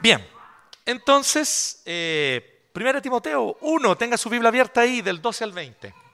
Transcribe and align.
Bien, 0.00 0.24
entonces, 0.86 1.82
eh, 1.84 2.70
1 2.72 3.02
Timoteo 3.02 3.58
1, 3.60 3.96
tenga 3.96 4.16
su 4.16 4.30
Biblia 4.30 4.48
abierta 4.48 4.82
ahí 4.82 5.02
del 5.02 5.20
12 5.20 5.44
al 5.44 5.52
20. 5.52 6.07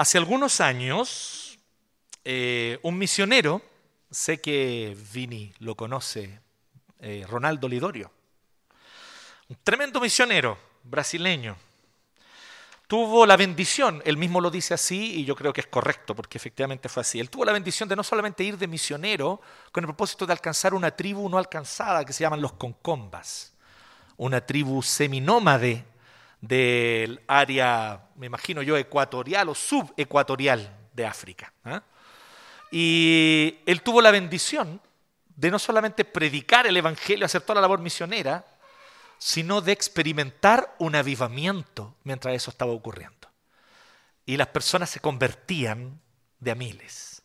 Hace 0.00 0.16
algunos 0.16 0.62
años, 0.62 1.58
eh, 2.24 2.78
un 2.84 2.96
misionero, 2.96 3.60
sé 4.10 4.40
que 4.40 4.96
Vini 5.12 5.52
lo 5.58 5.74
conoce, 5.74 6.40
eh, 7.00 7.26
Ronaldo 7.28 7.68
Lidorio, 7.68 8.10
un 9.50 9.58
tremendo 9.62 10.00
misionero 10.00 10.56
brasileño, 10.84 11.54
tuvo 12.86 13.26
la 13.26 13.36
bendición, 13.36 14.00
él 14.06 14.16
mismo 14.16 14.40
lo 14.40 14.50
dice 14.50 14.72
así 14.72 15.20
y 15.20 15.26
yo 15.26 15.36
creo 15.36 15.52
que 15.52 15.60
es 15.60 15.66
correcto 15.66 16.16
porque 16.16 16.38
efectivamente 16.38 16.88
fue 16.88 17.02
así, 17.02 17.20
él 17.20 17.28
tuvo 17.28 17.44
la 17.44 17.52
bendición 17.52 17.86
de 17.86 17.96
no 17.96 18.02
solamente 18.02 18.42
ir 18.42 18.56
de 18.56 18.66
misionero 18.68 19.42
con 19.70 19.84
el 19.84 19.88
propósito 19.88 20.24
de 20.24 20.32
alcanzar 20.32 20.72
una 20.72 20.92
tribu 20.92 21.28
no 21.28 21.36
alcanzada 21.36 22.06
que 22.06 22.14
se 22.14 22.22
llaman 22.22 22.40
los 22.40 22.54
concombas, 22.54 23.52
una 24.16 24.40
tribu 24.40 24.82
seminómade 24.82 25.84
del 26.40 27.20
área, 27.26 28.08
me 28.16 28.26
imagino 28.26 28.62
yo, 28.62 28.76
ecuatorial 28.76 29.48
o 29.48 29.54
subecuatorial 29.54 30.76
de 30.92 31.06
África. 31.06 31.52
¿ah? 31.64 31.82
Y 32.70 33.58
él 33.66 33.82
tuvo 33.82 34.00
la 34.00 34.10
bendición 34.10 34.80
de 35.36 35.50
no 35.50 35.58
solamente 35.58 36.04
predicar 36.04 36.66
el 36.66 36.76
Evangelio, 36.76 37.26
hacer 37.26 37.42
toda 37.42 37.56
la 37.56 37.62
labor 37.62 37.80
misionera, 37.80 38.44
sino 39.18 39.60
de 39.60 39.72
experimentar 39.72 40.74
un 40.78 40.94
avivamiento 40.94 41.94
mientras 42.04 42.34
eso 42.34 42.50
estaba 42.50 42.72
ocurriendo. 42.72 43.28
Y 44.24 44.36
las 44.36 44.48
personas 44.48 44.90
se 44.90 45.00
convertían 45.00 46.00
de 46.38 46.50
a 46.50 46.54
miles. 46.54 47.22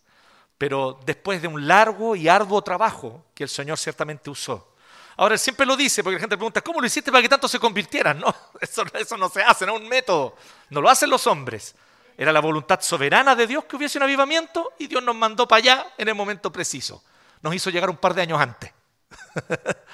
Pero 0.57 0.99
después 1.05 1.41
de 1.41 1.47
un 1.47 1.67
largo 1.67 2.15
y 2.15 2.27
arduo 2.27 2.61
trabajo 2.61 3.25
que 3.33 3.43
el 3.43 3.49
Señor 3.49 3.77
ciertamente 3.77 4.29
usó. 4.29 4.74
Ahora, 5.17 5.37
siempre 5.37 5.65
lo 5.65 5.77
dice, 5.77 6.03
porque 6.03 6.15
la 6.15 6.21
gente 6.21 6.37
pregunta, 6.37 6.61
¿cómo 6.61 6.81
lo 6.81 6.87
hiciste 6.87 7.11
para 7.11 7.21
que 7.21 7.29
tanto 7.29 7.47
se 7.47 7.59
convirtieran? 7.59 8.19
No, 8.25 8.33
eso, 8.59 8.83
eso 8.93 9.17
no 9.17 9.29
se 9.29 9.41
hace, 9.41 9.65
no 9.65 9.75
es 9.75 9.81
un 9.81 9.87
método. 9.87 10.35
No 10.69 10.81
lo 10.81 10.89
hacen 10.89 11.09
los 11.09 11.27
hombres. 11.27 11.75
Era 12.17 12.31
la 12.31 12.39
voluntad 12.39 12.81
soberana 12.81 13.35
de 13.35 13.47
Dios 13.47 13.65
que 13.65 13.75
hubiese 13.75 13.97
un 13.97 14.03
avivamiento 14.03 14.73
y 14.79 14.87
Dios 14.87 15.03
nos 15.03 15.15
mandó 15.15 15.47
para 15.47 15.57
allá 15.57 15.93
en 15.97 16.07
el 16.07 16.15
momento 16.15 16.51
preciso. 16.51 17.03
Nos 17.41 17.53
hizo 17.53 17.69
llegar 17.69 17.89
un 17.89 17.97
par 17.97 18.13
de 18.13 18.21
años 18.21 18.39
antes. 18.39 18.71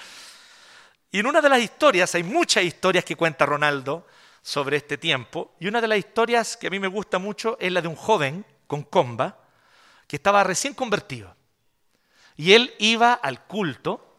Y 1.11 1.19
en 1.19 1.27
una 1.27 1.41
de 1.41 1.49
las 1.49 1.59
historias, 1.59 2.15
hay 2.15 2.23
muchas 2.23 2.63
historias 2.63 3.03
que 3.03 3.17
cuenta 3.17 3.45
Ronaldo 3.45 4.07
sobre 4.41 4.77
este 4.77 4.97
tiempo, 4.97 5.53
y 5.59 5.67
una 5.67 5.81
de 5.81 5.87
las 5.87 5.97
historias 5.97 6.55
que 6.55 6.67
a 6.67 6.69
mí 6.69 6.79
me 6.79 6.87
gusta 6.87 7.19
mucho 7.19 7.57
es 7.59 7.71
la 7.71 7.81
de 7.81 7.89
un 7.89 7.95
joven 7.95 8.45
con 8.65 8.83
comba 8.83 9.37
que 10.07 10.15
estaba 10.15 10.43
recién 10.43 10.73
convertido. 10.73 11.35
Y 12.37 12.53
él 12.53 12.73
iba 12.79 13.13
al 13.13 13.45
culto, 13.45 14.10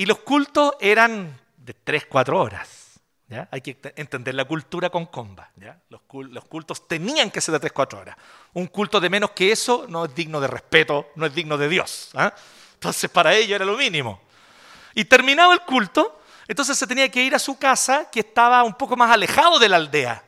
y 0.00 0.06
los 0.06 0.20
cultos 0.20 0.72
eran 0.80 1.38
de 1.58 1.74
3, 1.74 2.06
4 2.06 2.40
horas. 2.40 2.98
¿ya? 3.28 3.46
Hay 3.50 3.60
que 3.60 3.76
entender 3.96 4.34
la 4.34 4.46
cultura 4.46 4.88
con 4.88 5.04
comba. 5.04 5.50
¿ya? 5.56 5.78
Los, 5.90 6.00
cultos 6.48 6.88
tenían 6.88 7.30
que 7.30 7.42
ser 7.42 7.52
de 7.52 7.60
3, 7.60 7.70
4 7.70 7.98
horas. 7.98 8.16
Un 8.54 8.68
culto 8.68 8.98
de 8.98 9.10
menos 9.10 9.32
que 9.32 9.52
eso 9.52 9.84
no 9.90 10.06
es 10.06 10.14
digno 10.14 10.40
de 10.40 10.46
respeto, 10.46 11.10
no 11.16 11.26
es 11.26 11.34
digno 11.34 11.58
de 11.58 11.68
Dios. 11.68 12.12
¿ah? 12.14 12.32
Entonces 12.72 13.10
para 13.10 13.34
ellos 13.34 13.56
era 13.56 13.66
lo 13.66 13.76
mínimo. 13.76 14.22
Y 14.94 15.04
terminado 15.04 15.52
el 15.52 15.60
culto, 15.60 16.22
entonces 16.48 16.78
se 16.78 16.86
tenía 16.86 17.10
que 17.10 17.22
ir 17.22 17.34
a 17.34 17.38
su 17.38 17.58
casa 17.58 18.08
que 18.10 18.20
estaba 18.20 18.62
un 18.62 18.72
poco 18.72 18.96
más 18.96 19.12
alejado 19.12 19.58
de 19.58 19.68
la 19.68 19.76
aldea. 19.76 20.24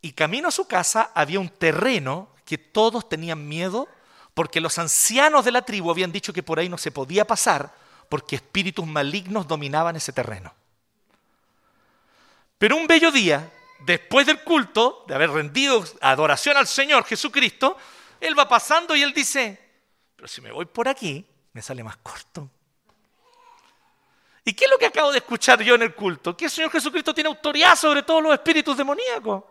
Y 0.00 0.10
camino 0.14 0.48
a 0.48 0.50
su 0.50 0.66
casa 0.66 1.12
había 1.14 1.38
un 1.38 1.48
terreno 1.48 2.28
que 2.44 2.58
todos 2.58 3.08
tenían 3.08 3.46
miedo 3.46 3.86
porque 4.34 4.60
los 4.60 4.78
ancianos 4.78 5.44
de 5.44 5.52
la 5.52 5.62
tribu 5.62 5.92
habían 5.92 6.10
dicho 6.10 6.32
que 6.32 6.42
por 6.42 6.58
ahí 6.58 6.68
no 6.68 6.76
se 6.76 6.90
podía 6.90 7.24
pasar 7.24 7.81
porque 8.12 8.36
espíritus 8.36 8.86
malignos 8.86 9.48
dominaban 9.48 9.96
ese 9.96 10.12
terreno. 10.12 10.54
Pero 12.58 12.76
un 12.76 12.86
bello 12.86 13.10
día, 13.10 13.50
después 13.86 14.26
del 14.26 14.42
culto, 14.42 15.06
de 15.08 15.14
haber 15.14 15.30
rendido 15.30 15.82
adoración 16.02 16.58
al 16.58 16.66
Señor 16.66 17.06
Jesucristo, 17.06 17.74
él 18.20 18.38
va 18.38 18.46
pasando 18.46 18.94
y 18.94 19.02
él 19.02 19.14
dice, 19.14 19.58
pero 20.14 20.28
si 20.28 20.42
me 20.42 20.52
voy 20.52 20.66
por 20.66 20.88
aquí, 20.88 21.26
me 21.54 21.62
sale 21.62 21.82
más 21.82 21.96
corto. 22.02 22.50
¿Y 24.44 24.52
qué 24.52 24.66
es 24.66 24.70
lo 24.70 24.76
que 24.76 24.88
acabo 24.88 25.10
de 25.10 25.16
escuchar 25.16 25.62
yo 25.62 25.74
en 25.74 25.80
el 25.80 25.94
culto? 25.94 26.36
Que 26.36 26.44
el 26.44 26.50
Señor 26.50 26.70
Jesucristo 26.70 27.14
tiene 27.14 27.28
autoridad 27.28 27.76
sobre 27.76 28.02
todos 28.02 28.22
los 28.22 28.34
espíritus 28.34 28.76
demoníacos. 28.76 29.44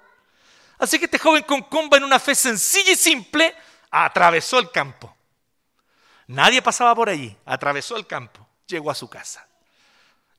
Así 0.77 0.99
que 0.99 1.05
este 1.05 1.17
joven 1.17 1.41
con 1.47 1.63
comba 1.63 1.97
en 1.97 2.03
una 2.03 2.19
fe 2.19 2.35
sencilla 2.35 2.91
y 2.91 2.95
simple 2.95 3.55
atravesó 3.89 4.59
el 4.59 4.69
campo. 4.69 5.17
Nadie 6.27 6.61
pasaba 6.61 6.93
por 6.93 7.09
allí, 7.09 7.35
atravesó 7.43 7.97
el 7.97 8.05
campo, 8.05 8.47
llegó 8.71 8.91
a 8.91 8.95
su 8.95 9.09
casa. 9.09 9.47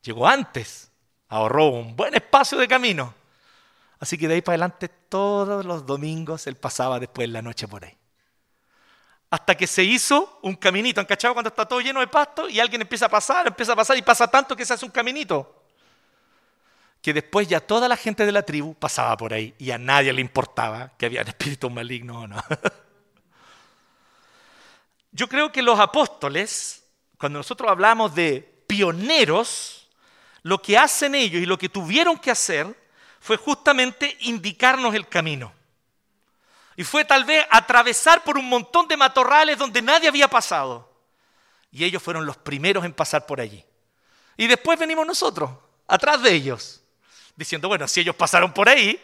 Llegó 0.03 0.27
antes, 0.27 0.91
ahorró 1.29 1.67
un 1.67 1.95
buen 1.95 2.15
espacio 2.15 2.59
de 2.59 2.67
camino. 2.67 3.15
Así 4.01 4.19
que 4.19 4.27
de 4.27 4.35
ahí 4.35 4.43
para 4.43 4.55
adelante 4.55 4.89
todos 4.89 5.65
los 5.65 5.87
domingos 5.87 6.47
él 6.47 6.57
pasaba 6.57 6.99
después 6.99 7.29
de 7.29 7.33
la 7.33 7.43
noche 7.43 7.69
por 7.69 7.85
ahí 7.85 7.97
hasta 9.33 9.57
que 9.57 9.67
se 9.67 9.83
hizo 9.83 10.39
un 10.43 10.55
caminito. 10.55 11.01
¿Han 11.01 11.07
cachado 11.07 11.33
cuando 11.33 11.49
está 11.49 11.65
todo 11.65 11.81
lleno 11.81 12.01
de 12.01 12.07
pasto 12.07 12.51
y 12.51 12.61
alguien 12.61 12.83
empieza 12.83 13.07
a 13.07 13.09
pasar, 13.09 13.47
empieza 13.47 13.73
a 13.73 13.77
pasar 13.77 13.97
y 13.97 14.03
pasa 14.03 14.29
tanto 14.29 14.55
que 14.55 14.67
se 14.67 14.75
hace 14.75 14.85
un 14.85 14.91
caminito? 14.91 15.65
Que 17.01 17.15
después 17.15 17.49
ya 17.49 17.59
toda 17.59 17.89
la 17.89 17.97
gente 17.97 18.27
de 18.27 18.33
la 18.33 18.43
tribu 18.43 18.75
pasaba 18.75 19.17
por 19.17 19.33
ahí 19.33 19.55
y 19.59 19.71
a 19.71 19.79
nadie 19.79 20.13
le 20.13 20.21
importaba 20.21 20.93
que 20.99 21.07
había 21.07 21.23
espíritus 21.23 21.73
malignos 21.73 22.25
o 22.25 22.27
no. 22.27 22.37
Yo 25.13 25.27
creo 25.29 25.51
que 25.51 25.63
los 25.63 25.81
apóstoles, 25.81 26.82
cuando 27.23 27.39
nosotros 27.39 27.71
hablamos 27.71 28.17
de 28.17 28.41
pioneros, 28.67 29.87
lo 30.43 30.61
que 30.61 30.77
hacen 30.77 31.15
ellos 31.15 31.41
y 31.41 31.47
lo 31.47 31.57
que 31.57 31.69
tuvieron 31.69 32.19
que 32.19 32.33
hacer 32.33 32.67
fue 33.21 33.37
justamente 33.37 34.17
indicarnos 34.23 34.93
el 34.93 35.07
camino. 35.07 35.53
Y 36.75 36.83
fue 36.83 37.05
tal 37.05 37.25
vez 37.25 37.47
atravesar 37.49 38.25
por 38.25 38.37
un 38.37 38.49
montón 38.49 38.89
de 38.89 38.97
matorrales 38.97 39.57
donde 39.57 39.81
nadie 39.81 40.09
había 40.09 40.27
pasado. 40.27 40.93
Y 41.71 41.85
ellos 41.85 42.03
fueron 42.03 42.27
los 42.27 42.37
primeros 42.39 42.85
en 42.85 42.93
pasar 42.93 43.25
por 43.25 43.41
allí. 43.41 43.65
Y 44.37 44.49
después 44.49 44.77
venimos 44.77 45.07
nosotros, 45.07 45.49
atrás 45.87 46.21
de 46.23 46.35
ellos, 46.35 46.83
diciendo, 47.37 47.69
bueno, 47.69 47.87
si 47.87 48.01
ellos 48.01 48.17
pasaron 48.17 48.53
por 48.53 48.69
ahí, 48.69 49.01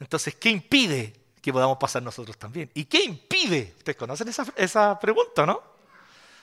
entonces, 0.00 0.34
¿qué 0.34 0.48
impide 0.48 1.14
que 1.40 1.52
podamos 1.52 1.78
pasar 1.78 2.02
nosotros 2.02 2.36
también? 2.36 2.72
¿Y 2.74 2.86
qué 2.86 3.04
impide? 3.04 3.72
Ustedes 3.78 3.96
conocen 3.96 4.26
esa, 4.56 4.98
pregunta, 4.98 5.46
¿no? 5.46 5.73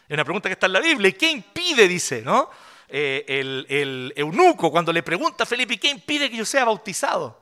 Es 0.07 0.13
una 0.13 0.24
pregunta 0.24 0.50
que 0.50 0.53
está 0.53 0.65
en 0.65 0.74
la 0.74 0.80
Biblia. 0.80 1.09
¿Y 1.09 1.13
qué 1.13 1.31
impide, 1.31 1.88
dice, 1.88 2.21
¿no? 2.21 2.50
Eh, 2.88 3.24
el, 3.27 4.13
eunuco 4.18 4.69
cuando 4.69 4.92
le 4.92 5.01
pregunta 5.01 5.44
a 5.44 5.48
Felipe, 5.48 5.75
¿y 5.75 5.77
qué 5.77 5.89
impide 5.89 6.30
que 6.30 6.38
yo 6.38 6.45
sea 6.45 6.65
bautizado? 6.65 7.39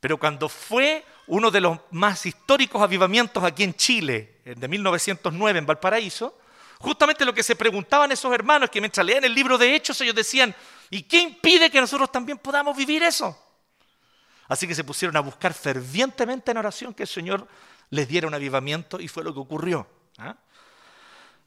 Pero 0.00 0.18
cuando 0.18 0.48
fue 0.48 1.04
uno 1.26 1.50
de 1.50 1.60
los 1.60 1.78
más 1.90 2.24
históricos 2.24 2.80
avivamientos 2.80 3.44
aquí 3.44 3.62
en 3.62 3.74
Chile, 3.74 4.40
de 4.44 4.68
1909 4.68 5.58
en 5.58 5.66
Valparaíso, 5.66 6.38
justamente 6.78 7.26
lo 7.26 7.34
que 7.34 7.42
se 7.42 7.54
preguntaban 7.54 8.10
esos 8.10 8.32
hermanos, 8.32 8.70
que 8.70 8.80
mientras 8.80 9.04
leían 9.04 9.24
el 9.24 9.34
libro 9.34 9.58
de 9.58 9.74
Hechos, 9.74 10.00
ellos 10.00 10.14
decían, 10.14 10.54
¿y 10.88 11.02
qué 11.02 11.20
impide 11.20 11.70
que 11.70 11.80
nosotros 11.80 12.10
también 12.10 12.38
podamos 12.38 12.74
vivir 12.74 13.02
eso? 13.02 13.36
Así 14.48 14.66
que 14.66 14.74
se 14.74 14.82
pusieron 14.82 15.16
a 15.16 15.20
buscar 15.20 15.52
fervientemente 15.52 16.50
en 16.50 16.56
oración 16.56 16.94
que 16.94 17.02
el 17.02 17.08
Señor 17.08 17.46
les 17.90 18.08
diera 18.08 18.26
un 18.26 18.34
avivamiento 18.34 18.98
y 18.98 19.08
fue 19.08 19.22
lo 19.22 19.34
que 19.34 19.40
ocurrió. 19.40 19.86
¿ah? 20.18 20.36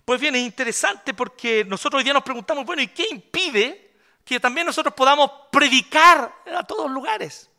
Pues 0.06 0.20
bien, 0.20 0.36
es 0.36 0.42
interesante 0.42 1.14
porque 1.14 1.64
nosotros 1.64 2.00
hoy 2.00 2.04
día 2.04 2.14
nos 2.14 2.24
preguntamos, 2.24 2.66
bueno, 2.66 2.82
¿y 2.82 2.88
qué 2.88 3.08
impide 3.10 3.92
que 4.26 4.40
también 4.40 4.68
nosotros 4.68 4.94
podamos 4.94 5.32
predicar 5.52 6.34
a 6.54 6.64
todos 6.64 6.92
lugares? 6.92 7.50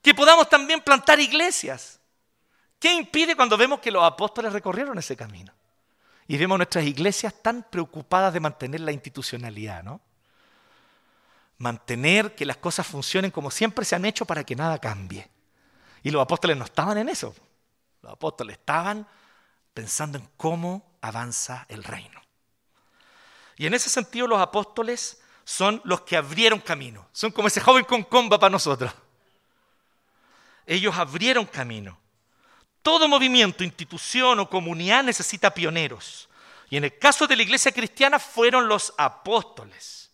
Que 0.00 0.14
podamos 0.14 0.48
también 0.48 0.80
plantar 0.80 1.18
iglesias. 1.18 1.98
¿Qué 2.78 2.92
impide 2.92 3.34
cuando 3.34 3.56
vemos 3.56 3.80
que 3.80 3.90
los 3.90 4.04
apóstoles 4.04 4.52
recorrieron 4.52 4.98
ese 4.98 5.16
camino? 5.16 5.52
Y 6.28 6.36
vemos 6.36 6.58
nuestras 6.58 6.84
iglesias 6.84 7.34
tan 7.42 7.64
preocupadas 7.64 8.32
de 8.32 8.40
mantener 8.40 8.80
la 8.80 8.92
institucionalidad, 8.92 9.82
¿no? 9.82 10.00
Mantener 11.56 12.36
que 12.36 12.46
las 12.46 12.58
cosas 12.58 12.86
funcionen 12.86 13.32
como 13.32 13.50
siempre 13.50 13.84
se 13.84 13.96
han 13.96 14.04
hecho 14.04 14.24
para 14.24 14.44
que 14.44 14.54
nada 14.54 14.78
cambie. 14.78 15.28
Y 16.04 16.10
los 16.10 16.22
apóstoles 16.22 16.56
no 16.56 16.64
estaban 16.64 16.98
en 16.98 17.08
eso. 17.08 17.34
Los 18.02 18.12
apóstoles 18.12 18.58
estaban 18.58 19.08
pensando 19.78 20.18
en 20.18 20.28
cómo 20.36 20.98
avanza 21.00 21.64
el 21.68 21.84
reino. 21.84 22.20
Y 23.56 23.66
en 23.66 23.74
ese 23.74 23.88
sentido 23.88 24.26
los 24.26 24.40
apóstoles 24.40 25.20
son 25.44 25.80
los 25.84 26.00
que 26.00 26.16
abrieron 26.16 26.58
camino. 26.58 27.08
Son 27.12 27.30
como 27.30 27.46
ese 27.46 27.60
joven 27.60 27.84
con 27.84 28.02
comba 28.02 28.40
para 28.40 28.50
nosotros. 28.50 28.92
Ellos 30.66 30.96
abrieron 30.98 31.46
camino. 31.46 31.96
Todo 32.82 33.06
movimiento, 33.06 33.62
institución 33.62 34.40
o 34.40 34.50
comunidad 34.50 35.04
necesita 35.04 35.54
pioneros. 35.54 36.28
Y 36.70 36.76
en 36.76 36.82
el 36.82 36.98
caso 36.98 37.28
de 37.28 37.36
la 37.36 37.44
iglesia 37.44 37.70
cristiana 37.70 38.18
fueron 38.18 38.66
los 38.66 38.92
apóstoles. 38.98 40.10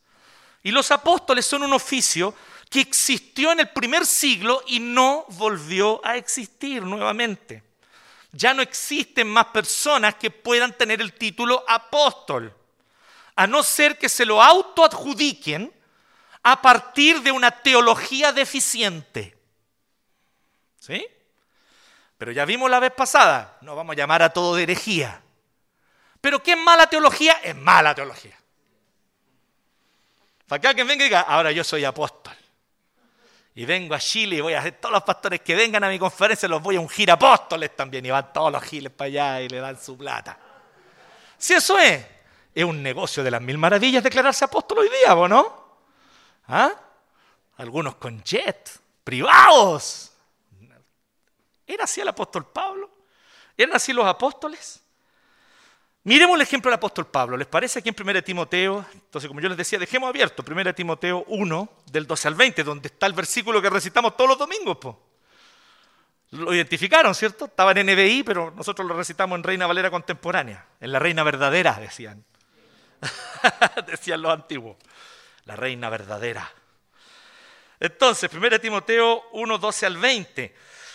Y 0.62 0.72
los 0.72 0.90
apóstoles 0.90 1.46
son 1.46 1.62
un 1.62 1.72
oficio 1.72 2.34
que 2.68 2.82
existió 2.82 3.50
en 3.50 3.60
el 3.60 3.70
primer 3.70 4.04
siglo 4.04 4.62
y 4.66 4.78
no 4.78 5.24
volvió 5.30 6.04
a 6.04 6.18
existir 6.18 6.82
nuevamente 6.82 7.62
ya 8.34 8.52
no 8.52 8.62
existen 8.62 9.28
más 9.28 9.46
personas 9.46 10.16
que 10.16 10.30
puedan 10.30 10.76
tener 10.76 11.00
el 11.00 11.12
título 11.14 11.64
apóstol, 11.68 12.54
a 13.36 13.46
no 13.46 13.62
ser 13.62 13.96
que 13.96 14.08
se 14.08 14.24
lo 14.24 14.42
autoadjudiquen 14.42 15.72
a 16.42 16.60
partir 16.60 17.22
de 17.22 17.32
una 17.32 17.50
teología 17.50 18.32
deficiente. 18.32 19.36
¿Sí? 20.78 21.06
Pero 22.18 22.32
ya 22.32 22.44
vimos 22.44 22.70
la 22.70 22.80
vez 22.80 22.92
pasada, 22.92 23.58
no 23.62 23.74
vamos 23.74 23.94
a 23.94 23.96
llamar 23.96 24.22
a 24.22 24.32
todo 24.32 24.54
de 24.56 24.64
herejía. 24.64 25.22
Pero 26.20 26.42
¿qué 26.42 26.52
es 26.52 26.58
mala 26.58 26.86
teología? 26.86 27.32
Es 27.42 27.56
mala 27.56 27.94
teología. 27.94 28.38
Para 30.46 30.60
que 30.60 30.68
alguien 30.68 30.86
venga 30.86 31.04
y 31.04 31.08
diga, 31.08 31.20
ahora 31.20 31.52
yo 31.52 31.64
soy 31.64 31.84
apóstol 31.84 32.43
y 33.54 33.64
vengo 33.64 33.94
a 33.94 33.98
Chile 33.98 34.36
y 34.36 34.40
voy 34.40 34.54
a 34.54 34.58
hacer 34.58 34.78
todos 34.80 34.92
los 34.92 35.02
pastores 35.04 35.40
que 35.40 35.54
vengan 35.54 35.84
a 35.84 35.88
mi 35.88 35.98
conferencia, 35.98 36.48
los 36.48 36.60
voy 36.60 36.76
a 36.76 36.80
ungir 36.80 37.10
apóstoles 37.10 37.74
también 37.76 38.04
y 38.04 38.10
van 38.10 38.32
todos 38.32 38.50
los 38.50 38.62
giles 38.64 38.92
para 38.92 39.06
allá 39.06 39.40
y 39.42 39.48
le 39.48 39.58
dan 39.58 39.80
su 39.80 39.96
plata. 39.96 40.38
Si 41.38 41.54
eso 41.54 41.78
es, 41.78 42.04
es 42.54 42.64
un 42.64 42.82
negocio 42.82 43.22
de 43.22 43.30
las 43.30 43.40
mil 43.40 43.58
maravillas 43.58 44.02
declararse 44.02 44.44
apóstol 44.44 44.78
hoy 44.78 44.88
día, 44.88 45.14
no? 45.28 45.64
¿Ah? 46.48 46.72
Algunos 47.56 47.94
con 47.96 48.22
jet, 48.24 48.70
privados. 49.04 50.12
¿Era 51.66 51.84
así 51.84 52.00
el 52.00 52.08
apóstol 52.08 52.46
Pablo? 52.46 52.90
¿Eran 53.56 53.76
así 53.76 53.92
los 53.92 54.06
apóstoles? 54.06 54.83
Miremos 56.06 56.36
el 56.36 56.42
ejemplo 56.42 56.70
del 56.70 56.76
apóstol 56.76 57.06
Pablo. 57.06 57.34
¿Les 57.34 57.46
parece 57.46 57.78
aquí 57.78 57.88
en 57.88 57.96
1 57.98 58.22
Timoteo? 58.22 58.84
Entonces, 58.92 59.26
como 59.26 59.40
yo 59.40 59.48
les 59.48 59.56
decía, 59.56 59.78
dejemos 59.78 60.10
abierto 60.10 60.44
1 60.46 60.74
Timoteo 60.74 61.24
1, 61.28 61.68
del 61.90 62.06
12 62.06 62.28
al 62.28 62.34
20, 62.34 62.62
donde 62.62 62.88
está 62.88 63.06
el 63.06 63.14
versículo 63.14 63.62
que 63.62 63.70
recitamos 63.70 64.14
todos 64.14 64.28
los 64.28 64.38
domingos. 64.38 64.76
Lo 66.32 66.52
identificaron, 66.52 67.14
¿cierto? 67.14 67.46
Estaba 67.46 67.72
en 67.72 67.86
NBI, 67.86 68.22
pero 68.22 68.52
nosotros 68.54 68.86
lo 68.86 68.94
recitamos 68.94 69.38
en 69.38 69.44
Reina 69.44 69.66
Valera 69.66 69.90
Contemporánea, 69.90 70.66
en 70.78 70.92
la 70.92 70.98
Reina 70.98 71.22
Verdadera, 71.22 71.78
decían. 71.80 72.22
decían 73.86 74.20
los 74.20 74.30
antiguos. 74.30 74.76
La 75.46 75.56
Reina 75.56 75.88
Verdadera. 75.88 76.52
Entonces, 77.80 78.30
1 78.30 78.60
Timoteo 78.60 79.22
1, 79.32 79.58
12 79.58 79.86
al 79.86 79.96
20. 79.96 80.54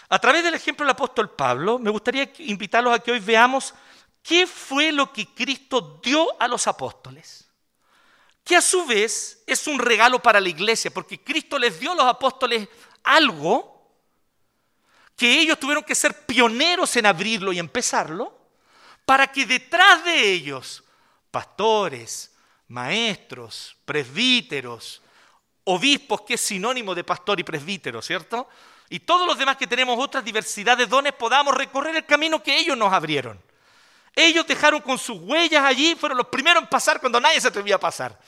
A 0.10 0.20
través 0.20 0.44
del 0.44 0.54
ejemplo 0.54 0.86
del 0.86 0.92
apóstol 0.92 1.32
Pablo, 1.32 1.80
me 1.80 1.90
gustaría 1.90 2.32
invitarlos 2.40 2.94
a 2.94 3.00
que 3.00 3.12
hoy 3.12 3.20
veamos 3.20 3.74
¿Qué 4.22 4.46
fue 4.46 4.92
lo 4.92 5.12
que 5.12 5.28
Cristo 5.34 6.00
dio 6.04 6.40
a 6.42 6.48
los 6.48 6.68
apóstoles? 6.68 7.50
Que 8.44 8.56
a 8.56 8.62
su 8.62 8.86
vez 8.86 9.44
es 9.46 9.68
un 9.68 9.80
regalo 9.80 10.22
para 10.22 10.40
la 10.40 10.50
iglesia, 10.50 10.92
porque 10.92 11.24
Cristo 11.24 11.58
les 11.58 11.80
dio 11.80 11.92
a 11.92 11.96
los 11.96 12.06
apóstoles 12.06 12.68
algo 13.04 13.80
que 15.16 15.40
ellos 15.40 15.60
tuvieron 15.60 15.84
que 15.84 15.96
ser 15.96 16.26
pioneros 16.26 16.96
en 16.96 17.06
abrirlo 17.06 17.52
y 17.52 17.60
empezarlo, 17.60 18.38
para 19.06 19.28
que 19.32 19.46
detrás 19.46 20.06
de 20.06 20.32
ellos, 20.32 20.84
pastores, 21.30 22.34
maestros, 22.70 23.76
presbíteros, 23.84 25.02
obispos, 25.66 26.22
que 26.22 26.36
es 26.36 26.42
sinónimo 26.42 26.96
de 26.96 27.04
pastor 27.04 27.40
y 27.40 27.44
presbítero, 27.44 28.02
¿cierto? 28.02 28.48
Y 28.90 29.02
todos 29.02 29.28
los 29.28 29.38
demás 29.38 29.58
que 29.58 29.68
tenemos 29.68 30.00
otras 30.00 30.24
diversidad 30.24 30.78
de 30.78 30.88
dones, 30.88 31.14
podamos 31.14 31.54
recorrer 31.54 31.96
el 31.96 32.06
camino 32.06 32.42
que 32.42 32.58
ellos 32.58 32.78
nos 32.78 32.94
abrieron. 32.94 33.42
Ellos 34.16 34.46
dejaron 34.46 34.82
con 34.82 34.98
sus 34.98 35.20
huellas 35.20 35.64
allí, 35.64 35.96
fueron 35.96 36.18
los 36.18 36.28
primeros 36.28 36.64
en 36.64 36.70
pasar 36.70 37.00
cuando 37.00 37.20
nadie 37.20 37.40
se 37.40 37.48
atrevía 37.48 37.76
a 37.76 37.80
pasar. 37.80 38.20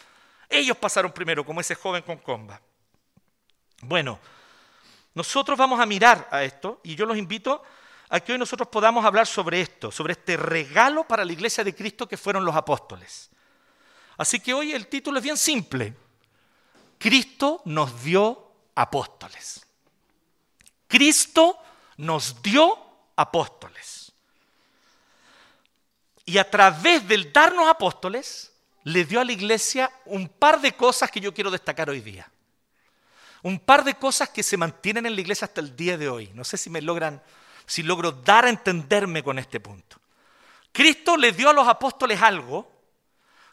Ellos 0.50 0.78
pasaron 0.78 1.12
primero, 1.12 1.46
como 1.46 1.62
ese 1.62 1.76
joven 1.76 2.04
con 2.04 2.18
comba. 2.18 2.62
Bueno, 3.82 4.20
nosotros 5.14 5.58
vamos 5.58 5.80
a 5.80 5.86
mirar 5.86 6.28
a 6.32 6.44
esto 6.44 6.80
y 6.84 6.96
yo 6.96 7.06
los 7.06 7.18
invito 7.18 7.64
a 8.10 8.20
que 8.20 8.34
hoy 8.34 8.38
nosotros 8.38 8.68
podamos 8.70 9.06
hablar 9.06 9.26
sobre 9.26 9.62
esto, 9.62 9.92
sobre 9.92 10.14
este 10.14 10.38
regalo 10.38 11.06
para 11.08 11.24
la 11.26 11.32
iglesia 11.32 11.64
de 11.64 11.74
Cristo 11.74 12.08
que 12.08 12.18
fueron 12.18 12.44
los 12.44 12.56
apóstoles. 12.56 13.30
Así 14.18 14.40
que 14.40 14.54
hoy 14.54 14.74
el 14.74 14.88
título 14.88 15.18
es 15.18 15.24
bien 15.24 15.38
simple. 15.38 15.96
Cristo 16.98 17.62
nos 17.66 18.04
dio 18.04 18.52
apóstoles. 18.76 19.66
Cristo 20.88 21.58
nos 21.98 22.42
dio 22.42 22.78
apóstoles. 23.16 24.11
Y 26.26 26.38
a 26.38 26.50
través 26.50 27.08
del 27.08 27.34
darnos 27.34 27.68
apóstoles, 27.68 28.52
le 28.84 29.06
dio 29.06 29.20
a 29.20 29.26
la 29.26 29.32
iglesia 29.32 29.92
un 30.06 30.28
par 30.28 30.62
de 30.62 30.74
cosas 30.74 31.12
que 31.12 31.20
yo 31.20 31.34
quiero 31.34 31.52
destacar 31.52 31.90
hoy 31.90 32.02
día. 32.02 32.30
Un 33.44 33.60
par 33.60 33.84
de 33.84 33.96
cosas 33.96 34.30
que 34.30 34.44
se 34.44 34.58
mantienen 34.58 35.06
en 35.06 35.16
la 35.16 35.22
iglesia 35.22 35.46
hasta 35.46 35.62
el 35.62 35.76
día 35.76 35.98
de 35.98 36.10
hoy. 36.10 36.32
No 36.34 36.44
sé 36.44 36.58
si 36.58 36.70
me 36.70 36.82
logran, 36.82 37.22
si 37.66 37.84
logro 37.84 38.12
dar 38.12 38.46
a 38.46 38.50
entenderme 38.50 39.24
con 39.24 39.40
este 39.40 39.60
punto. 39.60 39.98
Cristo 40.72 41.18
le 41.18 41.32
dio 41.32 41.50
a 41.50 41.54
los 41.54 41.68
apóstoles 41.68 42.22
algo 42.22 42.72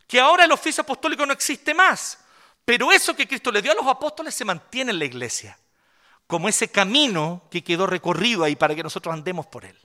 que 0.06 0.20
ahora 0.20 0.44
el 0.44 0.52
oficio 0.52 0.82
apostólico 0.82 1.26
no 1.26 1.32
existe 1.32 1.74
más. 1.74 2.18
Pero 2.64 2.92
eso 2.92 3.16
que 3.16 3.26
Cristo 3.26 3.50
le 3.50 3.62
dio 3.62 3.72
a 3.72 3.74
los 3.74 3.86
apóstoles 3.86 4.34
se 4.34 4.44
mantiene 4.44 4.92
en 4.92 4.98
la 4.98 5.06
iglesia. 5.06 5.58
Como 6.26 6.48
ese 6.48 6.68
camino 6.68 7.46
que 7.50 7.64
quedó 7.64 7.86
recorrido 7.86 8.44
ahí 8.44 8.56
para 8.56 8.74
que 8.74 8.82
nosotros 8.82 9.12
andemos 9.12 9.46
por 9.46 9.64
él. 9.64 9.76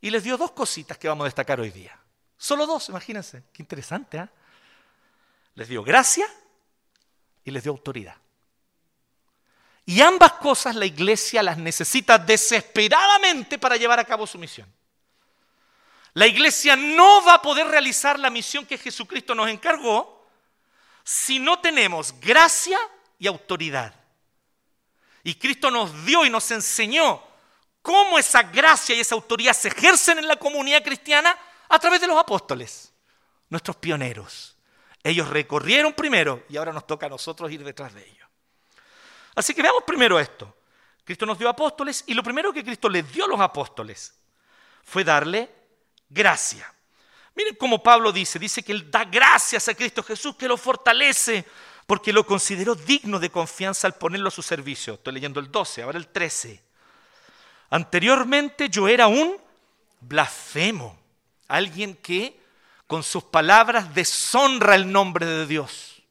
Y 0.00 0.10
les 0.10 0.22
dio 0.22 0.36
dos 0.36 0.52
cositas 0.52 0.96
que 0.98 1.08
vamos 1.08 1.24
a 1.24 1.28
destacar 1.28 1.60
hoy 1.60 1.70
día. 1.70 1.98
Solo 2.36 2.66
dos, 2.66 2.88
imagínense. 2.88 3.44
Qué 3.52 3.62
interesante, 3.62 4.18
¿eh? 4.18 4.28
Les 5.54 5.68
dio 5.68 5.82
gracia 5.82 6.26
y 7.44 7.50
les 7.50 7.64
dio 7.64 7.72
autoridad. 7.72 8.16
Y 9.86 10.00
ambas 10.02 10.34
cosas 10.34 10.76
la 10.76 10.86
iglesia 10.86 11.42
las 11.42 11.58
necesita 11.58 12.18
desesperadamente 12.18 13.58
para 13.58 13.76
llevar 13.76 13.98
a 13.98 14.04
cabo 14.04 14.26
su 14.26 14.38
misión. 14.38 14.72
La 16.14 16.26
iglesia 16.26 16.76
no 16.76 17.24
va 17.24 17.34
a 17.34 17.42
poder 17.42 17.66
realizar 17.66 18.18
la 18.18 18.30
misión 18.30 18.66
que 18.66 18.78
Jesucristo 18.78 19.34
nos 19.34 19.48
encargó 19.48 20.28
si 21.02 21.38
no 21.38 21.58
tenemos 21.58 22.14
gracia 22.20 22.78
y 23.18 23.26
autoridad. 23.26 23.94
Y 25.24 25.34
Cristo 25.34 25.70
nos 25.70 26.04
dio 26.04 26.24
y 26.24 26.30
nos 26.30 26.50
enseñó 26.50 27.22
cómo 27.88 28.18
esa 28.18 28.42
gracia 28.42 28.94
y 28.94 29.00
esa 29.00 29.14
autoridad 29.14 29.54
se 29.54 29.68
ejercen 29.68 30.18
en 30.18 30.28
la 30.28 30.36
comunidad 30.36 30.82
cristiana 30.82 31.34
a 31.70 31.78
través 31.78 32.02
de 32.02 32.06
los 32.06 32.18
apóstoles, 32.18 32.92
nuestros 33.48 33.76
pioneros. 33.76 34.58
Ellos 35.02 35.26
recorrieron 35.26 35.94
primero 35.94 36.44
y 36.50 36.58
ahora 36.58 36.70
nos 36.70 36.86
toca 36.86 37.06
a 37.06 37.08
nosotros 37.08 37.50
ir 37.50 37.64
detrás 37.64 37.94
de 37.94 38.06
ellos. 38.06 38.28
Así 39.34 39.54
que 39.54 39.62
veamos 39.62 39.84
primero 39.86 40.20
esto. 40.20 40.54
Cristo 41.02 41.24
nos 41.24 41.38
dio 41.38 41.48
apóstoles 41.48 42.04
y 42.06 42.12
lo 42.12 42.22
primero 42.22 42.52
que 42.52 42.62
Cristo 42.62 42.90
les 42.90 43.10
dio 43.10 43.24
a 43.24 43.28
los 43.28 43.40
apóstoles 43.40 44.12
fue 44.84 45.02
darle 45.02 45.50
gracia. 46.10 46.70
Miren 47.34 47.54
cómo 47.54 47.82
Pablo 47.82 48.12
dice, 48.12 48.38
dice 48.38 48.62
que 48.62 48.72
él 48.72 48.90
da 48.90 49.06
gracias 49.06 49.66
a 49.66 49.74
Cristo 49.74 50.02
Jesús, 50.02 50.36
que 50.36 50.46
lo 50.46 50.58
fortalece 50.58 51.42
porque 51.86 52.12
lo 52.12 52.26
consideró 52.26 52.74
digno 52.74 53.18
de 53.18 53.30
confianza 53.30 53.86
al 53.86 53.94
ponerlo 53.94 54.28
a 54.28 54.30
su 54.30 54.42
servicio. 54.42 54.92
Estoy 54.92 55.14
leyendo 55.14 55.40
el 55.40 55.50
12, 55.50 55.84
ahora 55.84 55.96
el 55.96 56.08
13. 56.08 56.67
Anteriormente 57.70 58.68
yo 58.68 58.88
era 58.88 59.06
un 59.08 59.36
blasfemo, 60.00 60.98
alguien 61.48 61.94
que 61.96 62.38
con 62.86 63.02
sus 63.02 63.24
palabras 63.24 63.94
deshonra 63.94 64.74
el 64.74 64.90
nombre 64.90 65.26
de 65.26 65.46
Dios, 65.46 66.02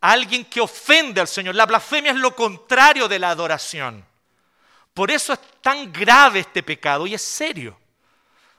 alguien 0.00 0.44
que 0.44 0.60
ofende 0.60 1.20
al 1.20 1.28
Señor. 1.28 1.56
La 1.56 1.66
blasfemia 1.66 2.12
es 2.12 2.18
lo 2.18 2.34
contrario 2.36 3.08
de 3.08 3.18
la 3.18 3.30
adoración. 3.30 4.04
Por 4.94 5.10
eso 5.10 5.32
es 5.32 5.40
tan 5.60 5.92
grave 5.92 6.40
este 6.40 6.62
pecado 6.62 7.06
y 7.06 7.14
es 7.14 7.22
serio. 7.22 7.78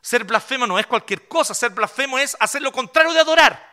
Ser 0.02 0.24
blasfemo 0.24 0.66
no 0.66 0.80
es 0.80 0.88
cualquier 0.88 1.28
cosa, 1.28 1.54
ser 1.54 1.72
blasfemo 1.72 2.18
es 2.18 2.36
hacer 2.40 2.62
lo 2.62 2.72
contrario 2.72 3.14
de 3.14 3.20
adorar. 3.20 3.72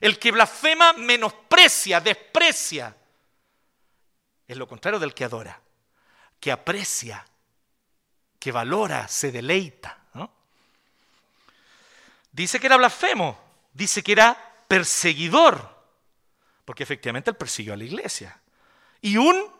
El 0.00 0.18
que 0.18 0.30
blasfema 0.30 0.92
menosprecia, 0.92 2.00
desprecia. 2.00 2.94
Es 4.46 4.56
lo 4.56 4.68
contrario 4.68 5.00
del 5.00 5.14
que 5.14 5.24
adora, 5.24 5.60
que 6.38 6.52
aprecia, 6.52 7.24
que 8.46 8.52
valora, 8.52 9.08
se 9.08 9.32
deleita. 9.32 9.98
Dice 12.30 12.60
que 12.60 12.68
era 12.68 12.76
blasfemo, 12.76 13.36
dice 13.74 14.04
que 14.04 14.12
era 14.12 14.38
perseguidor, 14.68 15.68
porque 16.64 16.84
efectivamente 16.84 17.30
él 17.30 17.36
persiguió 17.36 17.72
a 17.72 17.76
la 17.76 17.82
iglesia. 17.82 18.40
Y 19.00 19.16
un 19.16 19.50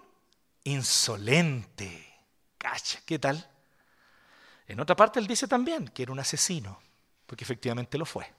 insolente. 0.63 2.15
Cacha, 2.59 3.01
¿qué 3.05 3.19
tal? 3.19 3.51
En 4.69 4.79
otra 4.79 4.95
parte 4.95 5.19
él 5.19 5.27
dice 5.27 5.49
también 5.49 5.89
que 5.89 6.05
era 6.05 6.13
un 6.13 6.21
asesino, 6.21 6.81
porque 7.27 7.43
efectivamente 7.43 7.99
lo 7.99 8.07
fue. 8.07 8.33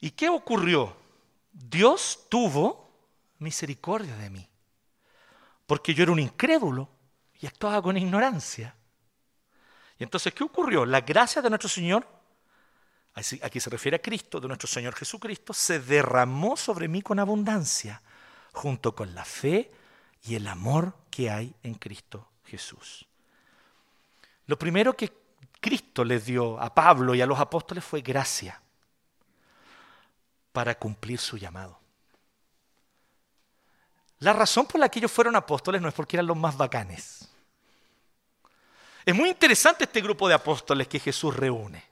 ¿Y 0.00 0.12
qué 0.12 0.30
ocurrió? 0.30 0.96
Dios 1.52 2.20
tuvo 2.30 2.90
misericordia 3.38 4.16
de 4.16 4.30
mí, 4.30 4.48
porque 5.66 5.92
yo 5.92 6.04
era 6.04 6.12
un 6.12 6.20
incrédulo 6.20 6.93
y 7.44 7.46
actuaba 7.46 7.82
con 7.82 7.94
ignorancia. 7.94 8.74
Y 9.98 10.02
entonces, 10.02 10.32
¿qué 10.32 10.44
ocurrió? 10.44 10.86
La 10.86 11.02
gracia 11.02 11.42
de 11.42 11.50
nuestro 11.50 11.68
Señor, 11.68 12.08
aquí 13.42 13.60
se 13.60 13.68
refiere 13.68 13.98
a 13.98 14.00
Cristo, 14.00 14.40
de 14.40 14.48
nuestro 14.48 14.66
Señor 14.66 14.94
Jesucristo, 14.94 15.52
se 15.52 15.78
derramó 15.78 16.56
sobre 16.56 16.88
mí 16.88 17.02
con 17.02 17.18
abundancia, 17.18 18.00
junto 18.54 18.94
con 18.94 19.14
la 19.14 19.26
fe 19.26 19.70
y 20.22 20.36
el 20.36 20.46
amor 20.46 20.94
que 21.10 21.30
hay 21.30 21.54
en 21.62 21.74
Cristo 21.74 22.30
Jesús. 22.46 23.06
Lo 24.46 24.58
primero 24.58 24.96
que 24.96 25.12
Cristo 25.60 26.02
les 26.02 26.24
dio 26.24 26.58
a 26.58 26.74
Pablo 26.74 27.14
y 27.14 27.20
a 27.20 27.26
los 27.26 27.38
apóstoles 27.38 27.84
fue 27.84 28.00
gracia 28.00 28.58
para 30.50 30.78
cumplir 30.78 31.18
su 31.18 31.36
llamado. 31.36 31.78
La 34.20 34.32
razón 34.32 34.64
por 34.64 34.80
la 34.80 34.88
que 34.88 35.00
ellos 35.00 35.12
fueron 35.12 35.36
apóstoles 35.36 35.82
no 35.82 35.88
es 35.88 35.94
porque 35.94 36.16
eran 36.16 36.26
los 36.26 36.38
más 36.38 36.56
bacanes. 36.56 37.28
Es 39.04 39.14
muy 39.14 39.28
interesante 39.28 39.84
este 39.84 40.00
grupo 40.00 40.28
de 40.28 40.34
apóstoles 40.34 40.88
que 40.88 40.98
Jesús 40.98 41.34
reúne. 41.36 41.84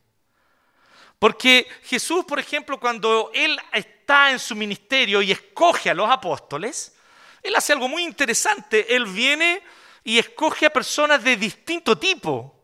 Porque 1.19 1.69
Jesús, 1.85 2.25
por 2.25 2.41
ejemplo, 2.41 2.81
cuando 2.81 3.31
Él 3.35 3.59
está 3.73 4.31
en 4.31 4.39
su 4.39 4.57
ministerio 4.57 5.23
y 5.23 5.31
escoge 5.31 5.91
a 5.91 5.95
los 5.95 6.11
apóstoles, 6.11 6.97
Él 7.43 7.55
hace 7.55 7.73
algo 7.73 7.87
muy 7.87 8.03
interesante. 8.03 8.97
Él 8.97 9.05
viene 9.05 9.63
y 10.03 10.19
escoge 10.19 10.67
a 10.67 10.73
personas 10.73 11.23
de 11.23 11.37
distinto 11.37 11.97
tipo. 11.99 12.59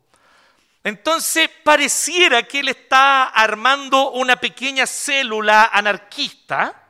Entonces 0.83 1.51
pareciera 1.63 2.43
que 2.45 2.61
Él 2.61 2.69
está 2.69 3.25
armando 3.25 4.13
una 4.13 4.37
pequeña 4.37 4.87
célula 4.87 5.71
anarquista 5.73 6.89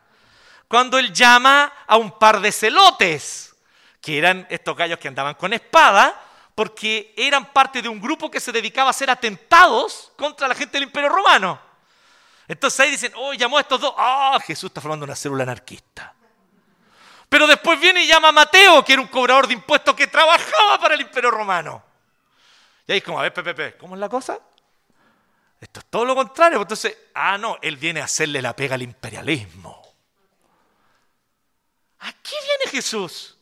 cuando 0.69 0.99
Él 0.99 1.12
llama 1.12 1.73
a 1.87 1.97
un 1.97 2.19
par 2.19 2.41
de 2.41 2.53
celotes, 2.53 3.57
que 4.00 4.19
eran 4.19 4.47
estos 4.49 4.77
gallos 4.77 4.99
que 4.99 5.09
andaban 5.09 5.35
con 5.35 5.53
espada, 5.53 6.27
porque 6.59 7.15
eran 7.17 7.53
parte 7.53 7.81
de 7.81 7.88
un 7.88 8.00
grupo 8.00 8.29
que 8.29 8.41
se 8.41 8.50
dedicaba 8.50 8.88
a 8.88 8.91
hacer 8.91 9.09
atentados 9.09 10.11
contra 10.17 10.49
la 10.49 10.57
gente 10.57 10.73
del 10.73 10.88
Imperio 10.88 11.09
Romano. 11.09 11.57
Entonces 12.49 12.81
ahí 12.81 12.91
dicen, 12.91 13.12
oh, 13.15 13.33
llamó 13.33 13.59
a 13.59 13.61
estos 13.61 13.81
dos, 13.81 13.95
ah, 13.97 14.37
Jesús 14.45 14.67
está 14.67 14.81
formando 14.81 15.05
una 15.05 15.15
célula 15.15 15.45
anarquista. 15.45 16.12
Pero 17.29 17.47
después 17.47 17.79
viene 17.79 18.03
y 18.03 18.09
llama 18.09 18.31
a 18.31 18.33
Mateo, 18.33 18.85
que 18.85 18.95
era 18.95 19.00
un 19.00 19.07
cobrador 19.07 19.47
de 19.47 19.55
impuestos 19.55 19.95
que 19.95 20.09
trabajaba 20.09 20.81
para 20.81 20.95
el 20.95 21.03
Imperio 21.03 21.31
Romano. 21.31 21.81
Y 22.88 22.91
ahí 22.91 22.99
es 22.99 23.05
como, 23.05 23.21
a 23.21 23.23
ver, 23.23 23.33
Pepe, 23.33 23.77
¿cómo 23.77 23.95
es 23.95 24.00
la 24.00 24.09
cosa? 24.09 24.41
Esto 25.61 25.79
es 25.79 25.87
todo 25.87 26.05
lo 26.05 26.17
contrario. 26.17 26.61
Entonces, 26.61 26.99
ah, 27.15 27.38
no, 27.38 27.59
él 27.62 27.77
viene 27.77 28.00
a 28.00 28.07
hacerle 28.07 28.43
la 28.43 28.57
pega 28.57 28.75
al 28.75 28.83
imperialismo. 28.83 29.81
Aquí 32.00 32.35
viene 32.35 32.73
Jesús. 32.73 33.38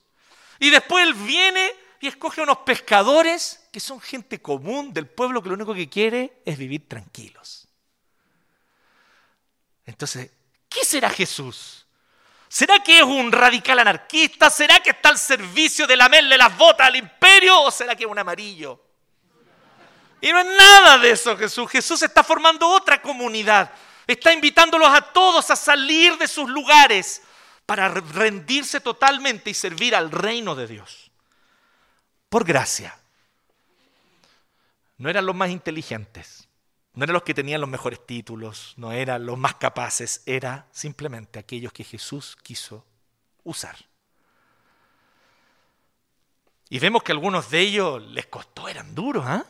Y 0.59 0.69
después 0.69 1.03
él 1.03 1.15
viene 1.15 1.86
y 2.07 2.09
escoge 2.09 2.41
unos 2.41 2.59
pescadores 2.59 3.67
que 3.73 3.81
son 3.81 4.01
gente 4.01 4.41
común 4.41 4.93
del 4.93 5.09
pueblo 5.09 5.43
que 5.43 5.49
lo 5.49 5.57
único 5.57 5.75
que 5.75 5.91
quiere 5.91 6.41
es 6.45 6.57
vivir 6.57 6.89
tranquilos. 6.89 7.67
Entonces, 9.85 10.31
¿qué 10.69 10.85
será 10.85 11.11
Jesús? 11.11 11.85
¿Será 12.49 12.81
que 12.81 12.99
es 12.99 13.03
un 13.03 13.33
radical 13.33 13.81
anarquista? 13.81 14.51
¿Será 14.51 14.79
que 14.79 14.91
está 14.91 15.09
al 15.09 15.19
servicio 15.19 15.85
de 15.85 15.97
lamerle 15.97 16.39
las 16.39 16.57
botas 16.57 16.87
al 16.87 16.95
imperio? 16.95 17.61
¿O 17.63 17.73
será 17.73 17.97
que 17.97 18.05
es 18.05 18.11
un 18.11 18.21
amarillo? 18.21 18.81
Y 20.21 20.31
no 20.31 20.39
es 20.39 20.47
nada 20.47 20.99
de 20.99 21.11
eso 21.11 21.37
Jesús. 21.37 21.69
Jesús 21.69 22.01
está 22.03 22.23
formando 22.23 22.69
otra 22.69 23.03
comunidad. 23.03 23.73
Está 24.07 24.33
invitándolos 24.33 24.91
a 24.91 25.01
todos 25.13 25.51
a 25.51 25.57
salir 25.57 26.17
de 26.19 26.29
sus 26.29 26.49
lugares 26.49 27.23
para 27.67 27.89
rendirse 27.89 28.81
totalmente 28.81 29.51
y 29.51 29.55
servir 29.55 29.97
al 29.97 30.13
reino 30.13 30.55
de 30.55 30.69
Dios 30.69 31.06
por 32.29 32.45
gracia. 32.45 32.99
No 34.99 35.11
eran 35.11 35.27
los 35.27 35.35
más 35.35 35.51
inteligentes, 35.51 36.49
no 36.95 37.05
eran 37.05 37.15
los 37.15 37.23
que 37.23 37.35
tenían 37.35 37.61
los 37.61 37.69
mejores 37.69 38.05
títulos, 38.07 38.75
no 38.77 38.93
eran 38.93 39.27
los 39.27 39.37
más 39.37 39.57
capaces, 39.57 40.23
era 40.27 40.67
simplemente 40.73 41.39
aquellos 41.39 41.73
que 41.73 41.85
Jesús 41.85 42.37
quiso 42.43 42.87
usar. 43.45 43.77
Y 46.69 46.79
vemos 46.79 47.03
que 47.03 47.13
algunos 47.13 47.51
de 47.51 47.61
ellos 47.61 48.03
les 48.03 48.27
costó, 48.27 48.69
eran 48.69 48.95
duros, 48.95 49.25
¿ah? 49.27 49.45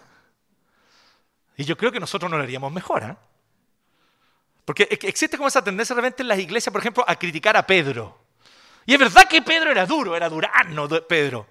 Y 1.56 1.64
yo 1.64 1.76
creo 1.76 1.90
que 1.90 2.00
nosotros 2.00 2.30
no 2.30 2.37
lo 2.37 2.42
haríamos 2.42 2.73
mejor, 2.73 3.04
¿ah? 3.04 3.16
Porque 4.66 4.88
existe 4.90 5.37
como 5.37 5.49
esa 5.49 5.62
tendencia 5.62 5.95
realmente 5.95 6.23
en 6.23 6.28
las 6.28 6.40
iglesias, 6.40 6.73
por 6.73 6.80
ejemplo, 6.80 7.04
a 7.06 7.16
criticar 7.16 7.56
a 7.56 7.64
Pedro. 7.64 8.18
Y 8.85 8.95
es 8.95 8.99
verdad 8.99 9.28
que 9.28 9.40
Pedro 9.40 9.71
era 9.71 9.87
duro, 9.87 10.16
era 10.16 10.28
durano 10.28 10.88
Pedro. 11.09 11.47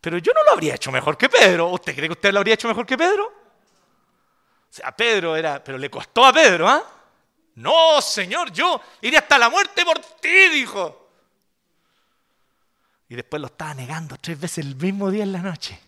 Pero 0.00 0.18
yo 0.18 0.32
no 0.32 0.42
lo 0.44 0.52
habría 0.52 0.74
hecho 0.74 0.90
mejor 0.90 1.16
que 1.18 1.28
Pedro. 1.28 1.68
¿Usted 1.68 1.94
cree 1.94 2.08
que 2.08 2.12
usted 2.12 2.32
lo 2.32 2.38
habría 2.38 2.54
hecho 2.54 2.68
mejor 2.68 2.86
que 2.86 2.96
Pedro? 2.96 3.26
O 3.26 4.72
sea, 4.72 4.96
Pedro 4.96 5.36
era, 5.36 5.62
pero 5.62 5.76
le 5.76 5.90
costó 5.90 6.24
a 6.24 6.32
Pedro, 6.32 6.68
¿ah? 6.68 6.82
No, 7.56 8.00
Señor, 8.00 8.52
yo 8.52 8.80
iré 9.02 9.18
hasta 9.18 9.36
la 9.36 9.50
muerte 9.50 9.84
por 9.84 9.98
ti, 9.98 10.48
dijo. 10.48 11.08
Y 13.08 13.16
después 13.16 13.40
lo 13.40 13.48
estaba 13.48 13.74
negando 13.74 14.16
tres 14.16 14.40
veces 14.40 14.64
el 14.64 14.76
mismo 14.76 15.10
día 15.10 15.24
en 15.24 15.32
la 15.32 15.40
noche. 15.40 15.78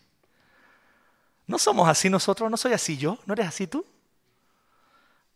¿No 1.47 1.59
somos 1.59 1.89
así 1.89 2.11
nosotros? 2.11 2.51
¿No 2.51 2.57
soy 2.57 2.73
así 2.73 2.99
yo? 2.99 3.19
¿No 3.27 3.35
eres 3.35 3.47
así 3.47 3.69
tú? 3.69 3.87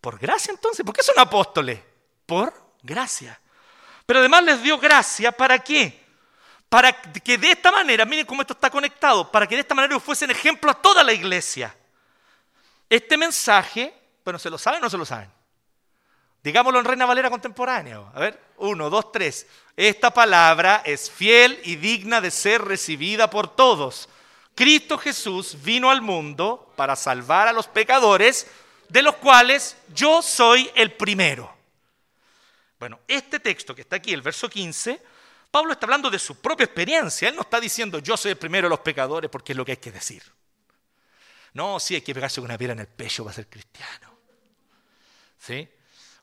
Por 0.00 0.18
gracia 0.18 0.52
entonces. 0.52 0.85
¿Por 0.85 0.95
qué 0.95 1.02
son 1.02 1.18
apóstoles? 1.18 1.80
Por 2.26 2.52
gracia. 2.83 3.40
Pero 4.04 4.18
además 4.18 4.42
les 4.45 4.62
dio 4.62 4.78
gracia 4.78 5.33
para 5.33 5.59
qué? 5.61 6.05
Para 6.68 6.92
que 6.92 7.38
de 7.38 7.52
esta 7.52 7.70
manera, 7.70 8.04
miren 8.04 8.26
cómo 8.26 8.42
esto 8.42 8.54
está 8.54 8.70
conectado, 8.70 9.30
para 9.30 9.46
que 9.46 9.54
de 9.54 9.61
esta 9.61 9.75
manera 9.75 9.99
fuesen 10.00 10.30
ejemplo 10.30 10.70
a 10.70 10.75
toda 10.75 11.04
la 11.04 11.12
iglesia. 11.12 11.75
Este 12.88 13.16
mensaje, 13.16 13.94
bueno, 14.25 14.38
¿se 14.38 14.50
lo 14.50 14.58
saben 14.58 14.80
o 14.80 14.85
no 14.85 14.90
se 14.90 14.99
lo 14.99 15.04
saben? 15.04 15.30
Digámoslo 16.42 16.78
en 16.78 16.85
Reina 16.85 17.06
Valera 17.06 17.30
contemporánea. 17.30 18.02
A 18.14 18.20
ver, 18.20 18.40
uno, 18.58 18.88
dos, 18.88 19.11
tres. 19.11 19.46
Esta 19.76 20.12
palabra 20.12 20.82
es 20.85 21.11
fiel 21.11 21.61
y 21.64 21.76
digna 21.76 22.20
de 22.20 22.30
ser 22.30 22.62
recibida 22.62 23.28
por 23.28 23.54
todos. 23.54 24.08
Cristo 24.54 24.96
Jesús 24.96 25.56
vino 25.62 25.90
al 25.90 26.02
mundo 26.02 26.73
para 26.76 26.94
salvar 26.94 27.49
a 27.49 27.52
los 27.52 27.66
pecadores, 27.66 28.46
de 28.88 29.02
los 29.02 29.16
cuales 29.16 29.76
yo 29.92 30.23
soy 30.23 30.70
el 30.76 30.92
primero. 30.92 31.52
Bueno, 32.78 33.00
este 33.08 33.40
texto 33.40 33.75
que 33.75 33.82
está 33.82 33.96
aquí, 33.96 34.12
el 34.12 34.23
verso 34.23 34.49
15, 34.49 35.02
Pablo 35.50 35.72
está 35.72 35.86
hablando 35.86 36.10
de 36.10 36.18
su 36.18 36.40
propia 36.40 36.64
experiencia. 36.64 37.28
Él 37.28 37.36
no 37.36 37.42
está 37.42 37.60
diciendo 37.60 37.98
yo 37.98 38.16
soy 38.16 38.32
el 38.32 38.36
primero 38.36 38.66
de 38.66 38.70
los 38.70 38.80
pecadores 38.80 39.30
porque 39.30 39.52
es 39.52 39.56
lo 39.56 39.64
que 39.64 39.72
hay 39.72 39.78
que 39.78 39.92
decir. 39.92 40.22
No, 41.54 41.80
sí 41.80 41.94
hay 41.94 42.02
que 42.02 42.14
pegarse 42.14 42.40
con 42.40 42.50
una 42.50 42.58
piedra 42.58 42.74
en 42.74 42.80
el 42.80 42.88
pecho 42.88 43.24
para 43.24 43.34
ser 43.34 43.48
cristiano. 43.48 44.18
¿Sí? 45.38 45.66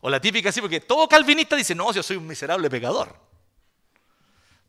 O 0.01 0.09
la 0.09 0.19
típica 0.19 0.49
así, 0.49 0.61
porque 0.61 0.81
todo 0.81 1.07
calvinista 1.07 1.55
dice, 1.55 1.73
no, 1.73 1.91
yo 1.91 2.03
soy 2.03 2.17
un 2.17 2.27
miserable 2.27 2.69
pecador. 2.69 3.15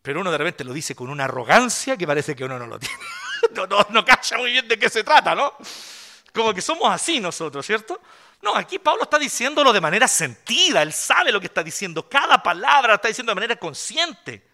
Pero 0.00 0.20
uno 0.20 0.30
de 0.30 0.38
repente 0.38 0.64
lo 0.64 0.73
dice 0.73 0.94
con 0.94 1.11
una 1.11 1.25
arrogancia 1.25 1.96
que 1.96 2.06
parece 2.06 2.37
que 2.37 2.44
uno 2.44 2.58
no 2.58 2.66
lo 2.66 2.78
tiene. 2.78 2.96
no, 3.54 3.66
no, 3.66 3.87
no 3.90 4.04
cacha 4.04 4.38
muy 4.38 4.52
bien 4.52 4.68
de 4.68 4.78
qué 4.78 4.88
se 4.88 5.02
trata, 5.02 5.34
¿no? 5.34 5.54
Como 6.32 6.54
que 6.54 6.62
somos 6.62 6.90
así 6.90 7.20
nosotros, 7.20 7.64
¿cierto? 7.66 8.00
No, 8.45 8.55
aquí 8.55 8.79
Pablo 8.79 9.05
está 9.05 9.19
diciéndolo 9.19 9.73
de 9.73 9.81
manera 9.81 10.07
sentida, 10.07 10.83
él 10.83 10.93
sabe 10.93 11.33
lo 11.33 11.41
que 11.41 11.47
está 11.47 11.63
diciendo, 11.63 12.07
cada 12.07 12.43
palabra 12.43 12.97
está 12.97 13.09
diciendo 13.09 13.31
de 13.31 13.37
manera 13.37 13.57
consciente. 13.57 14.47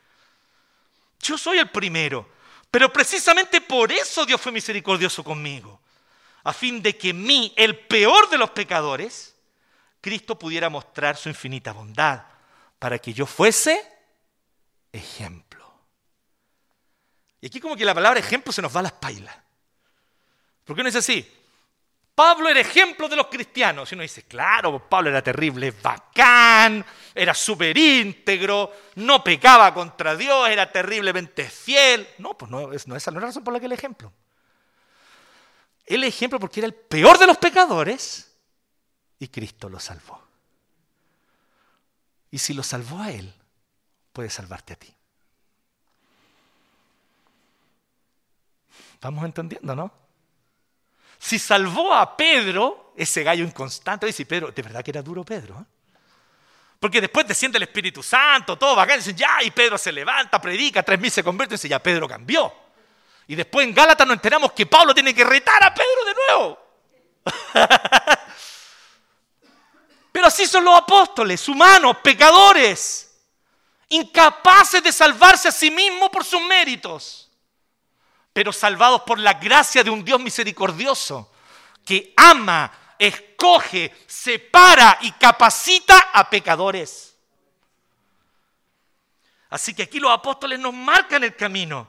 Yo 1.19 1.37
soy 1.37 1.59
el 1.59 1.71
primero, 1.71 2.31
pero 2.71 2.93
precisamente 2.93 3.61
por 3.61 3.91
eso 3.91 4.25
Dios 4.25 4.41
fue 4.41 4.53
misericordioso 4.53 5.25
conmigo, 5.25 5.81
a 6.45 6.53
fin 6.53 6.81
de 6.81 6.97
que 6.97 7.13
mí, 7.13 7.53
el 7.57 7.81
peor 7.81 8.31
de 8.31 8.39
los 8.39 8.51
pecadores, 8.51 9.35
Cristo 10.01 10.39
pudiera 10.39 10.71
mostrar 10.71 11.17
su 11.17 11.29
infinita 11.29 11.73
bondad, 11.73 12.23
para 12.79 12.97
que 13.01 13.13
yo 13.13 13.27
fuese 13.27 13.85
ejemplo. 14.93 15.69
Y 17.41 17.49
aquí 17.49 17.59
como 17.59 17.75
que 17.75 17.85
la 17.85 17.93
palabra 17.93 18.21
ejemplo 18.21 18.53
se 18.53 18.63
nos 18.63 18.75
va 18.75 18.79
a 18.79 18.85
las 18.85 18.93
pailas. 18.93 19.37
¿Por 20.65 20.77
qué 20.77 20.85
no 20.85 20.89
es 20.89 20.95
así? 20.95 21.29
Pablo 22.21 22.51
era 22.51 22.61
ejemplo 22.61 23.09
de 23.09 23.17
los 23.17 23.29
cristianos. 23.29 23.91
Y 23.91 23.95
uno 23.95 24.03
dice, 24.03 24.25
claro, 24.25 24.87
Pablo 24.91 25.09
era 25.09 25.23
terrible, 25.23 25.71
bacán, 25.71 26.85
era 27.15 27.33
súper 27.33 27.75
íntegro, 27.79 28.71
no 28.97 29.25
pecaba 29.25 29.73
contra 29.73 30.15
Dios, 30.15 30.47
era 30.51 30.71
terriblemente 30.71 31.49
fiel. 31.49 32.07
No, 32.19 32.37
pues 32.37 32.51
no, 32.51 32.67
no 32.67 32.75
esa 32.75 32.91
no 32.91 32.97
es 32.97 33.07
la 33.07 33.21
razón 33.21 33.43
por 33.43 33.55
la 33.55 33.59
que 33.59 33.65
el 33.65 33.73
ejemplo. 33.73 34.13
El 35.87 36.05
ejemplo 36.05 36.39
porque 36.39 36.61
era 36.61 36.67
el 36.67 36.75
peor 36.75 37.17
de 37.17 37.27
los 37.27 37.39
pecadores 37.39 38.37
y 39.19 39.29
Cristo 39.29 39.71
lo 39.71 39.81
salvó. 39.81 40.23
Y 42.31 42.37
si 42.37 42.53
lo 42.53 42.63
salvó 42.63 43.01
a 43.01 43.13
él, 43.13 43.33
puede 44.13 44.29
salvarte 44.29 44.75
a 44.75 44.77
ti. 44.77 44.95
Vamos 49.01 49.25
entendiendo, 49.25 49.75
¿no? 49.75 50.10
Si 51.23 51.39
salvó 51.39 51.93
a 51.93 52.17
Pedro, 52.17 52.95
ese 52.97 53.23
gallo 53.23 53.45
inconstante, 53.45 54.07
dice 54.07 54.25
Pedro, 54.25 54.51
de 54.53 54.63
verdad 54.63 54.83
que 54.83 54.91
era 54.91 55.03
duro 55.03 55.23
Pedro. 55.23 55.55
¿eh? 55.61 55.65
Porque 56.79 56.99
después 56.99 57.27
desciende 57.29 57.59
el 57.59 57.65
Espíritu 57.65 58.03
Santo, 58.03 58.57
todo 58.57 58.75
bacán, 58.75 58.97
dicen, 58.97 59.15
ya, 59.15 59.43
y 59.43 59.51
Pedro 59.51 59.77
se 59.77 59.93
levanta, 59.93 60.41
predica, 60.41 60.83
tres 60.83 60.99
mil 60.99 61.11
se 61.11 61.23
convierte, 61.23 61.57
dice, 61.57 61.69
ya 61.69 61.79
Pedro 61.79 62.09
cambió. 62.09 62.51
Y 63.27 63.35
después 63.35 63.67
en 63.67 63.75
Gálatas 63.75 64.07
nos 64.07 64.15
enteramos 64.15 64.53
que 64.53 64.65
Pablo 64.65 64.95
tiene 64.95 65.15
que 65.15 65.23
retar 65.23 65.63
a 65.63 65.75
Pedro 65.75 66.05
de 66.07 66.15
nuevo. 66.15 66.59
Pero 70.13 70.27
así 70.27 70.47
son 70.47 70.65
los 70.65 70.75
apóstoles, 70.75 71.47
humanos, 71.51 71.99
pecadores, 72.03 73.15
incapaces 73.91 74.83
de 74.83 74.91
salvarse 74.91 75.49
a 75.49 75.53
sí 75.53 75.71
mismos 75.71 76.09
por 76.09 76.25
sus 76.25 76.41
méritos, 76.41 77.30
pero 78.33 78.53
salvados 78.53 79.03
por 79.03 79.19
la 79.19 79.35
gracia 79.35 79.83
de 79.83 79.91
un 79.91 80.05
Dios 80.05 80.21
misericordioso 80.21 81.33
que 81.85 82.13
ama, 82.17 82.73
escoge, 82.99 83.95
separa 84.07 84.99
y 85.03 85.13
capacita 85.13 86.11
a 86.13 86.29
pecadores. 86.29 87.17
Así 89.51 89.75
que 89.75 89.83
aquí 89.83 89.99
los 89.99 90.13
apóstoles 90.13 90.61
nos 90.61 90.73
marcan 90.73 91.25
el 91.25 91.35
camino. 91.35 91.89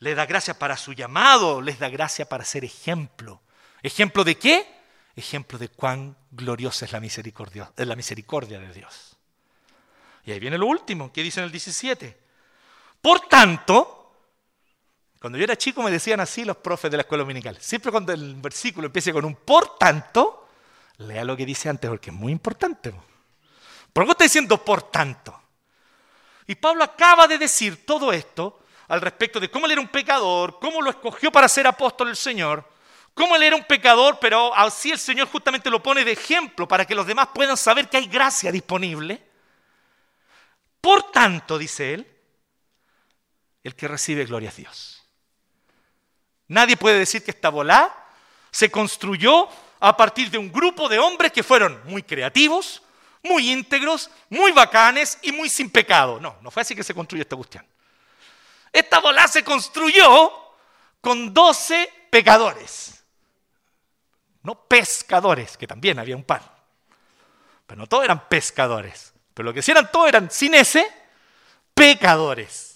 Les 0.00 0.16
da 0.16 0.26
gracia 0.26 0.58
para 0.58 0.76
su 0.76 0.92
llamado, 0.92 1.62
les 1.62 1.78
da 1.78 1.88
gracia 1.88 2.28
para 2.28 2.44
ser 2.44 2.64
ejemplo. 2.64 3.40
¿Ejemplo 3.82 4.24
de 4.24 4.36
qué? 4.36 4.82
ejemplo 5.16 5.58
de 5.58 5.68
cuán 5.68 6.16
gloriosa 6.30 6.84
es 6.84 6.92
la 6.92 7.00
misericordia, 7.00 7.72
la 7.76 7.96
misericordia 7.96 8.58
de 8.58 8.72
Dios. 8.72 9.16
Y 10.24 10.32
ahí 10.32 10.38
viene 10.38 10.58
lo 10.58 10.66
último, 10.66 11.12
que 11.12 11.22
dice 11.22 11.40
en 11.40 11.46
el 11.46 11.52
17. 11.52 12.18
Por 13.00 13.20
tanto, 13.28 14.01
cuando 15.22 15.38
yo 15.38 15.44
era 15.44 15.56
chico 15.56 15.84
me 15.84 15.90
decían 15.92 16.18
así 16.18 16.44
los 16.44 16.56
profes 16.56 16.90
de 16.90 16.96
la 16.96 17.02
escuela 17.02 17.22
dominical. 17.22 17.56
Siempre 17.60 17.92
cuando 17.92 18.12
el 18.12 18.34
versículo 18.34 18.86
empiece 18.86 19.12
con 19.12 19.24
un 19.24 19.36
por 19.36 19.78
tanto, 19.78 20.48
lea 20.98 21.22
lo 21.22 21.36
que 21.36 21.46
dice 21.46 21.68
antes 21.68 21.88
porque 21.88 22.10
es 22.10 22.16
muy 22.16 22.32
importante. 22.32 22.92
¿Por 23.92 24.04
qué 24.04 24.10
está 24.10 24.24
diciendo 24.24 24.64
por 24.64 24.82
tanto? 24.90 25.40
Y 26.48 26.56
Pablo 26.56 26.82
acaba 26.82 27.28
de 27.28 27.38
decir 27.38 27.86
todo 27.86 28.12
esto 28.12 28.64
al 28.88 29.00
respecto 29.00 29.38
de 29.38 29.48
cómo 29.48 29.66
él 29.66 29.72
era 29.72 29.80
un 29.80 29.86
pecador, 29.86 30.58
cómo 30.60 30.82
lo 30.82 30.90
escogió 30.90 31.30
para 31.30 31.48
ser 31.48 31.68
apóstol 31.68 32.08
el 32.08 32.16
Señor, 32.16 32.68
Cómo 33.14 33.36
él 33.36 33.42
era 33.42 33.56
un 33.56 33.64
pecador, 33.64 34.18
pero 34.18 34.54
así 34.54 34.90
el 34.90 34.98
Señor 34.98 35.28
justamente 35.28 35.68
lo 35.68 35.82
pone 35.82 36.04
de 36.04 36.12
ejemplo 36.12 36.66
para 36.66 36.86
que 36.86 36.94
los 36.94 37.06
demás 37.06 37.28
puedan 37.34 37.56
saber 37.56 37.88
que 37.88 37.98
hay 37.98 38.06
gracia 38.06 38.50
disponible. 38.50 39.22
Por 40.80 41.12
tanto, 41.12 41.58
dice 41.58 41.92
él, 41.94 42.06
el 43.62 43.76
que 43.76 43.86
recibe 43.86 44.24
gloria 44.24 44.48
es 44.48 44.56
Dios. 44.56 45.01
Nadie 46.52 46.76
puede 46.76 46.98
decir 46.98 47.24
que 47.24 47.30
esta 47.30 47.48
volá 47.48 47.94
se 48.50 48.70
construyó 48.70 49.48
a 49.80 49.96
partir 49.96 50.30
de 50.30 50.38
un 50.38 50.52
grupo 50.52 50.88
de 50.88 50.98
hombres 50.98 51.32
que 51.32 51.42
fueron 51.42 51.80
muy 51.84 52.02
creativos, 52.02 52.82
muy 53.22 53.50
íntegros, 53.50 54.10
muy 54.28 54.52
bacanes 54.52 55.18
y 55.22 55.32
muy 55.32 55.48
sin 55.48 55.70
pecado. 55.70 56.20
No, 56.20 56.36
no 56.40 56.50
fue 56.50 56.62
así 56.62 56.74
que 56.74 56.84
se 56.84 56.94
construyó 56.94 57.22
esta 57.22 57.36
cuestión. 57.36 57.66
Esta 58.72 59.00
volá 59.00 59.26
se 59.28 59.42
construyó 59.42 60.32
con 61.00 61.32
doce 61.34 61.92
pecadores 62.10 62.92
no 64.42 64.66
pescadores, 64.66 65.56
que 65.56 65.66
también 65.66 65.98
había 65.98 66.16
un 66.16 66.24
par. 66.24 66.42
Pero 67.66 67.78
no 67.78 67.86
todos 67.86 68.04
eran 68.04 68.28
pescadores. 68.28 69.12
Pero 69.34 69.46
lo 69.46 69.54
que 69.54 69.62
sí 69.62 69.70
eran 69.70 69.90
todos 69.90 70.08
eran, 70.08 70.30
sin 70.30 70.54
ese, 70.54 70.86
pecadores. 71.74 72.71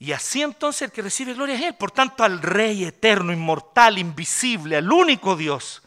Y 0.00 0.12
así 0.12 0.40
entonces 0.40 0.82
el 0.82 0.92
que 0.92 1.02
recibe 1.02 1.34
gloria 1.34 1.54
es 1.54 1.62
Él. 1.62 1.74
Por 1.74 1.90
tanto, 1.90 2.24
al 2.24 2.40
Rey 2.40 2.84
eterno, 2.84 3.34
inmortal, 3.34 3.98
invisible, 3.98 4.78
al 4.78 4.90
único 4.90 5.36
Dios, 5.36 5.82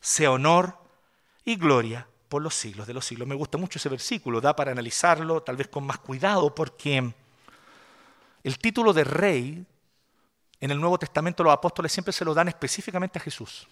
sea 0.00 0.32
honor 0.32 0.76
y 1.44 1.54
gloria 1.54 2.06
por 2.28 2.42
los 2.42 2.54
siglos 2.56 2.88
de 2.88 2.94
los 2.94 3.06
siglos. 3.06 3.28
Me 3.28 3.36
gusta 3.36 3.56
mucho 3.56 3.78
ese 3.78 3.88
versículo, 3.88 4.40
da 4.40 4.56
para 4.56 4.72
analizarlo 4.72 5.40
tal 5.40 5.56
vez 5.56 5.68
con 5.68 5.86
más 5.86 5.98
cuidado, 5.98 6.52
porque 6.52 7.14
el 8.42 8.58
título 8.58 8.92
de 8.92 9.04
rey 9.04 9.64
en 10.60 10.70
el 10.72 10.80
Nuevo 10.80 10.98
Testamento 10.98 11.44
los 11.44 11.52
apóstoles 11.52 11.92
siempre 11.92 12.12
se 12.12 12.24
lo 12.24 12.34
dan 12.34 12.48
específicamente 12.48 13.20
a 13.20 13.22
Jesús. 13.22 13.68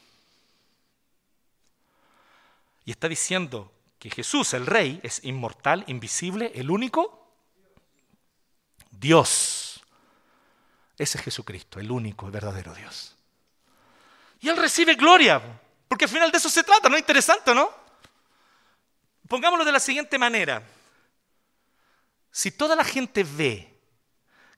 Y 2.84 2.92
está 2.92 3.08
diciendo 3.08 3.72
que 3.98 4.10
Jesús, 4.10 4.54
el 4.54 4.64
Rey, 4.64 5.00
es 5.02 5.24
inmortal, 5.24 5.82
invisible, 5.88 6.52
el 6.54 6.70
único 6.70 7.25
Dios. 8.98 9.80
Ese 10.98 11.18
es 11.18 11.24
Jesucristo, 11.24 11.78
el 11.78 11.90
único 11.90 12.28
y 12.28 12.30
verdadero 12.30 12.74
Dios. 12.74 13.14
Y 14.40 14.48
Él 14.48 14.56
recibe 14.56 14.94
gloria, 14.94 15.40
porque 15.88 16.04
al 16.04 16.10
final 16.10 16.30
de 16.30 16.38
eso 16.38 16.48
se 16.48 16.62
trata, 16.62 16.88
¿no? 16.88 16.96
Interesante, 16.96 17.54
¿no? 17.54 17.70
Pongámoslo 19.28 19.64
de 19.64 19.72
la 19.72 19.80
siguiente 19.80 20.18
manera. 20.18 20.62
Si 22.30 22.50
toda 22.50 22.76
la 22.76 22.84
gente 22.84 23.24
ve 23.24 23.76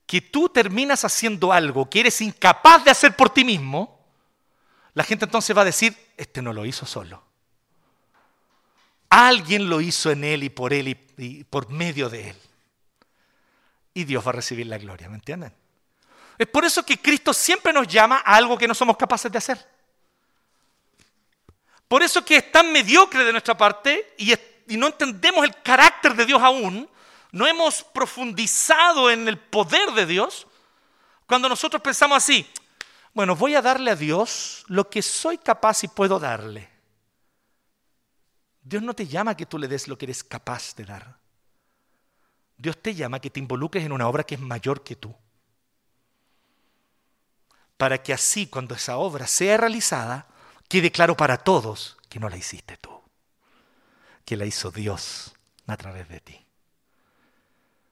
que 0.05 0.21
tú 0.21 0.49
terminas 0.49 1.05
haciendo 1.05 1.53
algo 1.53 1.89
que 1.89 1.99
eres 1.99 2.19
incapaz 2.21 2.83
de 2.83 2.91
hacer 2.91 3.15
por 3.15 3.29
ti 3.29 3.43
mismo, 3.43 3.99
la 4.93 5.03
gente 5.03 5.25
entonces 5.25 5.55
va 5.55 5.61
a 5.61 5.65
decir, 5.65 5.95
este 6.17 6.41
no 6.41 6.51
lo 6.51 6.65
hizo 6.65 6.85
solo. 6.85 7.23
Alguien 9.09 9.69
lo 9.69 9.81
hizo 9.81 10.11
en 10.11 10.23
él 10.23 10.43
y 10.43 10.49
por 10.49 10.73
él 10.73 10.87
y, 11.17 11.43
por 11.43 11.69
medio 11.69 12.09
de 12.09 12.31
él. 12.31 12.35
Y 13.99 14.05
Dios 14.05 14.25
va 14.25 14.29
a 14.29 14.35
recibir 14.35 14.65
la 14.65 14.77
gloria, 14.77 15.09
¿me 15.09 15.15
entienden? 15.15 15.53
Es 16.37 16.47
por 16.47 16.63
eso 16.63 16.85
que 16.85 16.99
Cristo 16.99 17.33
siempre 17.33 17.73
nos 17.73 17.85
llama 17.85 18.21
a 18.23 18.37
algo 18.37 18.57
que 18.57 18.65
no 18.65 18.73
somos 18.73 18.95
capaces 18.95 19.29
de 19.29 19.37
hacer. 19.37 19.67
Por 21.85 22.01
eso 22.01 22.23
que 22.23 22.37
es 22.37 22.49
tan 22.49 22.71
mediocre 22.71 23.25
de 23.25 23.33
nuestra 23.33 23.57
parte 23.57 24.13
y, 24.17 24.33
y 24.69 24.77
no 24.77 24.87
entendemos 24.87 25.43
el 25.43 25.61
carácter 25.61 26.15
de 26.15 26.25
Dios 26.25 26.41
aún, 26.41 26.89
no 27.33 27.45
hemos 27.45 27.83
profundizado 27.83 29.11
en 29.11 29.27
el 29.27 29.37
poder 29.37 29.91
de 29.91 30.05
Dios 30.05 30.47
cuando 31.25 31.49
nosotros 31.49 31.81
pensamos 31.81 32.15
así, 32.15 32.49
bueno, 33.13 33.35
voy 33.35 33.55
a 33.55 33.61
darle 33.61 33.91
a 33.91 33.97
Dios 33.97 34.63
lo 34.67 34.89
que 34.89 35.01
soy 35.01 35.37
capaz 35.39 35.83
y 35.83 35.89
puedo 35.89 36.19
darle. 36.19 36.69
Dios 38.61 38.81
no 38.81 38.93
te 38.93 39.05
llama 39.05 39.31
a 39.31 39.35
que 39.35 39.45
tú 39.45 39.57
le 39.57 39.67
des 39.67 39.89
lo 39.89 39.97
que 39.97 40.05
eres 40.05 40.23
capaz 40.23 40.73
de 40.77 40.85
dar. 40.85 41.19
Dios 42.59 42.77
te 42.77 42.93
llama 42.93 43.17
a 43.17 43.19
que 43.21 43.29
te 43.29 43.39
involucres 43.39 43.85
en 43.85 43.93
una 43.93 44.07
obra 44.07 44.25
que 44.25 44.35
es 44.35 44.41
mayor 44.41 44.83
que 44.83 44.97
tú. 44.97 45.15
Para 47.77 48.03
que 48.03 48.11
así, 48.11 48.47
cuando 48.47 48.75
esa 48.75 48.97
obra 48.97 49.25
sea 49.27 49.55
realizada, 49.55 50.27
quede 50.67 50.91
claro 50.91 51.15
para 51.15 51.37
todos 51.37 51.97
que 52.09 52.19
no 52.19 52.27
la 52.27 52.35
hiciste 52.35 52.75
tú, 52.75 52.91
que 54.25 54.35
la 54.35 54.45
hizo 54.45 54.71
Dios 54.71 55.33
a 55.67 55.77
través 55.77 56.09
de 56.09 56.19
ti. 56.19 56.45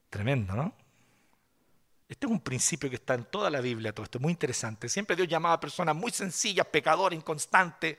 Tremendo, 0.09 0.53
¿no? 0.53 0.73
Este 2.09 2.25
es 2.25 2.31
un 2.31 2.41
principio 2.41 2.89
que 2.89 2.97
está 2.97 3.13
en 3.13 3.23
toda 3.23 3.49
la 3.49 3.61
Biblia, 3.61 3.93
todo 3.93 4.03
esto 4.03 4.17
es 4.17 4.21
muy 4.21 4.31
interesante. 4.31 4.89
Siempre 4.89 5.15
Dios 5.15 5.29
llamaba 5.29 5.55
a 5.55 5.59
personas 5.61 5.95
muy 5.95 6.11
sencillas, 6.11 6.67
pecadoras, 6.67 7.17
inconstantes, 7.17 7.97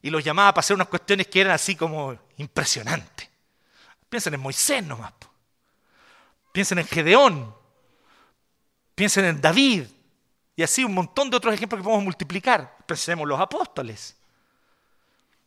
y 0.00 0.10
los 0.10 0.22
llamaba 0.22 0.54
para 0.54 0.60
hacer 0.60 0.76
unas 0.76 0.88
cuestiones 0.88 1.26
que 1.26 1.40
eran 1.40 1.54
así 1.54 1.74
como 1.74 2.16
impresionantes. 2.36 3.28
Piensen 4.08 4.34
en 4.34 4.40
Moisés 4.40 4.84
nomás. 4.84 5.12
Piensen 6.52 6.78
en 6.78 6.86
Gedeón. 6.86 7.54
Piensen 8.94 9.24
en 9.24 9.40
David. 9.40 9.84
Y 10.56 10.62
así 10.62 10.84
un 10.84 10.94
montón 10.94 11.30
de 11.30 11.36
otros 11.36 11.54
ejemplos 11.54 11.80
que 11.80 11.84
podemos 11.84 12.04
multiplicar. 12.04 12.76
Pensemos 12.86 13.22
en 13.22 13.28
los 13.28 13.40
apóstoles. 13.40 14.16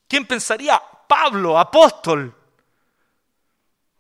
¿Quién 0.08 0.26
pensaría? 0.26 0.82
Pablo, 1.08 1.60
apóstol. 1.60 2.36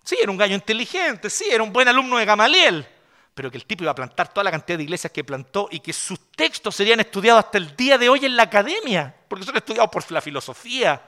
Sí, 0.03 0.17
era 0.21 0.31
un 0.31 0.37
gallo 0.37 0.55
inteligente, 0.55 1.29
sí, 1.29 1.45
era 1.49 1.63
un 1.63 1.71
buen 1.71 1.87
alumno 1.87 2.17
de 2.17 2.25
Gamaliel, 2.25 2.85
pero 3.33 3.49
que 3.49 3.57
el 3.57 3.65
tipo 3.65 3.83
iba 3.83 3.91
a 3.91 3.95
plantar 3.95 4.33
toda 4.33 4.43
la 4.43 4.51
cantidad 4.51 4.77
de 4.77 4.83
iglesias 4.83 5.13
que 5.13 5.23
plantó 5.23 5.69
y 5.71 5.79
que 5.79 5.93
sus 5.93 6.31
textos 6.31 6.75
serían 6.75 6.99
estudiados 6.99 7.45
hasta 7.45 7.57
el 7.57 7.75
día 7.75 7.97
de 7.97 8.09
hoy 8.09 8.25
en 8.25 8.35
la 8.35 8.43
academia, 8.43 9.15
porque 9.29 9.45
son 9.45 9.55
estudiados 9.55 9.89
por 9.89 10.11
la 10.11 10.21
filosofía, 10.21 11.01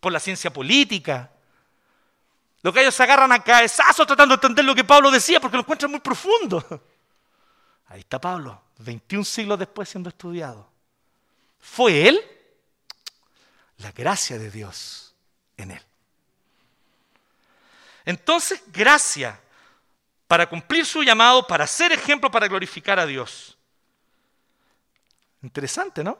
por 0.00 0.10
la 0.10 0.20
ciencia 0.20 0.50
política. 0.50 1.30
Los 2.62 2.74
gallos 2.74 2.94
se 2.94 3.02
agarran 3.02 3.32
a 3.32 3.42
cabezazo 3.42 4.06
tratando 4.06 4.36
de 4.36 4.40
entender 4.40 4.64
lo 4.64 4.74
que 4.74 4.84
Pablo 4.84 5.10
decía 5.10 5.40
porque 5.40 5.56
lo 5.56 5.62
encuentran 5.62 5.90
muy 5.90 6.00
profundo. 6.00 6.64
Ahí 7.88 8.00
está 8.00 8.20
Pablo, 8.20 8.62
21 8.78 9.24
siglos 9.24 9.58
después 9.58 9.88
siendo 9.88 10.08
estudiado. 10.08 10.70
¿Fue 11.58 12.08
él? 12.08 12.20
La 13.78 13.92
gracia 13.92 14.38
de 14.38 14.50
Dios 14.50 15.14
en 15.56 15.72
él. 15.72 15.82
Entonces, 18.04 18.62
gracia 18.68 19.40
para 20.30 20.48
cumplir 20.48 20.86
su 20.86 21.02
llamado, 21.02 21.46
para 21.46 21.66
ser 21.66 21.90
ejemplo, 21.90 22.30
para 22.30 22.46
glorificar 22.46 23.00
a 23.00 23.06
Dios. 23.06 23.58
Interesante, 25.42 26.04
¿no? 26.04 26.18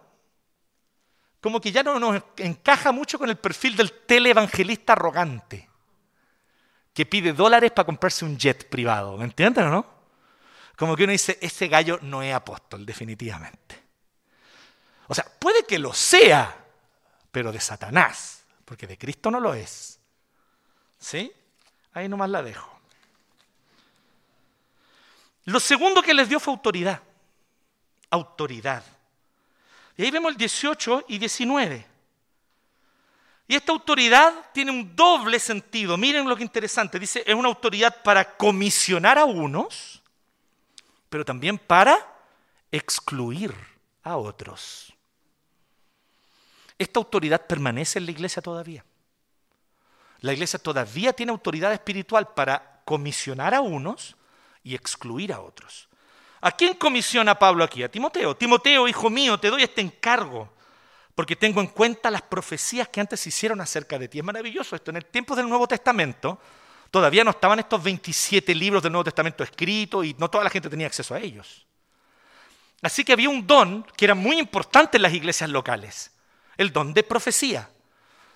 Como 1.40 1.61
que 1.61 1.70
ya 1.70 1.83
no 1.83 1.98
nos 1.98 2.20
encaja 2.37 2.90
mucho 2.92 3.18
con 3.18 3.31
el 3.31 3.38
perfil 3.38 3.76
del 3.76 3.92
televangelista 4.07 4.94
arrogante, 4.94 5.69
que 6.92 7.07
pide 7.07 7.33
dólares 7.33 7.70
para 7.72 7.87
comprarse 7.87 8.24
un 8.24 8.37
jet 8.37 8.68
privado, 8.68 9.16
¿me 9.16 9.24
entienden 9.24 9.66
o 9.66 9.70
no? 9.70 9.87
Como 10.76 10.96
que 10.96 11.05
uno 11.05 11.12
dice, 11.12 11.38
ese 11.40 11.68
gallo 11.68 11.98
no 12.03 12.22
es 12.22 12.35
apóstol, 12.35 12.87
definitivamente. 12.87 13.79
O 15.09 15.14
sea, 15.14 15.26
puede 15.38 15.64
que 15.64 15.79
lo 15.79 15.92
sea, 15.92 16.57
pero 17.31 17.53
de 17.53 17.61
Satanás, 17.61 18.44
porque 18.64 18.87
de 18.87 18.96
Cristo 18.96 19.31
no 19.31 19.40
lo 19.40 19.55
es. 19.55 19.98
¿Sí? 20.98 21.33
Ahí 21.92 22.09
nomás 22.09 22.31
la 22.31 22.42
dejo. 22.42 22.81
Lo 25.44 25.59
segundo 25.59 26.03
que 26.03 26.14
les 26.14 26.29
dio 26.29 26.38
fue 26.38 26.55
autoridad. 26.55 27.03
Autoridad. 28.11 28.85
Y 29.96 30.05
ahí 30.05 30.11
vemos 30.11 30.33
el 30.33 30.38
18 30.38 31.07
y 31.09 31.18
19. 31.18 31.89
Y 33.50 33.56
esta 33.56 33.72
autoridad 33.72 34.32
tiene 34.52 34.70
un 34.70 34.94
doble 34.94 35.40
sentido. 35.40 35.96
Miren 35.96 36.28
lo 36.28 36.36
que 36.36 36.44
interesante. 36.44 37.00
Dice, 37.00 37.24
es 37.26 37.34
una 37.34 37.48
autoridad 37.48 38.00
para 38.04 38.36
comisionar 38.36 39.18
a 39.18 39.24
unos, 39.24 40.00
pero 41.08 41.24
también 41.24 41.58
para 41.58 41.98
excluir 42.70 43.52
a 44.04 44.16
otros. 44.16 44.94
Esta 46.78 47.00
autoridad 47.00 47.44
permanece 47.44 47.98
en 47.98 48.04
la 48.04 48.12
iglesia 48.12 48.40
todavía. 48.40 48.84
La 50.20 50.32
iglesia 50.32 50.60
todavía 50.60 51.12
tiene 51.12 51.32
autoridad 51.32 51.72
espiritual 51.72 52.28
para 52.32 52.82
comisionar 52.84 53.52
a 53.52 53.62
unos 53.62 54.14
y 54.62 54.76
excluir 54.76 55.32
a 55.32 55.40
otros. 55.40 55.88
¿A 56.40 56.52
quién 56.52 56.74
comisiona 56.74 57.36
Pablo 57.36 57.64
aquí? 57.64 57.82
A 57.82 57.90
Timoteo. 57.90 58.36
Timoteo, 58.36 58.86
hijo 58.86 59.10
mío, 59.10 59.40
te 59.40 59.50
doy 59.50 59.64
este 59.64 59.80
encargo 59.80 60.52
porque 61.14 61.37
tengo 61.37 61.61
en 61.61 61.68
cuenta 61.68 62.11
las 62.11 62.23
profecías 62.23 62.88
que 62.88 63.01
antes 63.01 63.20
se 63.20 63.29
hicieron 63.29 63.61
acerca 63.61 63.99
de 63.99 64.09
ti. 64.09 64.18
Es 64.18 64.25
maravilloso 64.25 64.77
esto. 64.77 64.90
En 64.90 64.96
el 64.96 65.07
tiempo 65.07 65.37
del 65.37 65.49
Nuevo 65.49 65.66
Testamento 65.66 66.40
todavía 66.90 67.25
no 67.25 67.31
estaban 67.31 67.59
estos 67.59 67.83
27 67.83 68.55
libros 68.55 68.83
del 68.83 68.92
Nuevo 68.92 69.05
Testamento 69.05 69.44
escritos 69.44 70.05
y 70.05 70.14
no 70.18 70.31
toda 70.31 70.44
la 70.44 70.51
gente 70.51 70.68
tenía 70.68 70.87
acceso 70.87 71.14
a 71.14 71.20
ellos. 71.20 71.66
Así 72.83 73.05
que 73.05 73.12
había 73.12 73.29
un 73.29 73.46
don 73.46 73.87
que 73.96 74.07
era 74.07 74.14
muy 74.14 74.38
importante 74.38 74.96
en 74.96 75.03
las 75.03 75.12
iglesias 75.12 75.51
locales, 75.51 76.12
el 76.57 76.73
don 76.73 76.94
de 76.94 77.03
profecía 77.03 77.68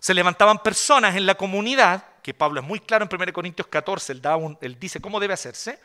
se 0.05 0.13
levantaban 0.13 0.59
personas 0.59 1.17
en 1.17 1.25
la 1.25 1.35
comunidad, 1.35 2.05
que 2.21 2.35
Pablo 2.35 2.61
es 2.61 2.67
muy 2.67 2.79
claro 2.79 3.09
en 3.11 3.23
1 3.23 3.33
Corintios 3.33 3.69
14, 3.69 4.21
él, 4.61 4.79
dice 4.79 5.01
cómo 5.01 5.19
debe 5.19 5.33
hacerse, 5.33 5.81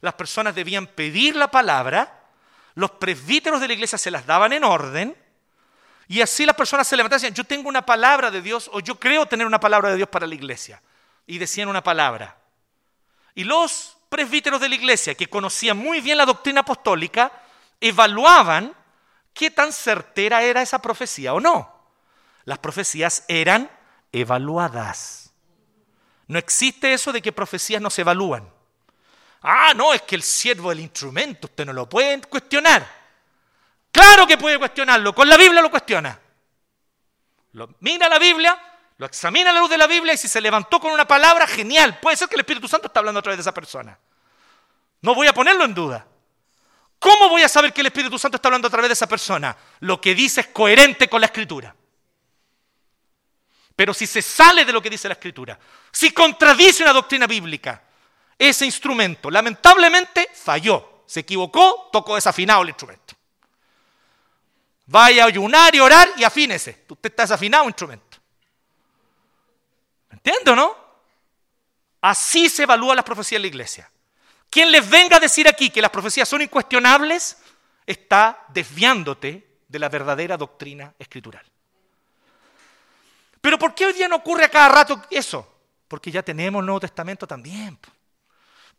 las 0.00 0.14
personas 0.14 0.56
debían 0.56 0.88
pedir 0.88 1.36
la 1.36 1.52
palabra, 1.52 2.24
los 2.74 2.90
presbíteros 2.90 3.60
de 3.60 3.68
la 3.68 3.74
iglesia 3.74 3.96
se 3.96 4.10
las 4.10 4.26
daban 4.26 4.52
en 4.52 4.64
orden, 4.64 5.16
y 6.10 6.22
así 6.22 6.44
las 6.44 6.56
personas 6.56 6.88
se 6.88 6.96
levantaban 6.96 7.20
y 7.20 7.22
decían, 7.22 7.36
yo 7.36 7.44
tengo 7.44 7.68
una 7.68 7.86
palabra 7.86 8.32
de 8.32 8.42
Dios, 8.42 8.68
o 8.72 8.80
yo 8.80 8.98
creo 8.98 9.26
tener 9.26 9.46
una 9.46 9.60
palabra 9.60 9.90
de 9.90 9.96
Dios 9.96 10.08
para 10.08 10.26
la 10.26 10.34
iglesia. 10.34 10.82
Y 11.24 11.38
decían 11.38 11.68
una 11.68 11.84
palabra. 11.84 12.36
Y 13.36 13.44
los 13.44 13.96
presbíteros 14.08 14.60
de 14.60 14.68
la 14.68 14.74
iglesia, 14.74 15.14
que 15.14 15.28
conocían 15.28 15.76
muy 15.76 16.00
bien 16.00 16.18
la 16.18 16.26
doctrina 16.26 16.62
apostólica, 16.62 17.30
evaluaban 17.80 18.74
qué 19.32 19.52
tan 19.52 19.72
certera 19.72 20.42
era 20.42 20.62
esa 20.62 20.82
profecía 20.82 21.32
o 21.32 21.38
no. 21.38 21.72
Las 22.42 22.58
profecías 22.58 23.24
eran 23.28 23.70
evaluadas. 24.10 25.30
No 26.26 26.40
existe 26.40 26.92
eso 26.92 27.12
de 27.12 27.22
que 27.22 27.30
profecías 27.30 27.80
no 27.80 27.88
se 27.88 28.00
evalúan. 28.00 28.50
Ah, 29.42 29.74
no, 29.76 29.94
es 29.94 30.02
que 30.02 30.16
el 30.16 30.24
siervo 30.24 30.70
del 30.70 30.80
instrumento, 30.80 31.46
usted 31.46 31.66
no 31.66 31.72
lo 31.72 31.88
puede 31.88 32.20
cuestionar. 32.22 32.99
Claro 33.90 34.26
que 34.26 34.36
puede 34.36 34.58
cuestionarlo, 34.58 35.14
con 35.14 35.28
la 35.28 35.36
Biblia 35.36 35.60
lo 35.62 35.70
cuestiona. 35.70 36.18
Lo, 37.52 37.76
mira 37.80 38.08
la 38.08 38.18
Biblia, 38.18 38.58
lo 38.96 39.06
examina 39.06 39.50
a 39.50 39.52
la 39.52 39.60
luz 39.60 39.70
de 39.70 39.78
la 39.78 39.86
Biblia 39.86 40.14
y 40.14 40.16
si 40.16 40.28
se 40.28 40.40
levantó 40.40 40.78
con 40.78 40.92
una 40.92 41.06
palabra, 41.06 41.46
genial. 41.46 41.98
Puede 42.00 42.16
ser 42.16 42.28
que 42.28 42.34
el 42.34 42.40
Espíritu 42.40 42.68
Santo 42.68 42.86
está 42.86 43.00
hablando 43.00 43.18
a 43.18 43.22
través 43.22 43.38
de 43.38 43.42
esa 43.42 43.54
persona. 43.54 43.98
No 45.02 45.14
voy 45.14 45.26
a 45.26 45.32
ponerlo 45.32 45.64
en 45.64 45.74
duda. 45.74 46.06
¿Cómo 46.98 47.30
voy 47.30 47.42
a 47.42 47.48
saber 47.48 47.72
que 47.72 47.80
el 47.80 47.86
Espíritu 47.86 48.18
Santo 48.18 48.36
está 48.36 48.48
hablando 48.48 48.68
a 48.68 48.70
través 48.70 48.90
de 48.90 48.92
esa 48.92 49.08
persona? 49.08 49.56
Lo 49.80 50.00
que 50.00 50.14
dice 50.14 50.42
es 50.42 50.46
coherente 50.48 51.08
con 51.08 51.20
la 51.20 51.26
Escritura. 51.26 51.74
Pero 53.74 53.94
si 53.94 54.06
se 54.06 54.20
sale 54.20 54.66
de 54.66 54.72
lo 54.72 54.82
que 54.82 54.90
dice 54.90 55.08
la 55.08 55.14
Escritura, 55.14 55.58
si 55.90 56.12
contradice 56.12 56.82
una 56.82 56.92
doctrina 56.92 57.26
bíblica, 57.26 57.82
ese 58.38 58.66
instrumento 58.66 59.30
lamentablemente 59.30 60.28
falló, 60.34 61.04
se 61.06 61.20
equivocó, 61.20 61.88
tocó 61.90 62.16
desafinado 62.16 62.62
el 62.62 62.68
instrumento. 62.68 63.14
Vaya 64.90 65.22
a 65.22 65.28
ayunar 65.28 65.72
y 65.72 65.78
orar 65.78 66.08
y 66.16 66.24
afínese. 66.24 66.84
Usted 66.88 67.10
está 67.10 67.22
desafinado 67.22 67.64
instrumento. 67.66 68.18
¿Entiende 70.10 70.50
o 70.50 70.56
no? 70.56 70.76
Así 72.00 72.48
se 72.48 72.64
evalúa 72.64 72.96
las 72.96 73.04
profecías 73.04 73.38
de 73.38 73.42
la 73.42 73.46
iglesia. 73.46 73.88
Quien 74.50 74.72
les 74.72 74.90
venga 74.90 75.18
a 75.18 75.20
decir 75.20 75.46
aquí 75.46 75.70
que 75.70 75.80
las 75.80 75.92
profecías 75.92 76.28
son 76.28 76.42
incuestionables, 76.42 77.38
está 77.86 78.44
desviándote 78.48 79.58
de 79.68 79.78
la 79.78 79.88
verdadera 79.88 80.36
doctrina 80.36 80.92
escritural. 80.98 81.46
Pero 83.40 83.60
¿por 83.60 83.76
qué 83.76 83.86
hoy 83.86 83.92
día 83.92 84.08
no 84.08 84.16
ocurre 84.16 84.46
a 84.46 84.50
cada 84.50 84.70
rato 84.70 85.00
eso? 85.08 85.60
Porque 85.86 86.10
ya 86.10 86.24
tenemos 86.24 86.58
el 86.58 86.66
Nuevo 86.66 86.80
Testamento 86.80 87.28
también. 87.28 87.78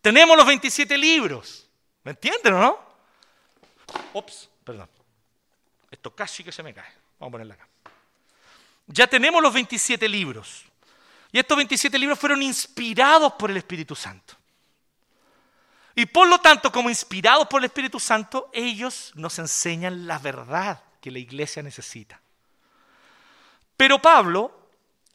Tenemos 0.02 0.36
los 0.36 0.46
27 0.46 0.98
libros. 0.98 1.66
¿Me 2.04 2.10
entienden 2.10 2.52
o 2.52 2.60
no? 2.60 2.78
Ops, 4.12 4.50
perdón. 4.62 4.90
Esto 5.92 6.14
casi 6.14 6.42
que 6.42 6.50
se 6.50 6.62
me 6.62 6.72
cae. 6.72 6.90
Vamos 7.20 7.30
a 7.30 7.32
ponerla 7.32 7.54
acá. 7.54 7.68
Ya 8.86 9.06
tenemos 9.06 9.42
los 9.42 9.52
27 9.52 10.08
libros. 10.08 10.64
Y 11.30 11.38
estos 11.38 11.56
27 11.56 11.98
libros 11.98 12.18
fueron 12.18 12.42
inspirados 12.42 13.34
por 13.34 13.50
el 13.50 13.58
Espíritu 13.58 13.94
Santo. 13.94 14.34
Y 15.94 16.06
por 16.06 16.26
lo 16.26 16.38
tanto, 16.40 16.72
como 16.72 16.88
inspirados 16.88 17.46
por 17.46 17.60
el 17.60 17.66
Espíritu 17.66 18.00
Santo, 18.00 18.50
ellos 18.52 19.12
nos 19.14 19.38
enseñan 19.38 20.06
la 20.06 20.18
verdad 20.18 20.82
que 21.00 21.10
la 21.10 21.18
iglesia 21.18 21.62
necesita. 21.62 22.20
Pero 23.76 24.00
Pablo, 24.00 24.70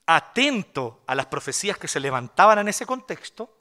atento 0.06 1.02
a 1.08 1.16
las 1.16 1.26
profecías 1.26 1.78
que 1.78 1.88
se 1.88 2.00
levantaban 2.00 2.60
en 2.60 2.68
ese 2.68 2.86
contexto, 2.86 3.52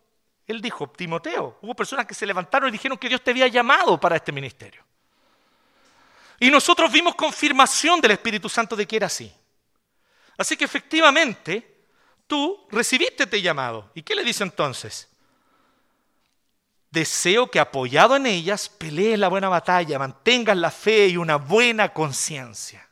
él 0.47 0.61
dijo, 0.61 0.89
Timoteo, 0.91 1.59
hubo 1.63 1.75
personas 1.75 2.07
que 2.07 2.15
se 2.15 2.27
levantaron 2.27 2.69
y 2.69 2.73
dijeron 2.73 2.99
que 2.99 3.09
Dios 3.09 3.23
te 3.23 3.31
había 3.31 3.49
llamado 3.49 3.99
para 3.99 4.17
este 4.17 4.33
ministerio. 4.33 4.86
Y 6.39 6.51
nosotros 6.51 6.93
vimos 6.93 7.15
confirmación 7.15 8.01
del 8.01 8.13
Espíritu 8.13 8.49
Santo 8.49 8.77
de 8.77 8.87
que 8.87 8.97
era 8.97 9.07
así. 9.07 9.33
Así 10.37 10.57
que 10.57 10.65
efectivamente, 10.65 11.85
tú 12.27 12.67
recibiste 12.71 13.25
este 13.25 13.41
llamado. 13.41 13.91
¿Y 13.95 14.03
qué 14.03 14.15
le 14.15 14.25
dice 14.25 14.45
entonces? 14.45 15.09
Deseo 16.91 17.51
que 17.51 17.61
apoyado 17.61 18.17
en 18.17 18.27
ellas 18.27 18.69
pelees 18.69 19.19
la 19.19 19.29
buena 19.29 19.49
batalla, 19.49 19.99
mantengas 19.99 20.57
la 20.57 20.71
fe 20.71 21.09
y 21.09 21.17
una 21.17 21.37
buena 21.37 21.93
conciencia. 21.93 22.87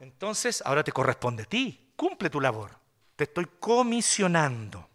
Entonces, 0.00 0.62
ahora 0.64 0.84
te 0.84 0.92
corresponde 0.92 1.42
a 1.44 1.46
ti. 1.46 1.92
Cumple 1.96 2.30
tu 2.30 2.40
labor. 2.40 2.70
Te 3.16 3.24
estoy 3.24 3.46
comisionando. 3.58 4.88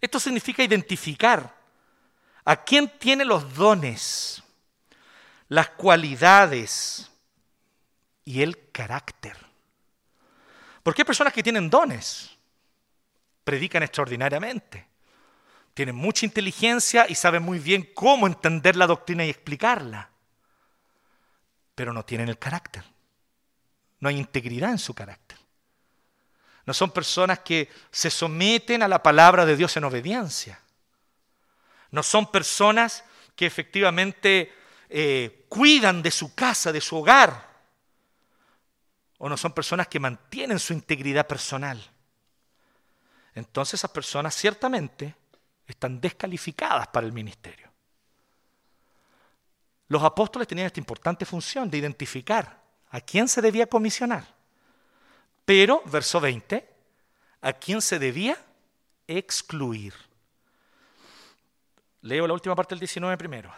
Esto 0.00 0.18
significa 0.18 0.62
identificar 0.62 1.54
a 2.44 2.56
quién 2.56 2.88
tiene 2.98 3.24
los 3.24 3.54
dones, 3.54 4.41
las 5.52 5.68
cualidades 5.70 7.10
y 8.24 8.42
el 8.42 8.70
carácter. 8.70 9.36
Porque 10.82 11.02
hay 11.02 11.06
personas 11.06 11.32
que 11.32 11.42
tienen 11.42 11.70
dones, 11.70 12.30
predican 13.44 13.82
extraordinariamente, 13.82 14.88
tienen 15.74 15.94
mucha 15.94 16.26
inteligencia 16.26 17.06
y 17.08 17.14
saben 17.14 17.42
muy 17.42 17.58
bien 17.58 17.90
cómo 17.94 18.26
entender 18.26 18.76
la 18.76 18.86
doctrina 18.86 19.24
y 19.24 19.30
explicarla, 19.30 20.10
pero 21.74 21.92
no 21.92 22.04
tienen 22.04 22.28
el 22.28 22.38
carácter 22.38 22.84
no 24.02 24.08
hay 24.08 24.18
integridad 24.18 24.72
en 24.72 24.80
su 24.80 24.94
carácter. 24.94 25.38
No 26.66 26.74
son 26.74 26.90
personas 26.90 27.38
que 27.38 27.70
se 27.92 28.10
someten 28.10 28.82
a 28.82 28.88
la 28.88 29.00
palabra 29.00 29.46
de 29.46 29.56
Dios 29.56 29.76
en 29.76 29.84
obediencia. 29.84 30.60
No 31.92 32.02
son 32.02 32.28
personas 32.28 33.04
que 33.36 33.46
efectivamente 33.46 34.52
eh, 34.94 35.46
cuidan 35.48 36.02
de 36.02 36.10
su 36.10 36.34
casa, 36.34 36.70
de 36.70 36.80
su 36.82 36.96
hogar. 36.96 37.50
O 39.16 39.28
no 39.28 39.38
son 39.38 39.52
personas 39.52 39.88
que 39.88 39.98
mantienen 39.98 40.58
su 40.58 40.74
integridad 40.74 41.26
personal. 41.26 41.82
Entonces 43.34 43.80
esas 43.80 43.90
personas 43.90 44.34
ciertamente 44.34 45.14
están 45.66 45.98
descalificadas 45.98 46.88
para 46.88 47.06
el 47.06 47.12
ministerio. 47.12 47.70
Los 49.88 50.02
apóstoles 50.02 50.46
tenían 50.46 50.66
esta 50.66 50.80
importante 50.80 51.24
función 51.24 51.70
de 51.70 51.78
identificar 51.78 52.60
a 52.90 53.00
quién 53.00 53.28
se 53.28 53.40
debía 53.40 53.66
comisionar. 53.66 54.26
Pero, 55.46 55.82
verso 55.86 56.20
20, 56.20 56.68
a 57.40 57.52
quién 57.54 57.80
se 57.80 57.98
debía 57.98 58.36
excluir. 59.06 59.94
Leo 62.02 62.26
la 62.26 62.34
última 62.34 62.54
parte 62.54 62.74
del 62.74 62.80
19 62.80 63.16
primero. 63.16 63.52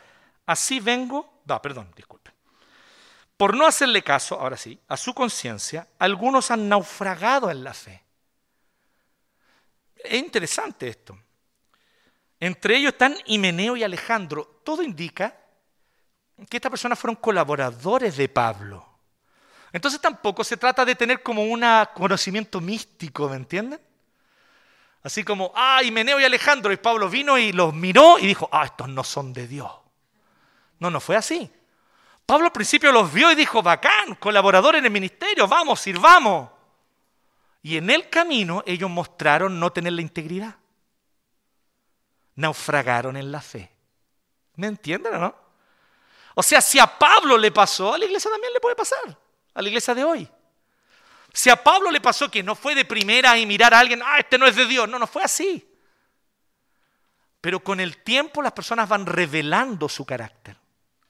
Así 0.46 0.80
vengo, 0.80 1.40
no, 1.44 1.62
perdón, 1.62 1.92
disculpe. 1.96 2.30
Por 3.37 3.57
no 3.57 3.66
hacerle 3.66 4.02
caso, 4.02 4.38
ahora 4.40 4.57
sí, 4.57 4.78
a 4.88 4.96
su 4.96 5.14
conciencia, 5.14 5.88
algunos 5.98 6.50
han 6.50 6.68
naufragado 6.68 7.50
en 7.50 7.64
la 7.64 7.74
fe. 7.74 8.02
Es 9.96 10.14
interesante 10.14 10.88
esto. 10.88 11.18
Entre 12.38 12.76
ellos 12.76 12.92
están 12.92 13.16
Himeneo 13.26 13.76
y 13.76 13.83
Alejandro. 13.83 14.61
Todo 14.62 14.83
indica 14.83 15.35
que 16.48 16.57
estas 16.59 16.70
personas 16.70 16.98
fueron 16.98 17.16
colaboradores 17.16 18.16
de 18.16 18.28
Pablo. 18.28 18.87
Entonces 19.72 20.00
tampoco 20.00 20.44
se 20.44 20.57
trata 20.57 20.85
de 20.85 20.94
tener 20.94 21.22
como 21.22 21.42
un 21.42 21.64
conocimiento 21.94 22.61
místico, 22.61 23.28
¿me 23.28 23.37
entienden? 23.37 23.80
Así 25.02 25.24
como, 25.24 25.52
ah, 25.54 25.83
Himeneo 25.83 26.20
y 26.20 26.24
Alejandro, 26.24 26.72
y 26.72 26.76
Pablo 26.76 27.11
vino 27.11 27.37
y 27.37 27.52
los 27.52 27.74
miró 27.74 28.18
y 28.18 28.26
dijo, 28.26 28.48
ah, 28.52 28.66
estos 28.66 28.88
no 28.88 29.02
son 29.02 29.33
de 29.33 29.48
Dios. 29.48 29.70
No, 30.85 30.90
no 30.90 31.01
fue 31.01 31.16
así. 31.16 31.51
Pablo 32.27 32.44
al 32.44 32.53
principio 32.53 32.92
los 32.92 33.11
vio 33.11 33.33
y 33.33 33.35
dijo, 33.35 33.62
bacán, 33.62 34.16
colaborador 34.16 34.77
en 34.77 34.85
el 34.85 34.90
ministerio, 34.90 35.49
vamos, 35.49 35.81
sirvamos. 35.81 36.51
Y 37.62 37.79
en 37.79 37.88
el 37.88 38.11
camino 38.11 38.62
ellos 38.66 38.90
mostraron 38.90 39.59
no 39.59 39.73
tener 39.73 39.94
la 39.94 40.03
integridad. 40.03 40.57
Naufragaron 42.35 43.16
en 43.16 43.33
la 43.33 43.40
fe. 43.40 43.73
¿Me 44.57 44.66
entienden 44.66 45.14
o 45.14 45.18
no? 45.20 45.35
O 46.35 46.42
sea, 46.42 46.61
si 46.61 46.79
a 46.79 46.87
Pablo 46.87 47.38
le 47.38 47.51
pasó, 47.51 47.94
a 47.94 47.99
la 47.99 48.05
iglesia 48.05 48.31
también 48.31 48.53
le 48.53 48.61
puede 48.61 48.77
pasar. 48.77 49.18
A 49.55 49.62
la 49.62 49.68
iglesia 49.68 49.94
de 49.94 50.05
hoy. 50.05 50.29
Si 51.33 51.49
a 51.49 51.57
Pablo 51.57 51.90
le 51.90 52.03
pasó 52.03 52.31
que 52.31 52.42
no 52.42 52.55
fue 52.55 52.75
de 52.75 52.85
primera 52.85 53.38
y 53.38 53.47
mirar 53.47 53.73
a 53.73 53.79
alguien, 53.79 54.03
ah, 54.05 54.18
este 54.18 54.37
no 54.37 54.47
es 54.47 54.55
de 54.55 54.66
Dios. 54.66 54.87
No, 54.87 54.99
no 54.99 55.07
fue 55.07 55.23
así. 55.23 55.66
Pero 57.40 57.64
con 57.64 57.81
el 57.81 58.03
tiempo 58.03 58.42
las 58.42 58.53
personas 58.53 58.87
van 58.87 59.07
revelando 59.07 59.88
su 59.88 60.05
carácter. 60.05 60.62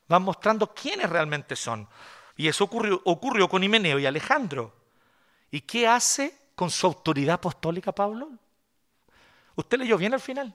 Van 0.08 0.22
mostrando 0.22 0.74
quiénes 0.74 1.08
realmente 1.08 1.56
son. 1.56 1.88
Y 2.36 2.48
eso 2.48 2.64
ocurrió, 2.64 3.00
ocurrió 3.04 3.48
con 3.48 3.62
Himeneo 3.62 3.98
y 3.98 4.06
Alejandro. 4.06 4.74
¿Y 5.50 5.60
qué 5.62 5.86
hace 5.86 6.36
con 6.54 6.70
su 6.70 6.86
autoridad 6.86 7.34
apostólica 7.34 7.92
Pablo? 7.92 8.30
Usted 9.56 9.78
leyó 9.78 9.96
bien 9.96 10.14
al 10.14 10.20
final. 10.20 10.54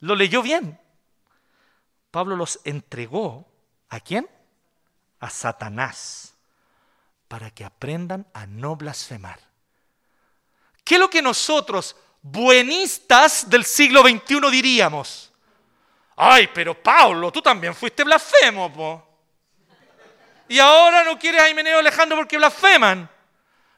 Lo 0.00 0.14
leyó 0.14 0.42
bien. 0.42 0.78
Pablo 2.10 2.36
los 2.36 2.60
entregó 2.64 3.46
a 3.88 4.00
quién? 4.00 4.28
A 5.20 5.30
Satanás, 5.30 6.34
para 7.28 7.50
que 7.50 7.64
aprendan 7.64 8.26
a 8.32 8.46
no 8.46 8.76
blasfemar. 8.76 9.40
¿Qué 10.84 10.94
es 10.94 11.00
lo 11.00 11.10
que 11.10 11.22
nosotros, 11.22 11.96
buenistas 12.22 13.48
del 13.50 13.64
siglo 13.64 14.02
XXI, 14.02 14.50
diríamos? 14.50 15.32
Ay, 16.16 16.48
pero 16.48 16.80
Pablo, 16.82 17.30
tú 17.30 17.42
también 17.42 17.74
fuiste 17.74 18.02
blasfemo, 18.02 18.72
po. 18.72 19.06
Y 20.48 20.58
ahora 20.58 21.04
no 21.04 21.18
quieres 21.18 21.42
a 21.42 21.48
Himeneo 21.48 21.78
Alejandro 21.78 22.16
porque 22.16 22.38
blasfeman. 22.38 23.08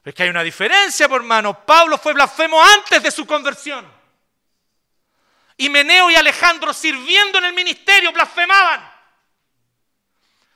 Es 0.05 0.13
que 0.13 0.23
hay 0.23 0.29
una 0.29 0.43
diferencia, 0.43 1.07
hermano. 1.07 1.65
Pablo 1.65 1.97
fue 1.97 2.13
blasfemo 2.13 2.63
antes 2.63 3.03
de 3.03 3.11
su 3.11 3.25
conversión. 3.25 3.85
Y 5.57 5.67
Meneo 5.69 6.09
y 6.09 6.15
Alejandro 6.15 6.73
sirviendo 6.73 7.39
en 7.39 7.45
el 7.45 7.53
ministerio 7.53 8.13
blasfemaban. 8.13 8.89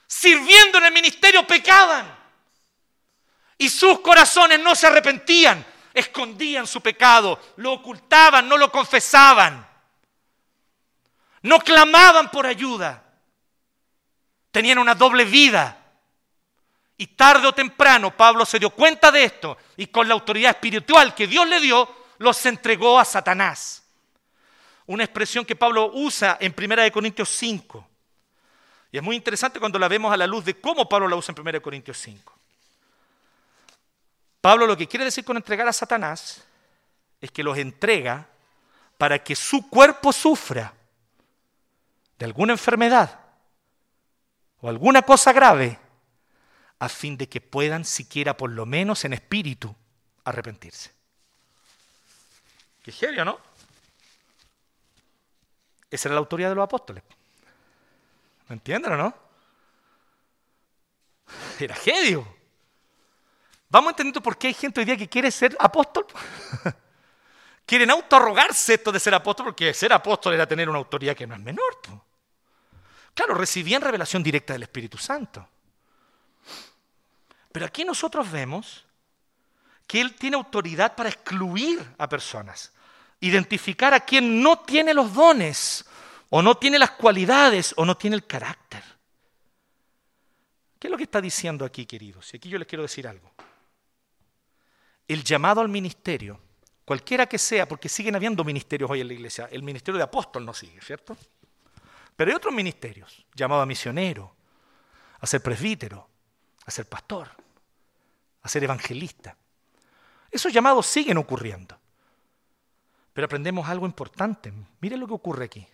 Sirviendo 0.07 0.77
en 0.77 0.85
el 0.85 0.93
ministerio 0.93 1.45
pecaban. 1.45 2.17
Y 3.57 3.69
sus 3.69 3.99
corazones 3.99 4.59
no 4.59 4.75
se 4.75 4.87
arrepentían. 4.87 5.65
Escondían 5.93 6.65
su 6.65 6.81
pecado, 6.81 7.39
lo 7.57 7.73
ocultaban, 7.73 8.47
no 8.47 8.57
lo 8.57 8.71
confesaban. 8.71 9.72
No 11.43 11.59
clamaban 11.59 12.31
por 12.31 12.45
ayuda. 12.45 13.03
Tenían 14.51 14.79
una 14.79 14.95
doble 14.95 15.25
vida. 15.25 15.79
Y 16.97 17.07
tarde 17.07 17.47
o 17.47 17.53
temprano 17.53 18.15
Pablo 18.15 18.45
se 18.45 18.59
dio 18.59 18.69
cuenta 18.69 19.11
de 19.11 19.23
esto 19.23 19.57
y 19.75 19.87
con 19.87 20.07
la 20.07 20.13
autoridad 20.13 20.51
espiritual 20.51 21.13
que 21.13 21.27
Dios 21.27 21.47
le 21.47 21.59
dio, 21.59 21.89
los 22.19 22.45
entregó 22.45 22.99
a 22.99 23.03
Satanás. 23.03 23.83
Una 24.85 25.03
expresión 25.03 25.43
que 25.43 25.55
Pablo 25.55 25.91
usa 25.93 26.37
en 26.39 26.53
1 26.57 26.91
Corintios 26.91 27.29
5. 27.29 27.87
Y 28.91 28.97
es 28.97 29.03
muy 29.03 29.15
interesante 29.15 29.59
cuando 29.59 29.79
la 29.79 29.87
vemos 29.87 30.13
a 30.13 30.17
la 30.17 30.27
luz 30.27 30.45
de 30.45 30.59
cómo 30.59 30.87
Pablo 30.87 31.07
la 31.07 31.15
usa 31.15 31.33
en 31.35 31.47
1 31.47 31.61
Corintios 31.61 31.97
5. 31.97 32.33
Pablo 34.39 34.67
lo 34.67 34.77
que 34.77 34.87
quiere 34.87 35.05
decir 35.05 35.25
con 35.25 35.35
entregar 35.35 35.67
a 35.67 35.73
Satanás 35.73 36.43
es 37.19 37.31
que 37.31 37.43
los 37.43 37.57
entrega 37.57 38.27
para 38.97 39.21
que 39.21 39.35
su 39.35 39.69
cuerpo 39.69 40.13
sufra 40.13 40.73
de 42.17 42.25
alguna 42.25 42.53
enfermedad 42.53 43.19
o 44.61 44.69
alguna 44.69 45.01
cosa 45.01 45.33
grave 45.33 45.79
a 46.79 46.89
fin 46.89 47.17
de 47.17 47.29
que 47.29 47.41
puedan 47.41 47.85
siquiera 47.85 48.35
por 48.35 48.49
lo 48.51 48.65
menos 48.65 49.05
en 49.05 49.13
espíritu 49.13 49.73
arrepentirse. 50.25 50.91
Qué 52.83 52.91
genio, 52.91 53.23
¿no? 53.23 53.39
Esa 55.89 56.09
era 56.09 56.15
la 56.15 56.19
autoridad 56.19 56.49
de 56.49 56.55
los 56.55 56.63
apóstoles. 56.63 57.03
¿Me 58.49 58.55
entienden 58.55 58.93
o 58.93 58.97
no? 58.97 59.15
Era 61.59 61.75
genio. 61.75 62.27
Vamos 63.69 63.91
entendiendo 63.91 64.21
por 64.21 64.37
qué 64.37 64.47
hay 64.47 64.53
gente 64.53 64.81
hoy 64.81 64.85
día 64.85 64.97
que 64.97 65.07
quiere 65.07 65.31
ser 65.31 65.55
apóstol. 65.59 66.05
Quieren 67.65 67.89
autoarrogarse 67.91 68.75
esto 68.75 68.91
de 68.91 68.99
ser 68.99 69.13
apóstol 69.13 69.47
porque 69.47 69.73
ser 69.73 69.93
apóstol 69.93 70.33
era 70.33 70.47
tener 70.47 70.69
una 70.69 70.79
autoridad 70.79 71.15
que 71.15 71.25
no 71.25 71.35
es 71.35 71.41
menor. 71.41 71.79
Claro, 73.13 73.35
recibían 73.35 73.81
revelación 73.81 74.23
directa 74.23 74.53
del 74.53 74.63
Espíritu 74.63 74.97
Santo. 74.97 75.47
Pero 77.51 77.65
aquí 77.65 77.85
nosotros 77.85 78.29
vemos 78.31 78.85
que 79.85 80.01
Él 80.01 80.15
tiene 80.15 80.35
autoridad 80.35 80.95
para 80.95 81.09
excluir 81.09 81.79
a 81.97 82.09
personas, 82.09 82.73
identificar 83.19 83.93
a 83.93 83.99
quien 83.99 84.41
no 84.41 84.59
tiene 84.59 84.93
los 84.93 85.13
dones, 85.13 85.85
o 86.29 86.41
no 86.41 86.55
tiene 86.55 86.79
las 86.79 86.91
cualidades, 86.91 87.73
o 87.77 87.85
no 87.85 87.95
tiene 87.95 88.15
el 88.15 88.25
carácter. 88.25 88.83
¿Qué 90.79 90.87
es 90.87 90.91
lo 90.91 90.97
que 90.97 91.03
está 91.03 91.21
diciendo 91.21 91.63
aquí, 91.63 91.85
queridos? 91.85 92.33
Y 92.33 92.37
aquí 92.37 92.49
yo 92.49 92.57
les 92.57 92.67
quiero 92.67 92.81
decir 92.81 93.07
algo. 93.07 93.31
El 95.07 95.23
llamado 95.23 95.61
al 95.61 95.69
ministerio, 95.69 96.39
cualquiera 96.85 97.25
que 97.25 97.37
sea, 97.37 97.67
porque 97.67 97.89
siguen 97.89 98.15
habiendo 98.15 98.43
ministerios 98.43 98.89
hoy 98.89 99.01
en 99.01 99.07
la 99.07 99.13
iglesia, 99.13 99.47
el 99.51 99.63
ministerio 99.63 99.97
de 99.97 100.03
apóstol 100.03 100.45
no 100.45 100.53
sigue, 100.53 100.81
¿cierto? 100.81 101.17
Pero 102.15 102.31
hay 102.31 102.35
otros 102.35 102.53
ministerios, 102.53 103.25
llamado 103.33 103.61
a 103.61 103.65
misionero, 103.65 104.35
a 105.19 105.25
ser 105.25 105.41
presbítero, 105.41 106.07
a 106.65 106.71
ser 106.71 106.87
pastor 106.87 107.29
a 108.43 108.49
ser 108.49 108.63
evangelista. 108.63 109.35
Esos 110.29 110.53
llamados 110.53 110.85
siguen 110.85 111.17
ocurriendo. 111.17 111.79
Pero 113.13 113.25
aprendemos 113.25 113.67
algo 113.67 113.85
importante. 113.85 114.53
Miren 114.81 114.99
lo 114.99 115.07
que 115.07 115.13
ocurre 115.13 115.45
aquí. 115.45 115.65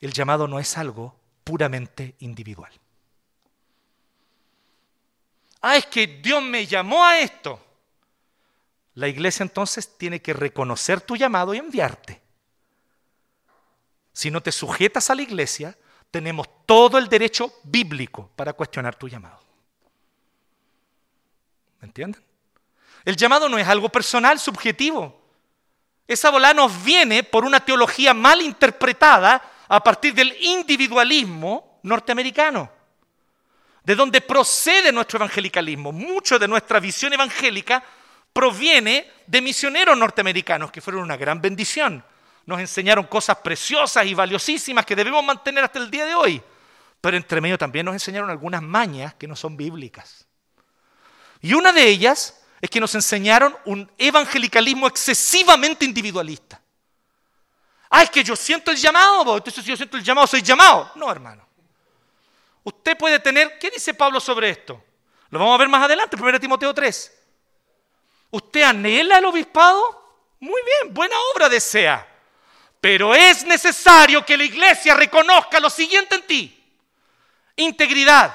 El 0.00 0.12
llamado 0.12 0.46
no 0.46 0.58
es 0.58 0.78
algo 0.78 1.16
puramente 1.44 2.14
individual. 2.20 2.72
Ah, 5.62 5.76
es 5.76 5.86
que 5.86 6.06
Dios 6.06 6.42
me 6.42 6.66
llamó 6.66 7.04
a 7.04 7.18
esto. 7.18 7.60
La 9.00 9.08
iglesia 9.08 9.44
entonces 9.44 9.96
tiene 9.96 10.20
que 10.20 10.34
reconocer 10.34 11.00
tu 11.00 11.16
llamado 11.16 11.54
y 11.54 11.58
enviarte. 11.58 12.20
Si 14.12 14.30
no 14.30 14.42
te 14.42 14.52
sujetas 14.52 15.08
a 15.08 15.14
la 15.14 15.22
iglesia, 15.22 15.74
tenemos 16.10 16.46
todo 16.66 16.98
el 16.98 17.08
derecho 17.08 17.50
bíblico 17.62 18.30
para 18.36 18.52
cuestionar 18.52 18.96
tu 18.96 19.08
llamado. 19.08 19.40
¿Me 21.80 21.86
entienden? 21.86 22.22
El 23.06 23.16
llamado 23.16 23.48
no 23.48 23.56
es 23.56 23.66
algo 23.66 23.88
personal, 23.88 24.38
subjetivo. 24.38 25.18
Esa 26.06 26.28
bola 26.28 26.52
nos 26.52 26.84
viene 26.84 27.22
por 27.22 27.46
una 27.46 27.64
teología 27.64 28.12
mal 28.12 28.42
interpretada 28.42 29.42
a 29.66 29.82
partir 29.82 30.12
del 30.12 30.36
individualismo 30.42 31.80
norteamericano. 31.84 32.70
de 33.82 33.94
donde 33.94 34.20
procede 34.20 34.92
nuestro 34.92 35.16
evangelicalismo. 35.16 35.90
Mucho 35.90 36.38
de 36.38 36.46
nuestra 36.46 36.78
visión 36.78 37.14
evangélica 37.14 37.82
proviene 38.32 39.10
de 39.26 39.40
misioneros 39.40 39.96
norteamericanos 39.96 40.70
que 40.70 40.80
fueron 40.80 41.02
una 41.02 41.16
gran 41.16 41.40
bendición. 41.40 42.04
Nos 42.46 42.60
enseñaron 42.60 43.04
cosas 43.06 43.36
preciosas 43.38 44.06
y 44.06 44.14
valiosísimas 44.14 44.86
que 44.86 44.96
debemos 44.96 45.24
mantener 45.24 45.64
hasta 45.64 45.78
el 45.78 45.90
día 45.90 46.04
de 46.04 46.14
hoy. 46.14 46.42
Pero 47.00 47.16
entre 47.16 47.40
medio 47.40 47.58
también 47.58 47.86
nos 47.86 47.94
enseñaron 47.94 48.30
algunas 48.30 48.62
mañas 48.62 49.14
que 49.14 49.26
no 49.26 49.36
son 49.36 49.56
bíblicas. 49.56 50.26
Y 51.40 51.54
una 51.54 51.72
de 51.72 51.86
ellas 51.86 52.42
es 52.60 52.68
que 52.68 52.80
nos 52.80 52.94
enseñaron 52.94 53.56
un 53.64 53.90
evangelicalismo 53.96 54.86
excesivamente 54.86 55.84
individualista. 55.84 56.60
Ah, 57.88 58.02
es 58.02 58.10
que 58.10 58.22
yo 58.22 58.36
siento 58.36 58.70
el 58.70 58.76
llamado, 58.76 59.36
entonces 59.36 59.64
si 59.64 59.70
yo 59.70 59.76
siento 59.76 59.96
el 59.96 60.04
llamado, 60.04 60.26
soy 60.26 60.42
llamado. 60.42 60.92
No, 60.94 61.10
hermano. 61.10 61.46
Usted 62.62 62.96
puede 62.96 63.18
tener, 63.18 63.58
¿qué 63.58 63.70
dice 63.70 63.94
Pablo 63.94 64.20
sobre 64.20 64.50
esto? 64.50 64.84
Lo 65.30 65.38
vamos 65.38 65.54
a 65.54 65.58
ver 65.58 65.68
más 65.68 65.82
adelante, 65.82 66.16
1 66.20 66.38
Timoteo 66.38 66.74
3. 66.74 67.19
¿Usted 68.30 68.62
anhela 68.62 69.18
el 69.18 69.24
obispado? 69.24 70.00
Muy 70.40 70.60
bien, 70.62 70.94
buena 70.94 71.16
obra 71.34 71.48
desea. 71.48 72.06
Pero 72.80 73.14
es 73.14 73.44
necesario 73.44 74.24
que 74.24 74.36
la 74.36 74.44
iglesia 74.44 74.94
reconozca 74.94 75.60
lo 75.60 75.68
siguiente 75.68 76.14
en 76.14 76.26
ti. 76.26 76.56
Integridad, 77.56 78.34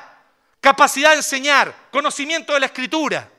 capacidad 0.59 1.11
de 1.11 1.17
enseñar, 1.17 1.73
conocimiento 1.91 2.53
de 2.53 2.59
la 2.59 2.67
escritura, 2.67 3.29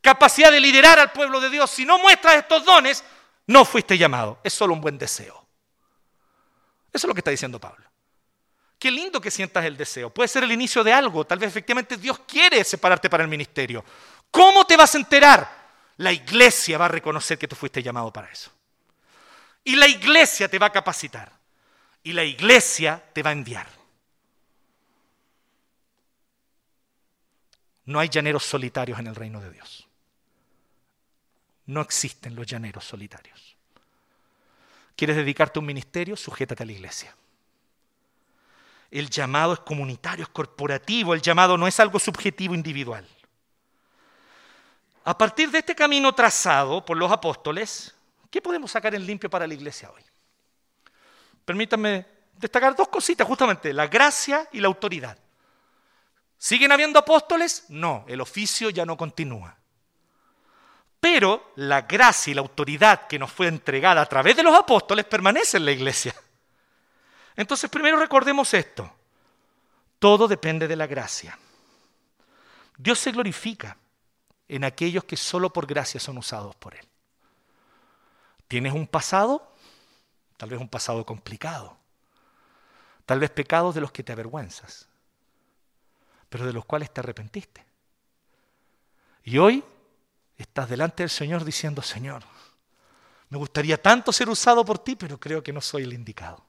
capacidad 0.00 0.50
de 0.50 0.60
liderar 0.60 0.98
al 0.98 1.12
pueblo 1.12 1.40
de 1.40 1.50
Dios. 1.50 1.70
Si 1.70 1.84
no 1.84 1.98
muestras 1.98 2.36
estos 2.36 2.64
dones, 2.64 3.04
no 3.46 3.64
fuiste 3.64 3.96
llamado. 3.96 4.40
Es 4.42 4.52
solo 4.52 4.74
un 4.74 4.80
buen 4.80 4.98
deseo. 4.98 5.46
Eso 6.92 7.06
es 7.06 7.08
lo 7.08 7.14
que 7.14 7.20
está 7.20 7.30
diciendo 7.30 7.60
Pablo. 7.60 7.86
Qué 8.78 8.90
lindo 8.90 9.20
que 9.20 9.30
sientas 9.30 9.64
el 9.64 9.76
deseo. 9.76 10.10
Puede 10.10 10.26
ser 10.26 10.42
el 10.42 10.50
inicio 10.50 10.82
de 10.82 10.92
algo. 10.92 11.24
Tal 11.24 11.38
vez 11.38 11.48
efectivamente 11.48 11.96
Dios 11.96 12.18
quiere 12.26 12.64
separarte 12.64 13.08
para 13.08 13.22
el 13.22 13.28
ministerio. 13.28 13.84
¿Cómo 14.32 14.64
te 14.64 14.76
vas 14.76 14.94
a 14.94 14.98
enterar? 14.98 15.62
La 15.98 16.10
iglesia 16.10 16.78
va 16.78 16.86
a 16.86 16.88
reconocer 16.88 17.38
que 17.38 17.46
tú 17.46 17.54
fuiste 17.54 17.82
llamado 17.82 18.12
para 18.12 18.32
eso. 18.32 18.50
Y 19.62 19.76
la 19.76 19.86
iglesia 19.86 20.48
te 20.48 20.58
va 20.58 20.66
a 20.66 20.72
capacitar. 20.72 21.30
Y 22.02 22.12
la 22.12 22.24
iglesia 22.24 23.00
te 23.12 23.22
va 23.22 23.30
a 23.30 23.34
enviar. 23.34 23.68
No 27.84 28.00
hay 28.00 28.08
llaneros 28.08 28.44
solitarios 28.44 28.98
en 28.98 29.06
el 29.06 29.14
reino 29.14 29.40
de 29.40 29.50
Dios. 29.50 29.86
No 31.66 31.82
existen 31.82 32.34
los 32.34 32.46
llaneros 32.46 32.84
solitarios. 32.84 33.54
¿Quieres 34.96 35.16
dedicarte 35.16 35.58
a 35.58 35.60
un 35.60 35.66
ministerio? 35.66 36.16
Sujétate 36.16 36.62
a 36.62 36.66
la 36.66 36.72
iglesia. 36.72 37.14
El 38.90 39.10
llamado 39.10 39.52
es 39.52 39.60
comunitario, 39.60 40.24
es 40.24 40.30
corporativo, 40.30 41.14
el 41.14 41.22
llamado 41.22 41.56
no 41.58 41.66
es 41.66 41.78
algo 41.80 41.98
subjetivo 41.98 42.54
individual. 42.54 43.06
A 45.04 45.18
partir 45.18 45.50
de 45.50 45.58
este 45.58 45.74
camino 45.74 46.14
trazado 46.14 46.84
por 46.84 46.96
los 46.96 47.10
apóstoles, 47.10 47.94
¿qué 48.30 48.40
podemos 48.40 48.70
sacar 48.70 48.94
en 48.94 49.04
limpio 49.04 49.28
para 49.28 49.46
la 49.46 49.54
iglesia 49.54 49.90
hoy? 49.90 50.02
Permítanme 51.44 52.06
destacar 52.34 52.76
dos 52.76 52.88
cositas, 52.88 53.26
justamente, 53.26 53.72
la 53.72 53.88
gracia 53.88 54.48
y 54.52 54.60
la 54.60 54.68
autoridad. 54.68 55.18
¿Siguen 56.38 56.72
habiendo 56.72 56.98
apóstoles? 56.98 57.66
No, 57.68 58.04
el 58.08 58.20
oficio 58.20 58.70
ya 58.70 58.86
no 58.86 58.96
continúa. 58.96 59.56
Pero 61.00 61.52
la 61.56 61.82
gracia 61.82 62.30
y 62.30 62.34
la 62.34 62.42
autoridad 62.42 63.08
que 63.08 63.18
nos 63.18 63.32
fue 63.32 63.48
entregada 63.48 64.00
a 64.00 64.06
través 64.06 64.36
de 64.36 64.44
los 64.44 64.56
apóstoles 64.56 65.04
permanece 65.04 65.56
en 65.56 65.64
la 65.64 65.72
iglesia. 65.72 66.14
Entonces, 67.34 67.68
primero 67.68 67.96
recordemos 67.96 68.54
esto. 68.54 68.92
Todo 69.98 70.28
depende 70.28 70.68
de 70.68 70.76
la 70.76 70.86
gracia. 70.86 71.36
Dios 72.76 72.98
se 73.00 73.12
glorifica 73.12 73.76
en 74.52 74.64
aquellos 74.64 75.04
que 75.04 75.16
solo 75.16 75.50
por 75.50 75.66
gracia 75.66 75.98
son 75.98 76.18
usados 76.18 76.54
por 76.56 76.74
Él. 76.74 76.86
¿Tienes 78.48 78.74
un 78.74 78.86
pasado? 78.86 79.50
Tal 80.36 80.50
vez 80.50 80.60
un 80.60 80.68
pasado 80.68 81.06
complicado. 81.06 81.78
Tal 83.06 83.18
vez 83.18 83.30
pecados 83.30 83.74
de 83.74 83.80
los 83.80 83.92
que 83.92 84.02
te 84.02 84.12
avergüenzas, 84.12 84.88
pero 86.28 86.44
de 86.44 86.52
los 86.52 86.66
cuales 86.66 86.92
te 86.92 87.00
arrepentiste. 87.00 87.64
Y 89.24 89.38
hoy 89.38 89.64
estás 90.36 90.68
delante 90.68 91.02
del 91.02 91.10
Señor 91.10 91.46
diciendo, 91.46 91.80
Señor, 91.80 92.22
me 93.30 93.38
gustaría 93.38 93.80
tanto 93.80 94.12
ser 94.12 94.28
usado 94.28 94.66
por 94.66 94.78
ti, 94.78 94.96
pero 94.96 95.18
creo 95.18 95.42
que 95.42 95.54
no 95.54 95.62
soy 95.62 95.84
el 95.84 95.94
indicado. 95.94 96.44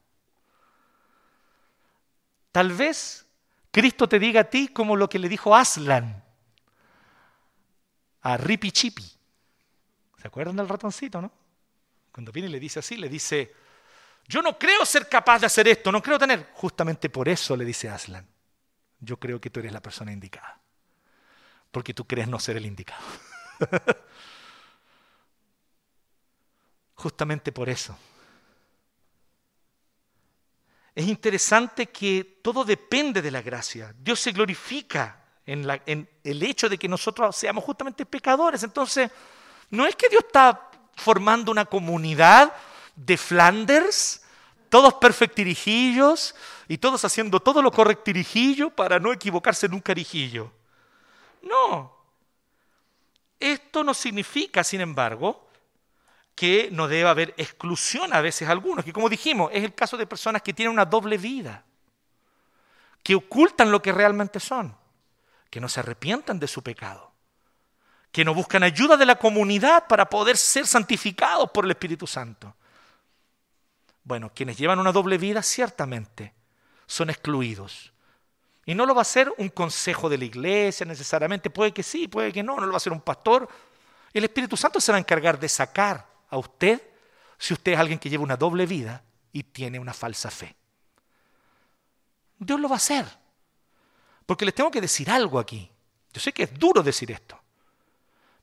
Tal 2.51 2.73
vez 2.73 3.25
Cristo 3.71 4.09
te 4.09 4.19
diga 4.19 4.41
a 4.41 4.49
ti 4.49 4.67
como 4.67 4.97
lo 4.97 5.07
que 5.07 5.19
le 5.19 5.29
dijo 5.29 5.55
Aslan 5.55 6.22
a 8.23 8.37
Ripi 8.37 8.71
Chipi. 8.71 9.03
¿Se 10.17 10.27
acuerdan 10.27 10.55
del 10.55 10.69
ratoncito, 10.69 11.21
no? 11.21 11.31
Cuando 12.11 12.31
viene 12.31 12.47
y 12.49 12.51
le 12.51 12.59
dice 12.59 12.79
así, 12.79 12.95
le 12.95 13.09
dice, 13.09 13.53
yo 14.27 14.41
no 14.41 14.57
creo 14.57 14.85
ser 14.85 15.09
capaz 15.09 15.39
de 15.39 15.47
hacer 15.47 15.67
esto, 15.67 15.91
no 15.91 16.01
creo 16.01 16.17
tener. 16.17 16.49
Justamente 16.53 17.09
por 17.09 17.27
eso 17.27 17.57
le 17.57 17.65
dice 17.65 17.89
Aslan, 17.89 18.25
yo 18.99 19.17
creo 19.17 19.41
que 19.41 19.49
tú 19.49 19.59
eres 19.59 19.73
la 19.73 19.81
persona 19.81 20.11
indicada, 20.11 20.59
porque 21.71 21.93
tú 21.93 22.05
crees 22.05 22.27
no 22.27 22.39
ser 22.39 22.57
el 22.57 22.65
indicado. 22.65 23.03
Justamente 26.95 27.51
por 27.51 27.67
eso. 27.67 27.97
Es 30.95 31.07
interesante 31.07 31.87
que 31.87 32.39
todo 32.41 32.63
depende 32.63 33.21
de 33.21 33.31
la 33.31 33.41
gracia. 33.41 33.93
Dios 33.97 34.19
se 34.19 34.31
glorifica 34.31 35.22
en, 35.45 36.09
el 36.23 36.43
hecho 36.43 36.69
de 36.69 36.77
que 36.77 36.87
nosotros 36.87 37.35
seamos 37.35 37.63
justamente 37.63 38.05
pecadores. 38.05 38.63
Entonces, 38.63 39.11
no 39.69 39.85
es 39.85 39.95
que 39.95 40.09
Dios 40.09 40.23
está 40.25 40.69
formando 40.95 41.51
una 41.51 41.65
comunidad 41.65 42.53
de 42.95 43.17
Flanders, 43.17 44.23
todos 44.69 44.95
perfectirijillos 44.95 46.35
y 46.67 46.77
todos 46.77 47.03
haciendo 47.05 47.39
todo 47.39 47.61
lo 47.61 47.71
correctirijillo 47.71 48.69
para 48.69 48.99
no 48.99 49.11
equivocarse 49.11 49.65
en 49.65 49.73
un 49.73 49.81
carijillo. 49.81 50.51
No. 51.41 51.93
Esto 53.39 53.83
no 53.83 53.93
significa, 53.93 54.63
sin 54.63 54.81
embargo, 54.81 55.49
que 56.35 56.69
no 56.71 56.87
deba 56.87 57.11
haber 57.11 57.33
exclusión 57.37 58.13
a 58.13 58.21
veces 58.21 58.49
algunos, 58.49 58.83
que 58.85 58.93
como 58.93 59.09
dijimos, 59.09 59.51
es 59.53 59.63
el 59.63 59.75
caso 59.75 59.97
de 59.97 60.07
personas 60.07 60.41
que 60.41 60.53
tienen 60.53 60.73
una 60.73 60.85
doble 60.85 61.17
vida, 61.17 61.63
que 63.03 63.15
ocultan 63.15 63.71
lo 63.71 63.81
que 63.81 63.91
realmente 63.91 64.39
son, 64.39 64.75
que 65.53 65.61
no 65.61 65.69
se 65.69 65.81
arrepientan 65.81 66.39
de 66.39 66.47
su 66.47 66.63
pecado, 66.63 67.11
que 68.11 68.25
no 68.25 68.33
buscan 68.33 68.63
ayuda 68.63 68.97
de 68.97 69.05
la 69.05 69.19
comunidad 69.19 69.85
para 69.87 70.09
poder 70.09 70.35
ser 70.35 70.65
santificados 70.65 71.51
por 71.51 71.63
el 71.63 71.69
Espíritu 71.69 72.07
Santo. 72.07 72.55
Bueno, 74.03 74.31
quienes 74.33 74.57
llevan 74.57 74.79
una 74.79 74.91
doble 74.91 75.19
vida 75.19 75.43
ciertamente 75.43 76.33
son 76.87 77.11
excluidos. 77.11 77.93
Y 78.65 78.73
no 78.73 78.87
lo 78.87 78.95
va 78.95 79.01
a 79.01 79.03
hacer 79.03 79.31
un 79.37 79.49
consejo 79.49 80.09
de 80.09 80.17
la 80.17 80.25
iglesia 80.25 80.87
necesariamente, 80.87 81.51
puede 81.51 81.71
que 81.71 81.83
sí, 81.83 82.07
puede 82.07 82.33
que 82.33 82.41
no, 82.41 82.55
no 82.55 82.61
lo 82.61 82.69
va 82.69 82.77
a 82.77 82.77
hacer 82.77 82.91
un 82.91 83.01
pastor. 83.01 83.47
El 84.11 84.23
Espíritu 84.23 84.57
Santo 84.57 84.81
se 84.81 84.91
va 84.91 84.95
a 84.95 85.01
encargar 85.01 85.39
de 85.39 85.49
sacar 85.49 86.03
a 86.31 86.37
usted 86.39 86.81
si 87.37 87.53
usted 87.53 87.73
es 87.73 87.77
alguien 87.77 87.99
que 87.99 88.09
lleva 88.09 88.23
una 88.23 88.37
doble 88.37 88.65
vida 88.65 89.03
y 89.31 89.43
tiene 89.43 89.77
una 89.77 89.93
falsa 89.93 90.31
fe. 90.31 90.55
Dios 92.39 92.59
lo 92.59 92.67
va 92.67 92.73
a 92.73 92.77
hacer. 92.77 93.22
Porque 94.25 94.45
les 94.45 94.53
tengo 94.53 94.71
que 94.71 94.81
decir 94.81 95.09
algo 95.09 95.39
aquí. 95.39 95.69
Yo 96.11 96.21
sé 96.21 96.31
que 96.31 96.43
es 96.43 96.53
duro 96.53 96.81
decir 96.81 97.11
esto. 97.11 97.39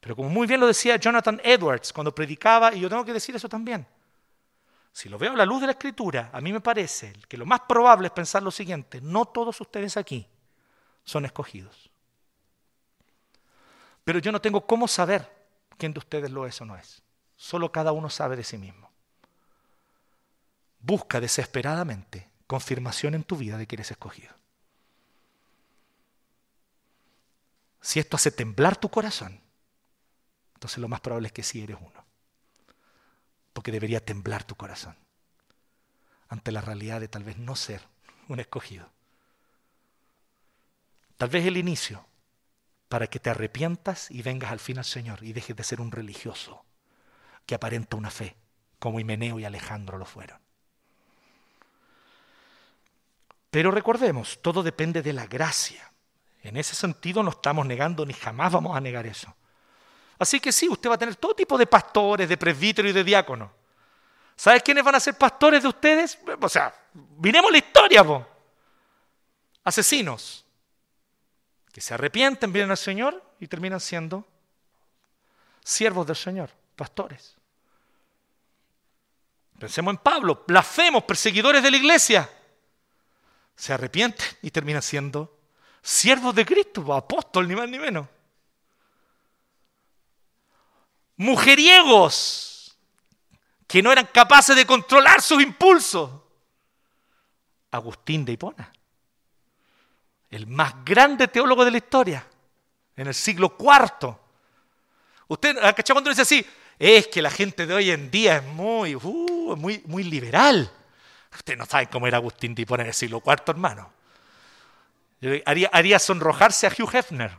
Pero 0.00 0.16
como 0.16 0.28
muy 0.28 0.46
bien 0.46 0.60
lo 0.60 0.66
decía 0.66 0.96
Jonathan 0.96 1.40
Edwards 1.44 1.92
cuando 1.92 2.14
predicaba, 2.14 2.74
y 2.74 2.80
yo 2.80 2.88
tengo 2.88 3.04
que 3.04 3.12
decir 3.12 3.36
eso 3.36 3.48
también. 3.48 3.86
Si 4.92 5.08
lo 5.08 5.18
veo 5.18 5.32
a 5.32 5.36
la 5.36 5.46
luz 5.46 5.60
de 5.60 5.66
la 5.66 5.72
escritura, 5.72 6.30
a 6.32 6.40
mí 6.40 6.52
me 6.52 6.60
parece 6.60 7.12
que 7.28 7.36
lo 7.36 7.46
más 7.46 7.60
probable 7.60 8.08
es 8.08 8.12
pensar 8.12 8.42
lo 8.42 8.50
siguiente, 8.50 9.00
no 9.00 9.24
todos 9.26 9.60
ustedes 9.60 9.96
aquí 9.96 10.26
son 11.04 11.24
escogidos. 11.24 11.90
Pero 14.04 14.18
yo 14.18 14.32
no 14.32 14.40
tengo 14.40 14.66
cómo 14.66 14.88
saber 14.88 15.30
quién 15.76 15.92
de 15.92 15.98
ustedes 15.98 16.30
lo 16.30 16.46
es 16.46 16.60
o 16.60 16.64
no 16.64 16.76
es. 16.76 17.02
Solo 17.36 17.70
cada 17.70 17.92
uno 17.92 18.10
sabe 18.10 18.36
de 18.36 18.44
sí 18.44 18.58
mismo. 18.58 18.90
Busca 20.80 21.20
desesperadamente 21.20 22.28
confirmación 22.46 23.14
en 23.14 23.24
tu 23.24 23.36
vida 23.36 23.56
de 23.56 23.66
que 23.66 23.76
eres 23.76 23.90
escogido. 23.90 24.39
Si 27.80 27.98
esto 27.98 28.16
hace 28.16 28.30
temblar 28.30 28.76
tu 28.76 28.90
corazón, 28.90 29.40
entonces 30.54 30.78
lo 30.78 30.88
más 30.88 31.00
probable 31.00 31.28
es 31.28 31.32
que 31.32 31.42
sí 31.42 31.62
eres 31.62 31.78
uno. 31.80 32.04
Porque 33.52 33.72
debería 33.72 34.04
temblar 34.04 34.44
tu 34.44 34.54
corazón 34.54 34.96
ante 36.28 36.52
la 36.52 36.60
realidad 36.60 37.00
de 37.00 37.08
tal 37.08 37.24
vez 37.24 37.38
no 37.38 37.56
ser 37.56 37.82
un 38.28 38.38
escogido. 38.38 38.88
Tal 41.16 41.28
vez 41.28 41.44
el 41.44 41.56
inicio 41.56 42.06
para 42.88 43.08
que 43.08 43.18
te 43.18 43.30
arrepientas 43.30 44.10
y 44.10 44.22
vengas 44.22 44.52
al 44.52 44.60
fin 44.60 44.78
al 44.78 44.84
Señor 44.84 45.22
y 45.22 45.32
dejes 45.32 45.56
de 45.56 45.64
ser 45.64 45.80
un 45.80 45.92
religioso 45.92 46.64
que 47.46 47.54
aparenta 47.54 47.96
una 47.96 48.10
fe, 48.10 48.36
como 48.78 49.00
Himeneo 49.00 49.38
y 49.38 49.44
Alejandro 49.44 49.98
lo 49.98 50.06
fueron. 50.06 50.40
Pero 53.50 53.70
recordemos, 53.70 54.40
todo 54.42 54.62
depende 54.62 55.02
de 55.02 55.12
la 55.12 55.26
gracia. 55.26 55.89
En 56.42 56.56
ese 56.56 56.74
sentido 56.74 57.22
no 57.22 57.30
estamos 57.30 57.66
negando 57.66 58.06
ni 58.06 58.14
jamás 58.14 58.52
vamos 58.52 58.76
a 58.76 58.80
negar 58.80 59.06
eso. 59.06 59.34
Así 60.18 60.38
que 60.38 60.52
sí, 60.52 60.68
usted 60.68 60.90
va 60.90 60.94
a 60.94 60.98
tener 60.98 61.16
todo 61.16 61.34
tipo 61.34 61.56
de 61.56 61.66
pastores, 61.66 62.28
de 62.28 62.36
presbíteros 62.36 62.90
y 62.90 62.94
de 62.94 63.04
diáconos. 63.04 63.50
¿Sabes 64.36 64.62
quiénes 64.62 64.84
van 64.84 64.94
a 64.94 65.00
ser 65.00 65.16
pastores 65.16 65.62
de 65.62 65.68
ustedes? 65.68 66.18
O 66.40 66.48
sea, 66.48 66.74
miremos 67.18 67.50
la 67.50 67.58
historia, 67.58 68.04
po. 68.04 68.26
Asesinos. 69.64 70.44
Que 71.72 71.80
se 71.80 71.94
arrepienten, 71.94 72.52
vienen 72.52 72.70
al 72.70 72.76
Señor 72.76 73.22
y 73.38 73.46
terminan 73.46 73.80
siendo 73.80 74.26
siervos 75.62 76.06
del 76.06 76.16
Señor, 76.16 76.50
pastores. 76.76 77.36
Pensemos 79.58 79.92
en 79.92 79.98
Pablo, 79.98 80.44
blasfemos, 80.46 81.04
perseguidores 81.04 81.62
de 81.62 81.70
la 81.70 81.76
iglesia. 81.76 82.30
Se 83.54 83.72
arrepienten 83.74 84.26
y 84.42 84.50
terminan 84.50 84.82
siendo 84.82 85.39
siervos 85.82 86.34
de 86.34 86.44
Cristo, 86.44 86.92
apóstol, 86.92 87.48
ni 87.48 87.54
más 87.54 87.68
ni 87.68 87.78
menos. 87.78 88.06
Mujeriegos 91.16 92.76
que 93.66 93.82
no 93.82 93.92
eran 93.92 94.06
capaces 94.06 94.56
de 94.56 94.66
controlar 94.66 95.22
sus 95.22 95.42
impulsos. 95.42 96.10
Agustín 97.70 98.24
de 98.24 98.32
Hipona, 98.32 98.72
el 100.28 100.48
más 100.48 100.84
grande 100.84 101.28
teólogo 101.28 101.64
de 101.64 101.70
la 101.70 101.76
historia, 101.76 102.26
en 102.96 103.06
el 103.06 103.14
siglo 103.14 103.56
IV. 103.56 104.16
Usted, 105.28 105.56
¿cachai 105.56 105.94
cuando 105.94 106.10
dice 106.10 106.22
así? 106.22 106.44
Es 106.76 107.06
que 107.06 107.22
la 107.22 107.30
gente 107.30 107.66
de 107.66 107.74
hoy 107.74 107.90
en 107.90 108.10
día 108.10 108.38
es 108.38 108.42
muy, 108.42 108.96
uh, 108.96 109.54
muy, 109.56 109.82
muy 109.86 110.02
liberal. 110.02 110.68
Usted 111.32 111.56
no 111.56 111.64
sabe 111.64 111.86
cómo 111.88 112.08
era 112.08 112.16
Agustín 112.16 112.56
de 112.56 112.62
Hipona 112.62 112.82
en 112.82 112.88
el 112.88 112.94
siglo 112.94 113.22
IV, 113.24 113.42
hermano. 113.46 113.92
Haría, 115.44 115.98
sonrojarse 115.98 116.66
a 116.66 116.70
Hugh 116.70 116.94
Hefner. 116.94 117.36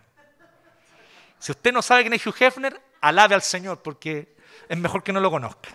Si 1.39 1.51
usted 1.51 1.73
no 1.73 1.81
sabe 1.81 2.03
quién 2.03 2.13
es 2.13 2.25
Hugh 2.25 2.35
Hefner, 2.39 2.79
alabe 3.01 3.35
al 3.35 3.41
Señor, 3.41 3.81
porque 3.81 4.35
es 4.69 4.77
mejor 4.77 5.03
que 5.03 5.11
no 5.11 5.19
lo 5.19 5.31
conozca. 5.31 5.69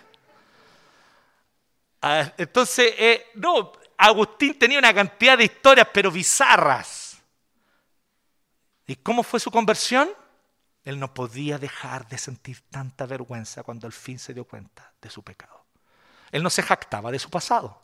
Ah, 2.01 2.31
entonces, 2.37 2.93
eh, 2.97 3.31
no, 3.35 3.73
Agustín 3.97 4.57
tenía 4.57 4.79
una 4.79 4.93
cantidad 4.93 5.37
de 5.37 5.45
historias, 5.45 5.87
pero 5.93 6.11
bizarras. 6.11 7.17
¿Y 8.85 8.95
cómo 8.95 9.23
fue 9.23 9.39
su 9.39 9.51
conversión? 9.51 10.09
Él 10.85 10.99
no 10.99 11.13
podía 11.13 11.57
dejar 11.57 12.07
de 12.07 12.17
sentir 12.17 12.61
tanta 12.69 13.05
vergüenza 13.05 13.63
cuando 13.63 13.87
al 13.87 13.93
fin 13.93 14.17
se 14.17 14.33
dio 14.33 14.45
cuenta 14.45 14.93
de 15.01 15.09
su 15.09 15.21
pecado. 15.21 15.65
Él 16.31 16.41
no 16.41 16.49
se 16.49 16.63
jactaba 16.63 17.11
de 17.11 17.19
su 17.19 17.29
pasado. 17.29 17.81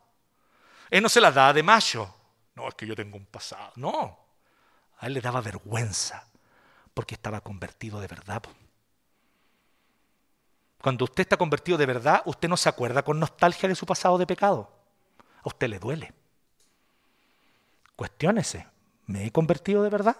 Él 0.90 1.04
no 1.04 1.10
se 1.10 1.20
la 1.20 1.32
daba 1.32 1.52
de 1.52 1.64
macho. 1.64 2.16
No, 2.56 2.68
es 2.68 2.76
que 2.76 2.86
yo 2.88 2.95
tengo 2.95 3.18
un 3.18 3.26
pasado. 3.26 3.72
No. 3.76 4.18
A 4.99 5.08
él 5.08 5.14
le 5.14 5.22
daba 5.22 5.41
vergüenza 5.41 6.28
porque 6.93 7.16
estaba 7.16 7.41
convertido 7.41 7.99
de 7.99 8.08
verdad. 8.08 8.43
Cuando 10.82 11.06
usted 11.06 11.22
está 11.22 11.38
convertido 11.38 11.78
de 11.78 11.86
verdad, 11.86 12.22
usted 12.26 12.49
no 12.49 12.58
se 12.58 12.70
acuerda 12.70 13.04
con 13.04 13.20
nostalgia 13.20 13.70
de 13.70 13.76
su 13.76 13.86
pasado 13.86 14.18
de 14.18 14.28
pecado. 14.28 14.70
A 15.43 15.47
usted 15.49 15.68
le 15.70 15.80
duele. 15.80 16.14
Cuestiónese, 17.95 18.68
¿me 19.06 19.26
he 19.26 19.32
convertido 19.32 19.84
de 19.84 19.89
verdad? 19.89 20.18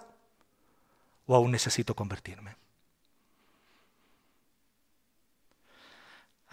¿O 1.26 1.36
aún 1.36 1.50
necesito 1.50 1.94
convertirme? 1.94 2.56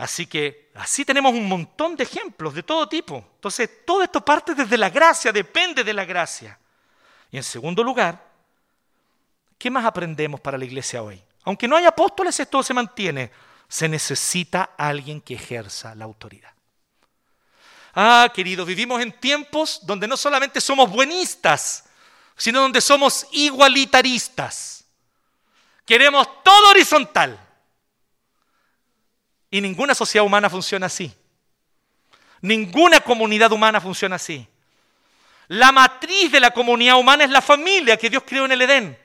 Así 0.02 0.26
que 0.26 0.72
así 0.74 1.06
tenemos 1.06 1.32
un 1.32 1.47
montón 1.47 1.95
de 1.95 2.06
ejemplos 2.06 2.56
de 2.56 2.64
todo 2.64 2.89
tipo. 2.89 3.24
Entonces, 3.36 3.86
todo 3.86 4.02
esto 4.02 4.26
parte 4.26 4.56
desde 4.56 4.76
la 4.76 4.89
gracia, 4.89 5.32
depende 5.32 5.84
de 5.84 5.93
la 5.93 6.06
gracia. 6.06 6.58
Y 7.30 7.38
en 7.38 7.43
segundo 7.43 7.84
lugar, 7.84 8.20
¿qué 9.60 9.70
más 9.70 9.86
aprendemos 9.86 10.41
para 10.41 10.58
la 10.58 10.66
iglesia 10.66 11.04
hoy? 11.04 11.22
Aunque 11.43 11.68
no 11.68 11.76
hay 11.76 11.86
apóstoles, 11.86 12.39
esto 12.39 12.64
se 12.64 12.74
mantiene. 12.74 13.30
Se 13.68 13.88
necesita 13.88 14.72
alguien 14.76 15.22
que 15.22 15.36
ejerza 15.36 15.93
la 15.93 16.06
autoridad. 16.06 16.52
Ah, 17.93 18.28
queridos, 18.34 18.66
vivimos 18.66 19.04
en 19.04 19.12
tiempos 19.12 19.82
donde 19.84 20.08
no 20.08 20.18
solamente 20.18 20.60
somos 20.62 20.89
buenistas, 20.89 21.84
sino 22.36 22.60
donde 22.60 22.82
somos 22.82 23.28
igualitaristas. 23.34 24.84
Queremos 25.86 26.28
todo 26.43 26.72
horizontal. 26.72 27.51
Y 29.52 29.60
ninguna 29.62 29.93
sociedad 29.93 30.26
humana 30.26 30.49
funciona 30.49 30.86
así. 30.86 31.14
Ninguna 32.41 33.02
comunidad 33.02 33.52
humana 33.52 33.80
funciona 33.80 34.16
así. 34.16 34.47
La 35.49 35.74
matriz 35.74 36.32
de 36.32 36.39
la 36.39 36.52
comunidad 36.52 36.97
humana 36.97 37.26
es 37.26 37.30
la 37.30 37.41
familia 37.41 37.97
que 37.97 38.10
Dios 38.10 38.24
creó 38.26 38.45
en 38.45 38.54
el 38.54 38.62
Edén, 38.62 38.97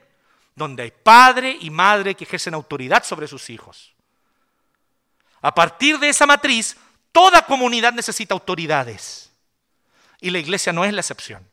donde 0.55 0.85
hay 0.85 0.93
padre 0.93 1.59
y 1.61 1.69
madre 1.69 2.15
que 2.15 2.25
ejercen 2.25 2.55
autoridad 2.55 3.05
sobre 3.05 3.27
sus 3.27 3.51
hijos. 3.51 3.93
A 5.43 5.53
partir 5.53 5.99
de 5.99 6.09
esa 6.09 6.25
matriz, 6.25 6.77
toda 7.11 7.45
comunidad 7.45 7.93
necesita 7.93 8.33
autoridades. 8.33 9.33
Y 10.21 10.31
la 10.31 10.39
iglesia 10.39 10.73
no 10.73 10.85
es 10.85 10.93
la 10.95 11.01
excepción. 11.01 11.47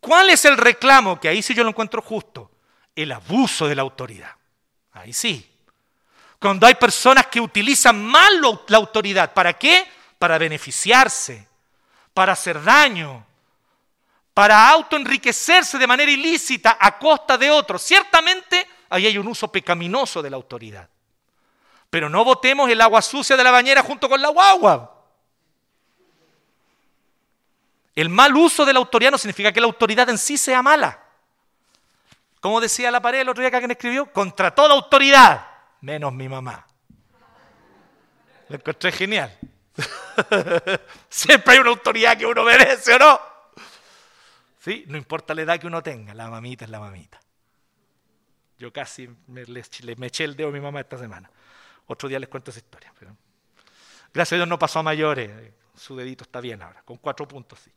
¿Cuál 0.00 0.30
es 0.30 0.44
el 0.46 0.56
reclamo? 0.56 1.20
Que 1.20 1.28
ahí 1.28 1.42
sí 1.42 1.54
yo 1.54 1.62
lo 1.62 1.70
encuentro 1.70 2.00
justo. 2.00 2.50
El 2.94 3.12
abuso 3.12 3.68
de 3.68 3.74
la 3.74 3.82
autoridad. 3.82 4.34
Ahí 4.92 5.12
sí. 5.12 5.55
Cuando 6.38 6.66
hay 6.66 6.74
personas 6.74 7.26
que 7.26 7.40
utilizan 7.40 8.04
mal 8.04 8.40
la 8.68 8.76
autoridad. 8.76 9.32
¿Para 9.32 9.54
qué? 9.54 9.86
Para 10.18 10.38
beneficiarse, 10.38 11.46
para 12.12 12.32
hacer 12.32 12.62
daño, 12.62 13.24
para 14.34 14.68
autoenriquecerse 14.68 15.78
de 15.78 15.86
manera 15.86 16.10
ilícita 16.10 16.76
a 16.78 16.98
costa 16.98 17.38
de 17.38 17.50
otros. 17.50 17.82
Ciertamente 17.82 18.68
ahí 18.90 19.06
hay 19.06 19.18
un 19.18 19.28
uso 19.28 19.48
pecaminoso 19.48 20.22
de 20.22 20.30
la 20.30 20.36
autoridad. 20.36 20.88
Pero 21.88 22.10
no 22.10 22.24
botemos 22.24 22.68
el 22.68 22.80
agua 22.80 23.00
sucia 23.00 23.36
de 23.36 23.44
la 23.44 23.50
bañera 23.50 23.82
junto 23.82 24.08
con 24.08 24.20
la 24.20 24.28
guagua. 24.28 24.92
El 27.94 28.10
mal 28.10 28.36
uso 28.36 28.66
de 28.66 28.74
la 28.74 28.78
autoridad 28.78 29.10
no 29.10 29.18
significa 29.18 29.52
que 29.52 29.60
la 29.60 29.66
autoridad 29.66 30.08
en 30.10 30.18
sí 30.18 30.36
sea 30.36 30.62
mala. 30.62 31.02
Como 32.40 32.60
decía 32.60 32.90
la 32.90 33.00
pared 33.00 33.20
el 33.20 33.28
otro 33.30 33.40
día 33.40 33.50
que 33.50 33.56
alguien 33.56 33.70
escribió, 33.70 34.12
contra 34.12 34.54
toda 34.54 34.74
autoridad 34.74 35.55
menos 35.86 36.12
mi 36.12 36.28
mamá. 36.28 36.66
Lo 38.48 38.56
encontré 38.56 38.90
genial. 38.90 39.38
Siempre 41.08 41.54
hay 41.54 41.60
una 41.60 41.70
autoridad 41.70 42.18
que 42.18 42.26
uno 42.26 42.42
merece, 42.42 42.94
¿o 42.94 42.98
no? 42.98 43.20
¿Sí? 44.58 44.84
No 44.88 44.96
importa 44.98 45.32
la 45.32 45.42
edad 45.42 45.60
que 45.60 45.68
uno 45.68 45.82
tenga, 45.82 46.12
la 46.12 46.28
mamita 46.28 46.64
es 46.64 46.70
la 46.70 46.80
mamita. 46.80 47.20
Yo 48.58 48.72
casi 48.72 49.08
me, 49.28 49.44
le, 49.44 49.60
eché 49.60 50.24
el 50.24 50.34
dedo 50.34 50.48
a 50.48 50.52
mi 50.52 50.60
mamá 50.60 50.80
esta 50.80 50.98
semana. 50.98 51.30
Otro 51.86 52.08
día 52.08 52.18
les 52.18 52.28
cuento 52.28 52.50
esa 52.50 52.58
historia. 52.58 52.92
Pero... 52.98 53.16
Gracias 54.12 54.32
a 54.32 54.36
Dios 54.36 54.48
no 54.48 54.58
pasó 54.58 54.80
a 54.80 54.82
mayores. 54.82 55.30
Su 55.76 55.94
dedito 55.94 56.24
está 56.24 56.40
bien 56.40 56.62
ahora, 56.62 56.82
con 56.82 56.96
cuatro 56.96 57.28
puntos, 57.28 57.60
sí. 57.60 57.70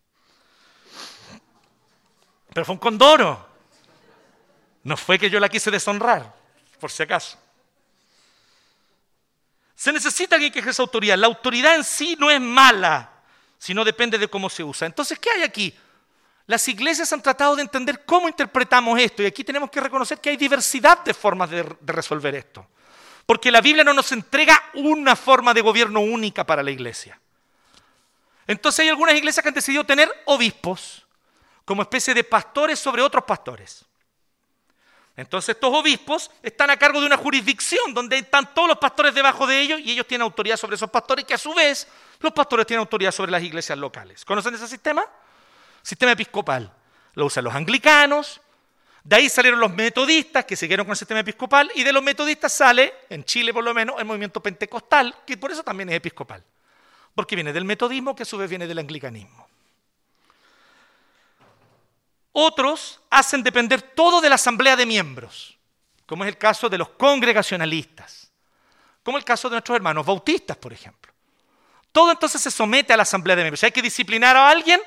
Pero 2.53 2.66
fue 2.66 2.74
un 2.74 2.80
condoro. 2.80 3.47
No 4.84 4.97
fue 4.97 5.20
que 5.20 5.30
yo 5.30 5.39
la 5.39 5.49
quise 5.49 5.70
deshonrar, 5.70 6.34
por 6.80 6.89
si 6.89 7.03
acaso. 7.03 7.38
Se 9.80 9.93
necesita 9.93 10.36
alguien 10.36 10.51
que 10.51 10.59
ejerza 10.59 10.82
autoridad. 10.82 11.17
La 11.17 11.27
autoridad 11.27 11.73
en 11.73 11.86
sí 11.86 12.17
no 12.19 12.30
es 12.30 12.41
mala, 12.41 13.09
sino 13.57 13.86
depende 13.86 14.17
de 14.17 14.27
cómo 14.27 14.49
se 14.49 14.61
usa. 14.61 14.86
Entonces, 14.86 15.17
¿qué 15.17 15.30
hay 15.32 15.41
aquí? 15.41 15.73
Las 16.47 16.67
iglesias 16.67 17.13
han 17.13 17.21
tratado 17.21 17.55
de 17.55 17.61
entender 17.61 18.03
cómo 18.03 18.27
interpretamos 18.27 18.99
esto 18.99 19.23
y 19.23 19.25
aquí 19.25 19.41
tenemos 19.41 19.69
que 19.69 19.80
reconocer 19.80 20.19
que 20.19 20.32
hay 20.32 20.36
diversidad 20.36 21.01
de 21.05 21.13
formas 21.13 21.49
de, 21.49 21.63
resolver 21.86 22.36
esto. 22.36 22.67
Porque 23.25 23.49
la 23.49 23.61
Biblia 23.61 23.86
no 23.86 23.93
nos 23.93 24.11
entrega 24.11 24.61
una 24.73 25.15
forma 25.15 25.53
de 25.53 25.61
gobierno 25.61 26.01
única 26.01 26.45
para 26.45 26.61
la 26.61 26.71
iglesia. 26.71 27.17
Entonces 28.47 28.82
hay 28.82 28.89
algunas 28.89 29.15
iglesias 29.15 29.41
que 29.41 29.47
han 29.47 29.55
decidido 29.55 29.86
tener 29.86 30.11
obispos 30.25 31.05
como 31.63 31.84
especie 31.84 32.13
de 32.13 32.25
pastores 32.25 32.80
sobre 32.80 33.01
otros 33.01 33.23
pastores. 33.23 33.86
Entonces 35.20 35.55
estos 35.55 35.76
obispos 35.76 36.32
están 36.41 36.70
a 36.70 36.78
cargo 36.78 37.01
de 37.01 37.05
una 37.05 37.17
jurisdicción 37.17 37.93
donde 37.93 38.20
están 38.20 38.53
todos 38.53 38.70
los 38.70 38.78
pastores 38.78 39.13
debajo 39.13 39.45
de 39.45 39.59
ellos 39.59 39.82
y 39.82 39.91
ellos 39.91 40.07
tienen 40.07 40.24
autoridad 40.24 40.55
sobre 40.55 40.76
esos 40.76 40.89
pastores 40.89 41.26
que 41.26 41.34
a 41.34 41.38
su 41.38 41.53
vez 41.53 41.89
los 42.22 42.32
pastores 42.32 42.65
tienen 42.65 42.80
autoridad 42.80 43.11
sobre 43.11 43.30
las 43.30 43.43
iglesias 43.43 43.78
locales. 43.78 44.24
¿Conocen 44.24 44.53
ese 44.53 44.65
sistema? 44.65 45.03
Sistema 45.82 46.13
episcopal. 46.13 46.72
Lo 47.15 47.26
usan 47.26 47.43
los 47.43 47.53
anglicanos, 47.53 48.39
de 49.03 49.17
ahí 49.17 49.28
salieron 49.28 49.59
los 49.59 49.74
metodistas 49.74 50.45
que 50.45 50.55
siguieron 50.55 50.86
con 50.86 50.91
el 50.91 50.97
sistema 50.97 51.20
episcopal 51.20 51.70
y 51.76 51.84
de 51.84 51.91
los 51.91 52.01
metodistas 52.01 52.53
sale, 52.53 52.93
en 53.09 53.26
Chile 53.26 53.53
por 53.53 53.65
lo 53.65 53.74
menos, 53.74 53.97
el 53.99 54.05
movimiento 54.05 54.41
pentecostal, 54.41 55.13
que 55.28 55.36
por 55.36 55.51
eso 55.51 55.63
también 55.63 55.89
es 55.89 55.95
episcopal. 55.95 56.41
Porque 57.13 57.36
viene 57.36 57.51
del 57.51 57.65
metodismo 57.65 58.15
que 58.15 58.24
a 58.24 58.26
su 58.26 58.38
vez 58.38 58.49
viene 58.49 58.67
del 58.67 58.80
anglicanismo. 58.80 59.49
Otros 62.32 63.01
hacen 63.09 63.43
depender 63.43 63.82
todo 63.82 64.21
de 64.21 64.30
la 64.30 64.36
asamblea 64.36 64.75
de 64.75 64.86
miembros, 64.86 65.57
como 66.05 66.23
es 66.23 66.30
el 66.30 66.38
caso 66.38 66.69
de 66.69 66.77
los 66.77 66.89
congregacionalistas, 66.89 68.32
como 69.03 69.17
el 69.17 69.23
caso 69.23 69.49
de 69.49 69.55
nuestros 69.55 69.75
hermanos 69.75 70.05
bautistas, 70.05 70.57
por 70.57 70.71
ejemplo. 70.71 71.11
Todo 71.91 72.11
entonces 72.11 72.41
se 72.41 72.51
somete 72.51 72.93
a 72.93 72.97
la 72.97 73.03
asamblea 73.03 73.36
de 73.36 73.43
miembros. 73.43 73.59
Si 73.59 73.65
hay 73.65 73.71
que 73.71 73.82
disciplinar 73.82 74.38
a 74.38 74.49
alguien, 74.49 74.80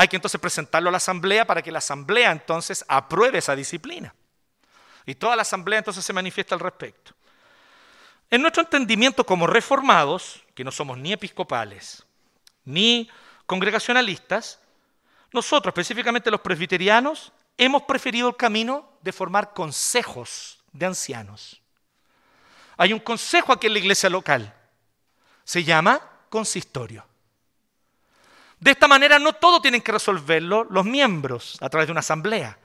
Hay 0.00 0.06
que 0.06 0.14
entonces 0.14 0.40
presentarlo 0.40 0.90
a 0.90 0.92
la 0.92 0.98
asamblea 0.98 1.44
para 1.44 1.60
que 1.60 1.72
la 1.72 1.78
asamblea 1.78 2.30
entonces 2.30 2.84
apruebe 2.86 3.38
esa 3.38 3.56
disciplina. 3.56 4.14
Y 5.04 5.16
toda 5.16 5.34
la 5.34 5.42
asamblea 5.42 5.80
entonces 5.80 6.04
se 6.04 6.12
manifiesta 6.12 6.54
al 6.54 6.60
respecto. 6.60 7.14
En 8.30 8.40
nuestro 8.40 8.62
entendimiento 8.62 9.24
como 9.24 9.48
reformados, 9.48 10.40
que 10.54 10.62
no 10.62 10.70
somos 10.70 10.98
ni 10.98 11.12
episcopales 11.12 12.04
ni 12.64 13.10
congregacionalistas, 13.44 14.60
nosotros, 15.32 15.72
específicamente 15.72 16.30
los 16.30 16.40
presbiterianos, 16.40 17.32
hemos 17.56 17.82
preferido 17.82 18.28
el 18.28 18.36
camino 18.36 18.98
de 19.02 19.12
formar 19.12 19.52
consejos 19.52 20.58
de 20.72 20.86
ancianos. 20.86 21.60
Hay 22.76 22.92
un 22.92 23.00
consejo 23.00 23.52
aquí 23.52 23.66
en 23.66 23.72
la 23.74 23.78
iglesia 23.80 24.08
local. 24.08 24.54
Se 25.44 25.64
llama 25.64 26.00
consistorio. 26.28 27.04
De 28.60 28.70
esta 28.72 28.88
manera 28.88 29.18
no 29.18 29.34
todo 29.34 29.60
tienen 29.60 29.82
que 29.82 29.92
resolverlo 29.92 30.64
los 30.64 30.84
miembros 30.84 31.58
a 31.60 31.68
través 31.68 31.86
de 31.86 31.92
una 31.92 32.00
asamblea, 32.00 32.58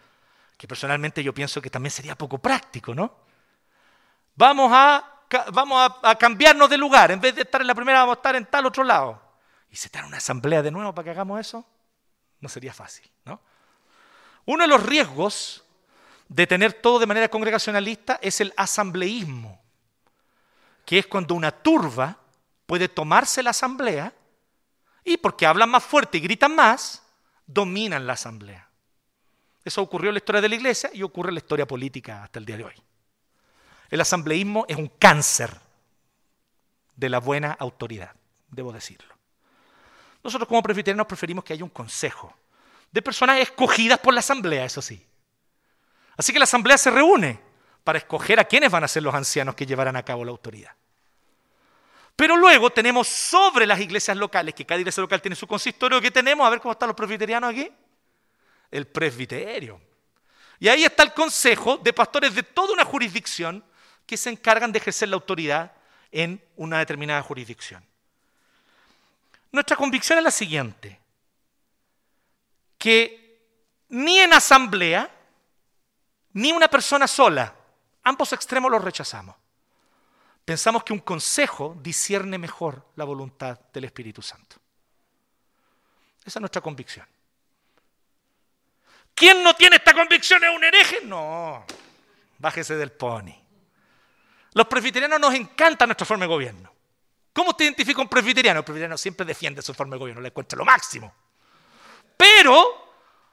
que 0.57 0.67
personalmente 0.67 1.23
yo 1.23 1.33
pienso 1.33 1.61
que 1.61 1.69
también 1.69 1.91
sería 1.91 2.15
poco 2.15 2.39
práctico, 2.39 2.95
¿no? 2.95 3.13
Vamos 4.35 4.71
a 4.73 5.13
vamos 5.51 5.91
a, 6.01 6.15
cambiarnos 6.15 6.69
de 6.69 6.77
lugar. 6.77 7.11
En 7.11 7.19
vez 7.19 7.35
de 7.35 7.41
estar 7.41 7.61
en 7.61 7.67
la 7.67 7.75
primera, 7.75 7.99
vamos 7.99 8.17
a 8.17 8.19
estar 8.19 8.35
en 8.35 8.45
tal 8.45 8.65
otro 8.65 8.83
lado. 8.83 9.21
¿Y 9.69 9.75
se 9.75 9.87
está 9.87 10.05
una 10.05 10.17
asamblea 10.17 10.61
de 10.61 10.71
nuevo 10.71 10.93
para 10.93 11.05
que 11.05 11.11
hagamos 11.11 11.39
eso? 11.39 11.65
No 12.43 12.49
sería 12.49 12.73
fácil, 12.73 13.09
¿no? 13.23 13.39
Uno 14.43 14.63
de 14.63 14.67
los 14.67 14.83
riesgos 14.83 15.63
de 16.27 16.45
tener 16.45 16.73
todo 16.73 16.99
de 16.99 17.05
manera 17.05 17.29
congregacionalista 17.29 18.19
es 18.21 18.41
el 18.41 18.53
asambleísmo, 18.57 19.61
que 20.85 20.99
es 20.99 21.07
cuando 21.07 21.35
una 21.35 21.51
turba 21.51 22.17
puede 22.65 22.89
tomarse 22.89 23.41
la 23.41 23.51
asamblea 23.51 24.13
y 25.05 25.15
porque 25.15 25.45
hablan 25.45 25.69
más 25.69 25.85
fuerte 25.85 26.17
y 26.17 26.21
gritan 26.21 26.53
más, 26.53 27.01
dominan 27.47 28.05
la 28.05 28.13
asamblea. 28.13 28.67
Eso 29.63 29.81
ocurrió 29.81 30.09
en 30.09 30.15
la 30.15 30.17
historia 30.17 30.41
de 30.41 30.49
la 30.49 30.55
iglesia 30.55 30.89
y 30.93 31.01
ocurre 31.01 31.29
en 31.29 31.35
la 31.35 31.39
historia 31.39 31.65
política 31.65 32.25
hasta 32.25 32.39
el 32.39 32.45
día 32.45 32.57
de 32.57 32.65
hoy. 32.65 32.75
El 33.89 34.01
asambleísmo 34.01 34.65
es 34.67 34.75
un 34.75 34.89
cáncer 34.89 35.57
de 36.97 37.07
la 37.07 37.21
buena 37.21 37.53
autoridad, 37.53 38.13
debo 38.49 38.73
decirlo. 38.73 39.12
Nosotros 40.23 40.47
como 40.47 40.63
presbiterianos 40.63 41.05
preferimos 41.05 41.43
que 41.43 41.53
haya 41.53 41.63
un 41.63 41.69
consejo 41.69 42.33
de 42.91 43.01
personas 43.01 43.39
escogidas 43.39 43.99
por 43.99 44.13
la 44.13 44.21
asamblea, 44.21 44.65
eso 44.65 44.81
sí. 44.81 45.05
Así 46.15 46.31
que 46.31 46.39
la 46.39 46.43
asamblea 46.43 46.77
se 46.77 46.91
reúne 46.91 47.39
para 47.83 47.97
escoger 47.97 48.39
a 48.39 48.45
quiénes 48.45 48.71
van 48.71 48.83
a 48.83 48.87
ser 48.87 49.03
los 49.03 49.13
ancianos 49.13 49.55
que 49.55 49.65
llevarán 49.65 49.95
a 49.95 50.03
cabo 50.03 50.23
la 50.23 50.31
autoridad. 50.31 50.71
Pero 52.15 52.37
luego 52.37 52.69
tenemos 52.69 53.07
sobre 53.07 53.65
las 53.65 53.79
iglesias 53.79 54.15
locales, 54.15 54.53
que 54.53 54.65
cada 54.65 54.79
iglesia 54.79 55.01
local 55.01 55.21
tiene 55.21 55.35
su 55.35 55.47
consistorio, 55.47 55.99
¿qué 55.99 56.11
tenemos? 56.11 56.45
A 56.45 56.49
ver 56.51 56.59
cómo 56.61 56.71
están 56.71 56.87
los 56.87 56.95
presbiterianos 56.95 57.49
aquí. 57.49 57.69
El 58.69 58.87
presbiterio. 58.87 59.81
Y 60.59 60.67
ahí 60.67 60.83
está 60.83 61.03
el 61.03 61.13
consejo 61.13 61.77
de 61.77 61.91
pastores 61.91 62.33
de 62.35 62.43
toda 62.43 62.73
una 62.73 62.85
jurisdicción 62.85 63.63
que 64.05 64.15
se 64.15 64.29
encargan 64.29 64.71
de 64.71 64.79
ejercer 64.79 65.09
la 65.09 65.15
autoridad 65.15 65.73
en 66.11 66.41
una 66.55 66.77
determinada 66.77 67.21
jurisdicción. 67.23 67.83
Nuestra 69.53 69.77
convicción 69.77 70.17
es 70.17 70.23
la 70.23 70.31
siguiente, 70.31 70.99
que 72.79 73.39
ni 73.89 74.17
en 74.17 74.33
asamblea, 74.33 75.09
ni 76.33 76.51
una 76.51 76.67
persona 76.67 77.07
sola, 77.07 77.55
ambos 78.03 78.33
extremos 78.33 78.71
los 78.71 78.83
rechazamos. 78.83 79.35
Pensamos 80.43 80.83
que 80.83 80.91
un 80.91 80.99
consejo 80.99 81.77
discierne 81.79 82.39
mejor 82.39 82.83
la 82.95 83.05
voluntad 83.05 83.59
del 83.71 83.83
Espíritu 83.83 84.23
Santo. 84.23 84.55
Esa 86.25 86.39
es 86.39 86.41
nuestra 86.41 86.61
convicción. 86.61 87.07
¿Quién 89.13 89.43
no 89.43 89.55
tiene 89.55 89.75
esta 89.75 89.93
convicción 89.93 90.43
es 90.43 90.49
un 90.49 90.63
hereje? 90.63 91.05
No, 91.05 91.63
bájese 92.39 92.75
del 92.75 92.91
pony. 92.91 93.35
Los 94.53 94.65
presbiterianos 94.65 95.19
nos 95.19 95.35
encanta 95.35 95.85
nuestra 95.85 96.07
forma 96.07 96.23
de 96.23 96.29
gobierno. 96.29 96.72
¿Cómo 97.33 97.49
usted 97.49 97.65
identifica 97.65 98.01
un 98.01 98.07
presbiteriano? 98.07 98.59
El 98.59 98.63
presbiteriano 98.63 98.97
siempre 98.97 99.25
defiende 99.25 99.61
su 99.61 99.73
forma 99.73 99.95
de 99.95 99.99
gobierno, 99.99 100.21
le 100.21 100.29
encuentra 100.29 100.57
lo 100.57 100.65
máximo. 100.65 101.13
Pero 102.15 102.83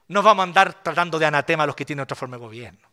nos 0.09 0.24
vamos 0.24 0.42
a 0.42 0.44
andar 0.44 0.82
tratando 0.82 1.18
de 1.18 1.26
anatema 1.26 1.64
a 1.64 1.66
los 1.66 1.76
que 1.76 1.84
tienen 1.84 2.03
otra 2.03 2.16
forma 2.16 2.36
de 2.36 2.42
gobierno. 2.42 2.88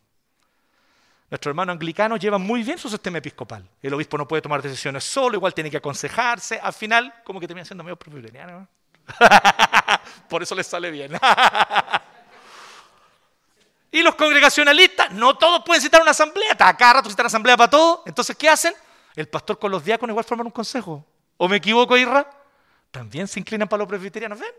Nuestros 1.30 1.52
hermanos 1.52 1.74
anglicanos 1.74 2.20
llevan 2.20 2.42
muy 2.42 2.64
bien 2.64 2.78
su 2.78 2.90
sistema 2.90 3.18
episcopal. 3.18 3.68
El 3.82 3.94
obispo 3.94 4.18
no 4.18 4.28
puede 4.28 4.42
tomar 4.42 4.62
decisiones 4.62 5.04
solo, 5.04 5.36
igual 5.36 5.54
tiene 5.54 5.70
que 5.70 5.78
aconsejarse. 5.78 6.60
Al 6.60 6.74
final, 6.74 7.14
como 7.24 7.40
que 7.40 7.48
termina 7.48 7.66
siendo 7.66 7.84
medio 7.84 7.98
presbiteriano. 7.98 8.68
Por 10.30 10.44
eso 10.44 10.56
les 10.56 10.68
sale 10.68 10.92
bien. 10.92 11.14
Y 13.90 14.04
los 14.04 14.16
congregacionalistas, 14.16 15.12
no 15.12 15.38
todos 15.38 15.64
pueden 15.66 15.82
citar 15.82 16.02
una 16.02 16.12
asamblea, 16.12 16.56
cada 16.56 16.94
rato 16.94 17.10
citar 17.10 17.26
asamblea 17.26 17.56
para 17.56 17.70
todo. 17.70 18.04
Entonces, 18.06 18.36
¿qué 18.36 18.50
hacen? 18.50 18.74
El 19.18 19.28
pastor 19.28 19.58
con 19.58 19.72
los 19.72 19.84
diáconos 19.84 20.14
igual 20.14 20.26
forman 20.26 20.46
un 20.46 20.52
consejo. 20.52 21.04
¿O 21.38 21.48
me 21.48 21.56
equivoco, 21.56 21.98
Irra? 21.98 22.30
También 22.92 23.28
se 23.28 23.40
inclinan 23.40 23.68
para 23.68 23.80
los 23.80 23.88
presbiterianos, 23.88 24.40
¿ven? 24.40 24.52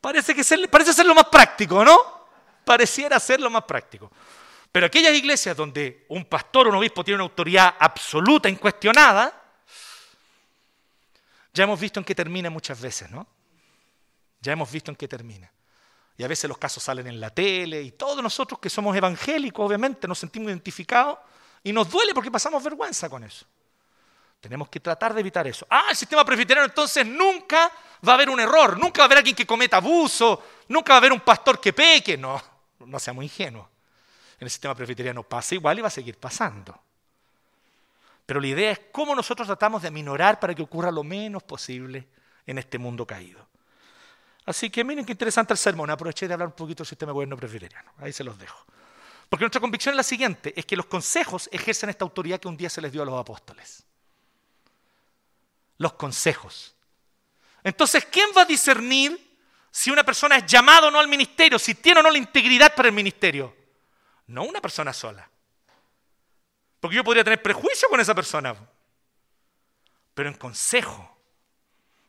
Parece, 0.00 0.34
que 0.34 0.42
ser, 0.42 0.70
parece 0.70 0.94
ser 0.94 1.04
lo 1.04 1.14
más 1.14 1.26
práctico, 1.26 1.84
¿no? 1.84 1.98
Pareciera 2.64 3.20
ser 3.20 3.38
lo 3.38 3.50
más 3.50 3.64
práctico. 3.64 4.10
Pero 4.72 4.86
aquellas 4.86 5.12
iglesias 5.12 5.54
donde 5.54 6.06
un 6.08 6.24
pastor 6.24 6.66
o 6.66 6.70
un 6.70 6.76
obispo 6.76 7.04
tiene 7.04 7.16
una 7.16 7.24
autoridad 7.24 7.74
absoluta, 7.78 8.48
incuestionada, 8.48 9.38
ya 11.52 11.64
hemos 11.64 11.78
visto 11.78 12.00
en 12.00 12.04
qué 12.04 12.14
termina 12.14 12.48
muchas 12.48 12.80
veces, 12.80 13.10
¿no? 13.10 13.26
Ya 14.40 14.52
hemos 14.52 14.72
visto 14.72 14.90
en 14.90 14.96
qué 14.96 15.08
termina. 15.08 15.52
Y 16.16 16.24
a 16.24 16.28
veces 16.28 16.48
los 16.48 16.56
casos 16.56 16.82
salen 16.82 17.06
en 17.06 17.20
la 17.20 17.28
tele 17.28 17.82
y 17.82 17.90
todos 17.92 18.22
nosotros 18.22 18.58
que 18.60 18.70
somos 18.70 18.96
evangélicos, 18.96 19.66
obviamente, 19.66 20.08
nos 20.08 20.18
sentimos 20.18 20.48
identificados 20.48 21.18
y 21.66 21.72
nos 21.72 21.90
duele 21.90 22.14
porque 22.14 22.30
pasamos 22.30 22.62
vergüenza 22.62 23.10
con 23.10 23.24
eso. 23.24 23.44
Tenemos 24.40 24.68
que 24.68 24.78
tratar 24.78 25.12
de 25.12 25.18
evitar 25.18 25.48
eso. 25.48 25.66
Ah, 25.68 25.86
el 25.90 25.96
sistema 25.96 26.24
presbiteriano 26.24 26.68
entonces 26.68 27.04
nunca 27.04 27.72
va 28.06 28.12
a 28.12 28.14
haber 28.14 28.30
un 28.30 28.38
error, 28.38 28.78
nunca 28.78 29.00
va 29.00 29.02
a 29.02 29.06
haber 29.06 29.18
alguien 29.18 29.34
que 29.34 29.44
cometa 29.44 29.78
abuso, 29.78 30.44
nunca 30.68 30.92
va 30.92 30.94
a 30.94 30.98
haber 30.98 31.12
un 31.12 31.18
pastor 31.18 31.60
que 31.60 31.72
peque. 31.72 32.16
No, 32.16 32.40
no 32.78 33.00
seamos 33.00 33.24
ingenuos. 33.24 33.66
En 34.38 34.44
el 34.44 34.50
sistema 34.50 34.76
presbiteriano 34.76 35.24
pasa 35.24 35.56
igual 35.56 35.80
y 35.80 35.82
va 35.82 35.88
a 35.88 35.90
seguir 35.90 36.16
pasando. 36.18 36.80
Pero 38.24 38.38
la 38.38 38.46
idea 38.46 38.70
es 38.70 38.80
cómo 38.92 39.12
nosotros 39.12 39.48
tratamos 39.48 39.82
de 39.82 39.88
aminorar 39.88 40.38
para 40.38 40.54
que 40.54 40.62
ocurra 40.62 40.92
lo 40.92 41.02
menos 41.02 41.42
posible 41.42 42.06
en 42.46 42.58
este 42.58 42.78
mundo 42.78 43.04
caído. 43.04 43.44
Así 44.44 44.70
que 44.70 44.84
miren 44.84 45.04
qué 45.04 45.10
interesante 45.10 45.52
el 45.52 45.58
sermón. 45.58 45.90
Aproveché 45.90 46.28
de 46.28 46.34
hablar 46.34 46.46
un 46.46 46.54
poquito 46.54 46.84
del 46.84 46.88
sistema 46.88 47.10
de 47.10 47.14
gobierno 47.14 47.36
presbiteriano. 47.36 47.90
Ahí 47.98 48.12
se 48.12 48.22
los 48.22 48.38
dejo. 48.38 48.64
Porque 49.28 49.44
nuestra 49.44 49.60
convicción 49.60 49.92
es 49.92 49.96
la 49.96 50.02
siguiente, 50.02 50.52
es 50.56 50.64
que 50.64 50.76
los 50.76 50.86
consejos 50.86 51.48
ejercen 51.52 51.90
esta 51.90 52.04
autoridad 52.04 52.40
que 52.40 52.48
un 52.48 52.56
día 52.56 52.70
se 52.70 52.80
les 52.80 52.92
dio 52.92 53.02
a 53.02 53.04
los 53.04 53.18
apóstoles. 53.18 53.84
Los 55.78 55.94
consejos. 55.94 56.74
Entonces, 57.62 58.06
¿quién 58.06 58.30
va 58.36 58.42
a 58.42 58.46
discernir 58.46 59.38
si 59.70 59.90
una 59.90 60.04
persona 60.04 60.36
es 60.36 60.46
llamada 60.46 60.88
o 60.88 60.90
no 60.90 61.00
al 61.00 61.08
ministerio, 61.08 61.58
si 61.58 61.74
tiene 61.74 62.00
o 62.00 62.02
no 62.02 62.10
la 62.10 62.18
integridad 62.18 62.74
para 62.74 62.88
el 62.88 62.94
ministerio? 62.94 63.54
No 64.28 64.44
una 64.44 64.60
persona 64.60 64.92
sola. 64.92 65.28
Porque 66.80 66.96
yo 66.96 67.04
podría 67.04 67.24
tener 67.24 67.42
prejuicio 67.42 67.88
con 67.88 68.00
esa 68.00 68.14
persona. 68.14 68.54
Pero 70.14 70.28
en 70.28 70.36
consejo 70.36 71.18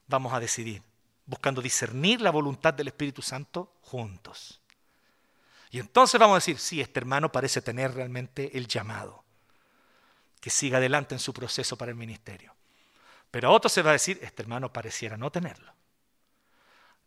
vamos 0.08 0.34
a 0.34 0.40
decidir 0.40 0.82
buscando 1.28 1.62
discernir 1.62 2.22
la 2.22 2.32
voluntad 2.32 2.74
del 2.74 2.88
Espíritu 2.88 3.22
Santo 3.22 3.74
juntos. 3.82 4.62
Y 5.78 5.80
entonces 5.80 6.20
vamos 6.20 6.34
a 6.34 6.38
decir, 6.38 6.58
sí, 6.58 6.82
este 6.82 7.00
hermano 7.00 7.32
parece 7.32 7.62
tener 7.62 7.94
realmente 7.94 8.58
el 8.58 8.68
llamado, 8.68 9.24
que 10.42 10.50
siga 10.50 10.80
adelante 10.80 11.14
en 11.14 11.20
su 11.20 11.32
proceso 11.34 11.78
para 11.78 11.92
el 11.92 11.96
ministerio. 11.96 12.56
Pero 13.30 13.50
a 13.50 13.52
otro 13.52 13.70
se 13.70 13.84
va 13.84 13.92
a 13.92 13.94
decir, 13.94 14.18
este 14.24 14.42
hermano 14.42 14.74
pareciera 14.74 15.18
no 15.18 15.32
tenerlo. 15.32 15.72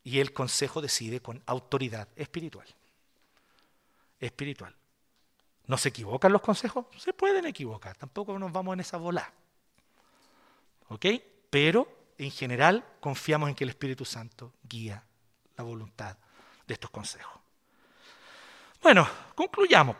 Y 0.04 0.20
el 0.20 0.32
consejo 0.32 0.80
decide 0.80 1.18
con 1.20 1.42
autoridad 1.46 2.06
espiritual. 2.14 2.68
Espiritual. 4.20 4.72
¿No 5.66 5.76
se 5.76 5.88
equivocan 5.88 6.32
los 6.32 6.40
consejos? 6.40 6.86
Se 6.96 7.12
pueden 7.12 7.46
equivocar, 7.46 7.96
tampoco 7.96 8.38
nos 8.38 8.52
vamos 8.52 8.74
en 8.74 8.80
esa 8.80 8.98
bola. 8.98 9.32
¿Ok? 10.90 11.06
Pero 11.50 11.88
en 12.18 12.30
general 12.30 12.86
confiamos 13.00 13.48
en 13.48 13.56
que 13.56 13.64
el 13.64 13.70
Espíritu 13.70 14.04
Santo 14.04 14.52
guía 14.62 15.02
la 15.56 15.64
voluntad 15.64 16.16
de 16.68 16.74
estos 16.74 16.90
consejos. 16.90 17.39
Bueno, 18.82 19.08
concluyamos. 19.34 19.96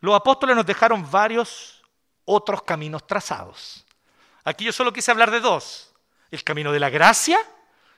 Los 0.00 0.14
apóstoles 0.14 0.56
nos 0.56 0.66
dejaron 0.66 1.10
varios 1.10 1.82
otros 2.24 2.62
caminos 2.62 3.06
trazados. 3.06 3.84
Aquí 4.44 4.64
yo 4.64 4.72
solo 4.72 4.92
quise 4.92 5.10
hablar 5.10 5.30
de 5.30 5.40
dos. 5.40 5.92
El 6.30 6.42
camino 6.42 6.72
de 6.72 6.80
la 6.80 6.90
gracia 6.90 7.38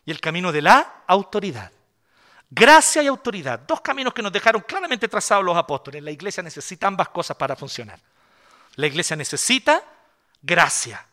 y 0.05 0.11
el 0.11 0.20
camino 0.20 0.53
de 0.53 0.62
la 0.62 1.03
autoridad. 1.07 1.72
Gracia 2.49 3.03
y 3.03 3.09
autoridad, 3.09 3.59
dos 3.59 3.81
caminos 3.81 4.14
que 4.14 4.22
nos 4.22 4.31
dejaron 4.31 4.62
claramente 4.62 5.09
trazados 5.09 5.45
los 5.45 5.57
apóstoles. 5.57 6.03
La 6.03 6.12
iglesia 6.12 6.43
necesita 6.43 6.87
ambas 6.87 7.09
cosas 7.09 7.37
para 7.37 7.57
funcionar. 7.57 7.99
La 8.77 8.87
iglesia 8.87 9.16
necesita 9.16 9.83
gracia, 10.41 11.05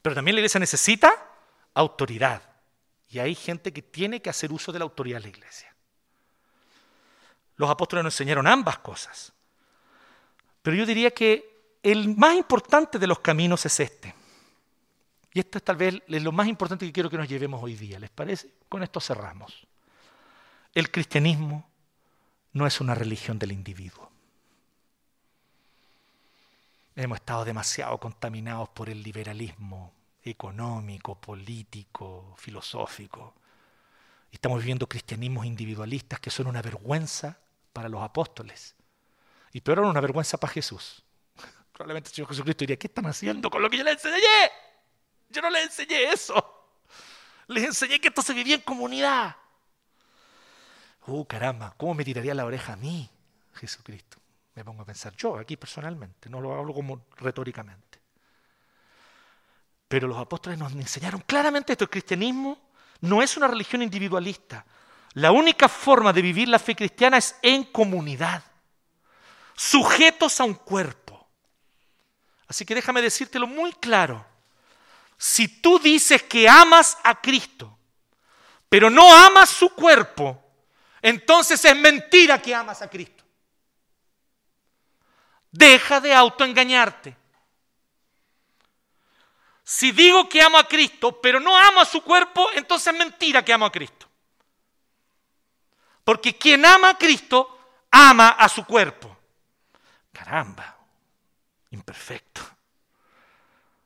pero 0.00 0.14
también 0.14 0.34
la 0.34 0.40
iglesia 0.40 0.58
necesita 0.58 1.12
autoridad. 1.74 2.42
Y 3.08 3.20
hay 3.20 3.34
gente 3.34 3.72
que 3.72 3.82
tiene 3.82 4.20
que 4.20 4.30
hacer 4.30 4.50
uso 4.50 4.72
de 4.72 4.80
la 4.80 4.84
autoridad 4.84 5.18
de 5.18 5.24
la 5.24 5.28
iglesia. 5.28 5.71
Los 7.62 7.70
apóstoles 7.70 8.02
nos 8.02 8.14
enseñaron 8.14 8.48
ambas 8.48 8.78
cosas. 8.78 9.32
Pero 10.62 10.76
yo 10.76 10.84
diría 10.84 11.12
que 11.12 11.76
el 11.80 12.16
más 12.16 12.34
importante 12.34 12.98
de 12.98 13.06
los 13.06 13.20
caminos 13.20 13.64
es 13.64 13.78
este. 13.78 14.12
Y 15.32 15.38
esto 15.38 15.58
es 15.58 15.64
tal 15.64 15.76
vez 15.76 16.02
lo 16.08 16.32
más 16.32 16.48
importante 16.48 16.84
que 16.84 16.92
quiero 16.92 17.08
que 17.08 17.16
nos 17.16 17.28
llevemos 17.28 17.62
hoy 17.62 17.76
día. 17.76 18.00
¿Les 18.00 18.10
parece? 18.10 18.50
Con 18.68 18.82
esto 18.82 18.98
cerramos. 18.98 19.64
El 20.74 20.90
cristianismo 20.90 21.70
no 22.52 22.66
es 22.66 22.80
una 22.80 22.96
religión 22.96 23.38
del 23.38 23.52
individuo. 23.52 24.10
Hemos 26.96 27.18
estado 27.18 27.44
demasiado 27.44 27.96
contaminados 27.98 28.70
por 28.70 28.90
el 28.90 29.04
liberalismo 29.04 29.92
económico, 30.24 31.14
político, 31.14 32.34
filosófico. 32.36 33.34
Estamos 34.32 34.58
viviendo 34.58 34.88
cristianismos 34.88 35.46
individualistas 35.46 36.18
que 36.18 36.30
son 36.30 36.48
una 36.48 36.60
vergüenza 36.60 37.38
para 37.72 37.88
los 37.88 38.02
apóstoles. 38.02 38.74
Y 39.52 39.60
peor 39.60 39.78
aún, 39.80 39.88
una 39.88 40.00
vergüenza 40.00 40.38
para 40.38 40.52
Jesús. 40.52 41.02
Probablemente 41.72 42.10
el 42.10 42.14
Señor 42.14 42.28
Jesucristo 42.28 42.62
diría, 42.62 42.78
¿qué 42.78 42.86
están 42.86 43.06
haciendo 43.06 43.50
con 43.50 43.62
lo 43.62 43.70
que 43.70 43.78
yo 43.78 43.84
les 43.84 43.94
enseñé? 43.94 44.50
Yo 45.28 45.42
no 45.42 45.50
les 45.50 45.64
enseñé 45.64 46.12
eso. 46.12 46.34
Les 47.48 47.64
enseñé 47.64 48.00
que 48.00 48.08
esto 48.08 48.22
se 48.22 48.34
vivía 48.34 48.54
en 48.54 48.60
comunidad. 48.62 49.36
Uh, 51.06 51.24
caramba, 51.24 51.74
¿cómo 51.76 51.94
me 51.94 52.04
tiraría 52.04 52.34
la 52.34 52.44
oreja 52.44 52.74
a 52.74 52.76
mí, 52.76 53.10
Jesucristo? 53.54 54.18
Me 54.54 54.64
pongo 54.64 54.82
a 54.82 54.84
pensar 54.84 55.14
yo 55.16 55.36
aquí 55.38 55.56
personalmente, 55.56 56.30
no 56.30 56.40
lo 56.40 56.54
hablo 56.54 56.72
como 56.72 57.06
retóricamente. 57.16 57.98
Pero 59.88 60.06
los 60.06 60.18
apóstoles 60.18 60.58
nos 60.58 60.72
enseñaron 60.72 61.22
claramente 61.26 61.72
esto, 61.72 61.84
el 61.84 61.90
cristianismo 61.90 62.58
no 63.00 63.20
es 63.22 63.36
una 63.36 63.48
religión 63.48 63.82
individualista. 63.82 64.64
La 65.14 65.30
única 65.30 65.68
forma 65.68 66.12
de 66.12 66.22
vivir 66.22 66.48
la 66.48 66.58
fe 66.58 66.74
cristiana 66.74 67.18
es 67.18 67.36
en 67.42 67.64
comunidad, 67.64 68.42
sujetos 69.54 70.40
a 70.40 70.44
un 70.44 70.54
cuerpo. 70.54 71.28
Así 72.48 72.64
que 72.64 72.74
déjame 72.74 73.02
decírtelo 73.02 73.46
muy 73.46 73.72
claro. 73.72 74.24
Si 75.18 75.48
tú 75.48 75.78
dices 75.78 76.22
que 76.22 76.48
amas 76.48 76.98
a 77.02 77.20
Cristo, 77.20 77.78
pero 78.68 78.90
no 78.90 79.14
amas 79.14 79.50
su 79.50 79.70
cuerpo, 79.74 80.42
entonces 81.00 81.62
es 81.64 81.76
mentira 81.76 82.40
que 82.40 82.54
amas 82.54 82.80
a 82.82 82.88
Cristo. 82.88 83.22
Deja 85.50 86.00
de 86.00 86.14
autoengañarte. 86.14 87.16
Si 89.62 89.92
digo 89.92 90.28
que 90.28 90.42
amo 90.42 90.58
a 90.58 90.66
Cristo, 90.66 91.20
pero 91.20 91.38
no 91.38 91.56
amo 91.56 91.80
a 91.80 91.84
su 91.84 92.02
cuerpo, 92.02 92.48
entonces 92.54 92.92
es 92.92 92.98
mentira 92.98 93.44
que 93.44 93.52
amo 93.52 93.66
a 93.66 93.72
Cristo. 93.72 94.06
Porque 96.04 96.36
quien 96.36 96.64
ama 96.64 96.90
a 96.90 96.98
Cristo, 96.98 97.58
ama 97.90 98.30
a 98.30 98.48
su 98.48 98.64
cuerpo. 98.64 99.16
Caramba, 100.12 100.76
imperfecto, 101.70 102.42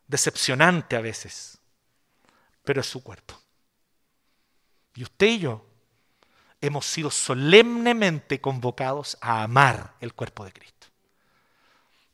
decepcionante 0.07 0.97
a 0.97 1.01
veces, 1.01 1.59
pero 2.65 2.81
es 2.81 2.87
su 2.87 3.03
cuerpo. 3.03 3.39
Y 4.95 5.03
usted 5.03 5.27
y 5.27 5.39
yo 5.41 5.67
hemos 6.61 6.87
sido 6.87 7.11
solemnemente 7.11 8.41
convocados 8.41 9.19
a 9.21 9.43
amar 9.43 9.95
el 10.01 10.15
cuerpo 10.15 10.45
de 10.45 10.53
Cristo 10.53 10.87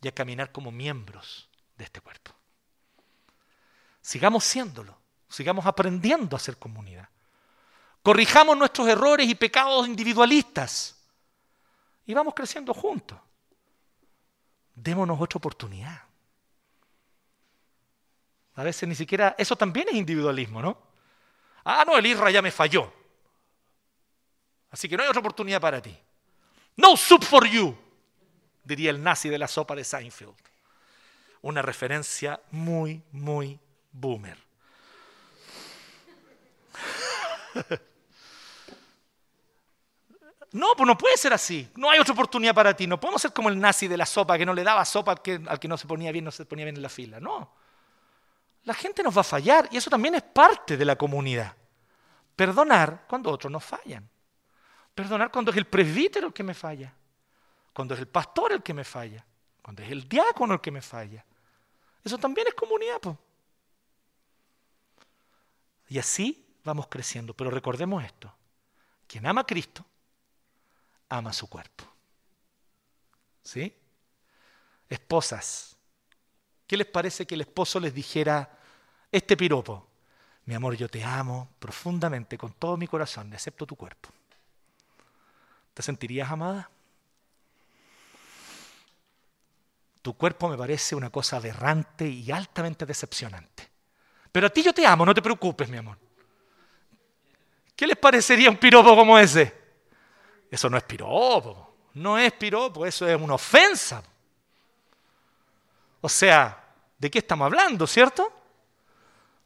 y 0.03 0.09
a 0.09 0.13
caminar 0.13 0.53
como 0.53 0.73
miembros 0.73 1.49
de 1.77 1.85
este 1.85 2.01
cuerpo. 2.01 2.33
Sigamos 4.01 4.45
siéndolo, 4.45 4.99
sigamos 5.29 5.65
aprendiendo 5.65 6.37
a 6.37 6.41
ser 6.41 6.59
comunidad. 6.59 7.09
Corrijamos 8.03 8.57
nuestros 8.57 8.89
errores 8.89 9.29
y 9.29 9.35
pecados 9.35 9.87
individualistas 9.87 10.97
y 12.05 12.15
vamos 12.15 12.35
creciendo 12.35 12.75
juntos. 12.75 13.19
Démonos 14.75 15.21
otra 15.21 15.39
oportunidad. 15.39 16.03
A 18.55 18.63
veces 18.65 18.89
ni 18.89 18.95
siquiera, 18.95 19.35
eso 19.39 19.57
también 19.57 19.89
es 19.89 19.95
individualismo, 19.95 20.61
¿no? 20.61 20.77
Ah, 21.65 21.85
no, 21.87 21.97
el 21.97 22.05
Isra 22.05 22.31
ya 22.31 22.43
me 22.43 22.51
falló. 22.51 22.93
Así 24.71 24.89
que 24.89 24.97
no 24.97 25.03
hay 25.03 25.09
otra 25.09 25.21
oportunidad 25.21 25.61
para 25.61 25.81
ti. 25.81 25.97
No 26.77 26.97
soup 26.97 27.25
for 27.25 27.47
you 27.47 27.77
diría 28.65 28.91
el 28.91 29.03
nazi 29.03 29.29
de 29.29 29.39
la 29.39 29.49
sopa 29.49 29.75
de 29.75 29.85
Seinfeld. 29.85 30.35
Una 31.43 31.63
referencia 31.63 32.41
muy, 32.51 33.03
muy 33.13 33.59
boomer. 33.91 34.39
No, 40.53 40.75
pues 40.77 40.87
no 40.87 40.99
puede 40.99 41.17
ser 41.17 41.33
así. 41.33 41.71
No 41.77 41.91
hay 41.91 41.99
otra 41.99 42.13
oportunidad 42.13 42.55
para 42.55 42.75
ti. 42.75 42.87
No 42.87 43.01
podemos 43.01 43.23
ser 43.23 43.33
como 43.33 43.49
el 43.49 43.59
nazi 43.59 43.89
de 43.89 43.97
la 43.97 44.07
sopa 44.07 44.37
que 44.37 44.45
no 44.45 44.53
le 44.53 44.63
daba 44.63 44.85
sopa 44.85 45.13
al 45.13 45.23
que, 45.23 45.69
no 45.69 45.77
se 45.77 45.87
ponía 45.87 46.13
bien, 46.13 46.25
no 46.25 46.31
se 46.31 46.45
ponía 46.45 46.65
bien 46.65 46.77
en 46.77 46.83
la 46.83 46.89
fila. 46.89 47.21
No. 47.21 47.55
La 48.65 48.75
gente 48.75 49.03
nos 49.03 49.17
va 49.17 49.23
a 49.23 49.25
fallar 49.25 49.69
y 49.73 49.77
eso 49.77 49.91
también 49.91 50.15
es 50.15 50.23
parte 50.23 50.77
de 50.77 50.85
la 50.85 50.97
comunidad. 50.97 51.55
Perdonar 52.37 53.05
cuando 53.09 53.31
otros 53.31 53.51
nos 53.51 53.65
fallan. 53.65 54.09
Perdonar 54.95 55.31
cuando 55.31 55.51
es 55.51 55.57
el 55.57 55.67
presbítero 55.67 56.29
el 56.29 56.33
que 56.33 56.43
me 56.43 56.55
falla 56.55 56.95
cuando 57.73 57.95
es 57.95 58.01
el 58.01 58.09
pastor 58.09 58.53
el 58.53 58.63
que 58.63 58.75
me 58.75 58.85
falla, 58.85 59.25
cuando 59.63 59.83
es 59.83 59.91
el 59.91 60.09
diácono 60.09 60.55
el 60.55 60.61
que 60.61 60.71
me 60.71 60.83
falla. 60.83 61.25
Eso 62.05 62.19
también 62.19 62.49
es 62.49 62.55
comunidad. 62.55 63.01
Y 65.89 65.99
así 65.99 66.47
vamos 66.65 66.89
creciendo. 66.89 67.35
Pero 67.35 67.51
recordemos 67.51 68.05
esto. 68.05 68.33
Quien 69.07 69.27
ama 69.27 69.43
a 69.43 69.47
Cristo, 69.47 69.85
ama 71.13 71.33
su 71.33 71.49
cuerpo. 71.49 71.85
¿Sí? 73.43 73.75
Esposas, 74.89 75.77
¿qué 76.67 76.77
les 76.77 76.87
parece 76.87 77.27
que 77.27 77.35
el 77.35 77.43
esposo 77.43 77.79
les 77.79 77.93
dijera 77.93 78.59
este 79.11 79.37
piropo? 79.37 79.89
Mi 80.47 80.55
amor, 80.55 80.75
yo 80.75 80.89
te 80.89 81.05
amo 81.05 81.51
profundamente, 81.59 82.39
con 82.39 82.53
todo 82.55 82.77
mi 82.77 82.87
corazón, 82.87 83.33
excepto 83.33 83.67
tu 83.67 83.77
cuerpo. 83.77 84.09
¿Te 85.75 85.83
sentirías 85.83 86.31
amada? 86.31 86.71
Tu 90.01 90.15
cuerpo 90.15 90.49
me 90.49 90.57
parece 90.57 90.95
una 90.95 91.11
cosa 91.11 91.37
aberrante 91.37 92.09
y 92.09 92.31
altamente 92.33 92.87
decepcionante. 92.87 93.71
Pero 94.33 94.47
a 94.47 94.51
ti 94.51 94.63
yo 94.63 94.73
te 94.73 94.87
amo, 94.87 95.07
no 95.07 95.15
te 95.15 95.23
preocupes, 95.23 95.69
mi 95.69 95.77
amor. 95.77 95.99
¿Qué 97.77 97.87
les 97.87 97.97
parecería 97.97 98.51
un 98.51 98.57
piropo 98.57 98.97
como 98.97 99.19
ese? 99.19 99.62
Eso 100.53 100.69
no 100.69 100.77
es 100.77 100.83
piropo, 100.83 101.77
no 101.95 102.19
es 102.19 102.31
piropo, 102.35 102.85
eso 102.85 103.09
es 103.09 103.19
una 103.19 103.37
ofensa. 103.37 104.03
O 106.03 106.11
sea, 106.11 106.63
¿de 106.99 107.11
qué 107.11 107.21
estamos 107.21 107.47
hablando, 107.47 107.87
cierto? 107.87 108.31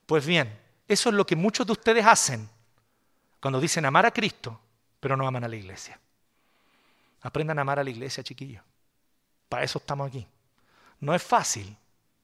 Pues 0.04 0.26
bien, 0.26 0.52
eso 0.88 1.10
es 1.10 1.14
lo 1.14 1.24
que 1.24 1.36
muchos 1.36 1.64
de 1.64 1.74
ustedes 1.74 2.04
hacen 2.04 2.50
cuando 3.40 3.60
dicen 3.60 3.84
amar 3.84 4.04
a 4.04 4.10
Cristo, 4.10 4.58
pero 4.98 5.16
no 5.16 5.28
aman 5.28 5.44
a 5.44 5.48
la 5.48 5.54
iglesia. 5.54 5.96
Aprendan 7.22 7.60
a 7.60 7.62
amar 7.62 7.78
a 7.78 7.84
la 7.84 7.90
iglesia, 7.90 8.24
chiquillos. 8.24 8.64
Para 9.48 9.62
eso 9.62 9.78
estamos 9.78 10.08
aquí. 10.08 10.26
No 10.98 11.14
es 11.14 11.22
fácil, 11.22 11.76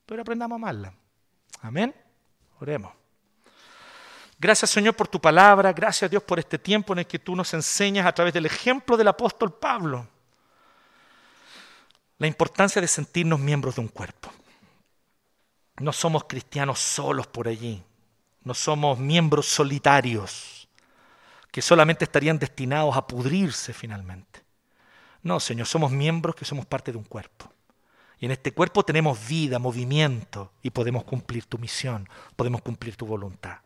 pero 0.05 0.22
aprendamos 0.22 0.57
a 0.57 0.59
amarla. 0.59 0.93
Amén. 1.61 1.95
Oremos. 2.59 3.01
Gracias 4.43 4.72
Señor 4.72 4.97
por 4.97 5.07
tu 5.07 5.20
palabra, 5.20 5.72
gracias 5.72 6.11
Dios 6.11 6.20
por 6.24 6.40
este 6.40 6.59
tiempo 6.59 6.93
en 6.93 6.99
el 6.99 7.07
que 7.07 7.20
tú 7.20 7.36
nos 7.36 7.55
enseñas 7.55 8.05
a 8.05 8.12
través 8.12 8.34
del 8.34 8.45
ejemplo 8.45 8.97
del 8.97 9.07
apóstol 9.07 9.53
Pablo 9.53 10.09
la 12.18 12.26
importancia 12.26 12.80
de 12.80 12.88
sentirnos 12.88 13.38
miembros 13.38 13.76
de 13.76 13.82
un 13.82 13.86
cuerpo. 13.86 14.32
No 15.78 15.93
somos 15.93 16.24
cristianos 16.24 16.80
solos 16.80 17.28
por 17.28 17.47
allí, 17.47 17.84
no 18.43 18.53
somos 18.53 18.99
miembros 18.99 19.47
solitarios 19.47 20.68
que 21.53 21.62
solamente 21.62 22.05
estarían 22.05 22.40
destinados 22.40 22.97
a 22.97 23.07
pudrirse 23.07 23.72
finalmente. 23.72 24.43
No, 25.22 25.38
Señor, 25.38 25.68
somos 25.68 25.93
miembros 25.93 26.34
que 26.34 26.45
somos 26.45 26.66
parte 26.66 26.90
de 26.90 26.99
un 26.99 27.05
cuerpo. 27.05 27.53
Y 28.18 28.24
en 28.24 28.32
este 28.32 28.51
cuerpo 28.53 28.84
tenemos 28.84 29.24
vida, 29.24 29.61
movimiento 29.61 30.51
y 30.62 30.70
podemos 30.70 31.05
cumplir 31.05 31.47
tu 31.47 31.59
misión, 31.59 32.09
podemos 32.34 32.61
cumplir 32.61 32.97
tu 32.97 33.07
voluntad. 33.07 33.59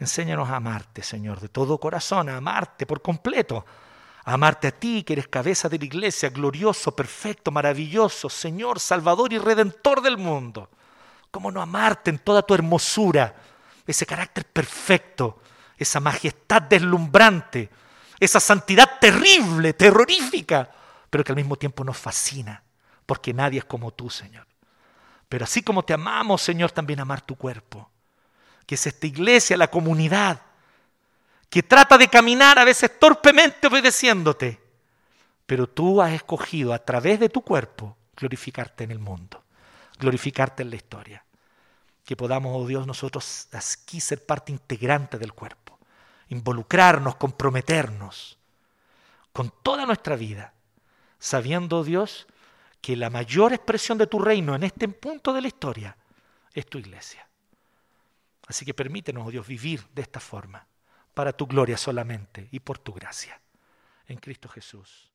Enséñanos 0.00 0.48
a 0.48 0.56
amarte, 0.56 1.02
Señor, 1.02 1.40
de 1.40 1.48
todo 1.48 1.78
corazón, 1.78 2.28
a 2.28 2.38
amarte 2.38 2.86
por 2.86 3.02
completo, 3.02 3.64
a 4.24 4.32
amarte 4.32 4.66
a 4.66 4.72
ti, 4.72 5.04
que 5.04 5.12
eres 5.12 5.28
cabeza 5.28 5.68
de 5.68 5.78
la 5.78 5.84
iglesia, 5.84 6.30
glorioso, 6.30 6.96
perfecto, 6.96 7.52
maravilloso, 7.52 8.28
Señor, 8.28 8.80
Salvador 8.80 9.32
y 9.32 9.38
Redentor 9.38 10.02
del 10.02 10.18
mundo. 10.18 10.70
¿Cómo 11.30 11.52
no 11.52 11.62
amarte 11.62 12.10
en 12.10 12.18
toda 12.18 12.42
tu 12.42 12.54
hermosura, 12.54 13.36
ese 13.86 14.06
carácter 14.06 14.44
perfecto, 14.46 15.40
esa 15.76 16.00
majestad 16.00 16.62
deslumbrante, 16.62 17.70
esa 18.18 18.40
santidad 18.40 18.98
terrible, 19.00 19.74
terrorífica, 19.74 20.68
pero 21.08 21.22
que 21.22 21.30
al 21.30 21.36
mismo 21.36 21.56
tiempo 21.56 21.84
nos 21.84 21.96
fascina? 21.96 22.64
porque 23.10 23.34
nadie 23.34 23.58
es 23.58 23.64
como 23.64 23.90
tú, 23.90 24.08
Señor. 24.08 24.46
Pero 25.28 25.42
así 25.42 25.62
como 25.62 25.82
te 25.82 25.92
amamos, 25.92 26.42
Señor, 26.42 26.70
también 26.70 27.00
amar 27.00 27.20
tu 27.22 27.34
cuerpo, 27.34 27.90
que 28.66 28.74
es 28.76 28.86
esta 28.86 29.06
iglesia, 29.06 29.56
la 29.56 29.70
comunidad, 29.70 30.40
que 31.48 31.62
trata 31.62 31.98
de 31.98 32.08
caminar 32.08 32.58
a 32.58 32.64
veces 32.64 32.98
torpemente 32.98 33.66
obedeciéndote, 33.66 34.60
Pero 35.46 35.66
tú 35.66 36.00
has 36.00 36.12
escogido 36.12 36.72
a 36.72 36.78
través 36.78 37.18
de 37.18 37.28
tu 37.28 37.42
cuerpo 37.42 37.96
glorificarte 38.14 38.84
en 38.84 38.92
el 38.92 39.00
mundo, 39.00 39.42
glorificarte 39.98 40.62
en 40.62 40.70
la 40.70 40.76
historia. 40.76 41.24
Que 42.04 42.14
podamos, 42.14 42.52
oh 42.56 42.66
Dios, 42.66 42.86
nosotros 42.86 43.48
aquí 43.52 44.00
ser 44.00 44.24
parte 44.24 44.52
integrante 44.52 45.18
del 45.18 45.32
cuerpo, 45.32 45.76
involucrarnos, 46.28 47.16
comprometernos 47.16 48.38
con 49.32 49.52
toda 49.62 49.86
nuestra 49.86 50.14
vida, 50.14 50.52
sabiendo, 51.18 51.78
oh 51.78 51.84
Dios, 51.84 52.28
que 52.80 52.96
la 52.96 53.10
mayor 53.10 53.52
expresión 53.52 53.98
de 53.98 54.06
tu 54.06 54.18
reino 54.18 54.54
en 54.54 54.62
este 54.62 54.88
punto 54.88 55.32
de 55.32 55.40
la 55.42 55.48
historia 55.48 55.96
es 56.54 56.66
tu 56.66 56.78
iglesia. 56.78 57.26
Así 58.50 58.64
que 58.64 58.74
permítenos, 58.74 59.28
oh 59.28 59.30
Dios, 59.30 59.46
vivir 59.46 59.86
de 59.94 60.02
esta 60.02 60.18
forma, 60.18 60.66
para 61.14 61.32
tu 61.32 61.46
gloria 61.46 61.76
solamente 61.76 62.48
y 62.50 62.58
por 62.58 62.78
tu 62.78 62.92
gracia. 62.92 63.40
En 64.08 64.16
Cristo 64.16 64.48
Jesús. 64.48 65.09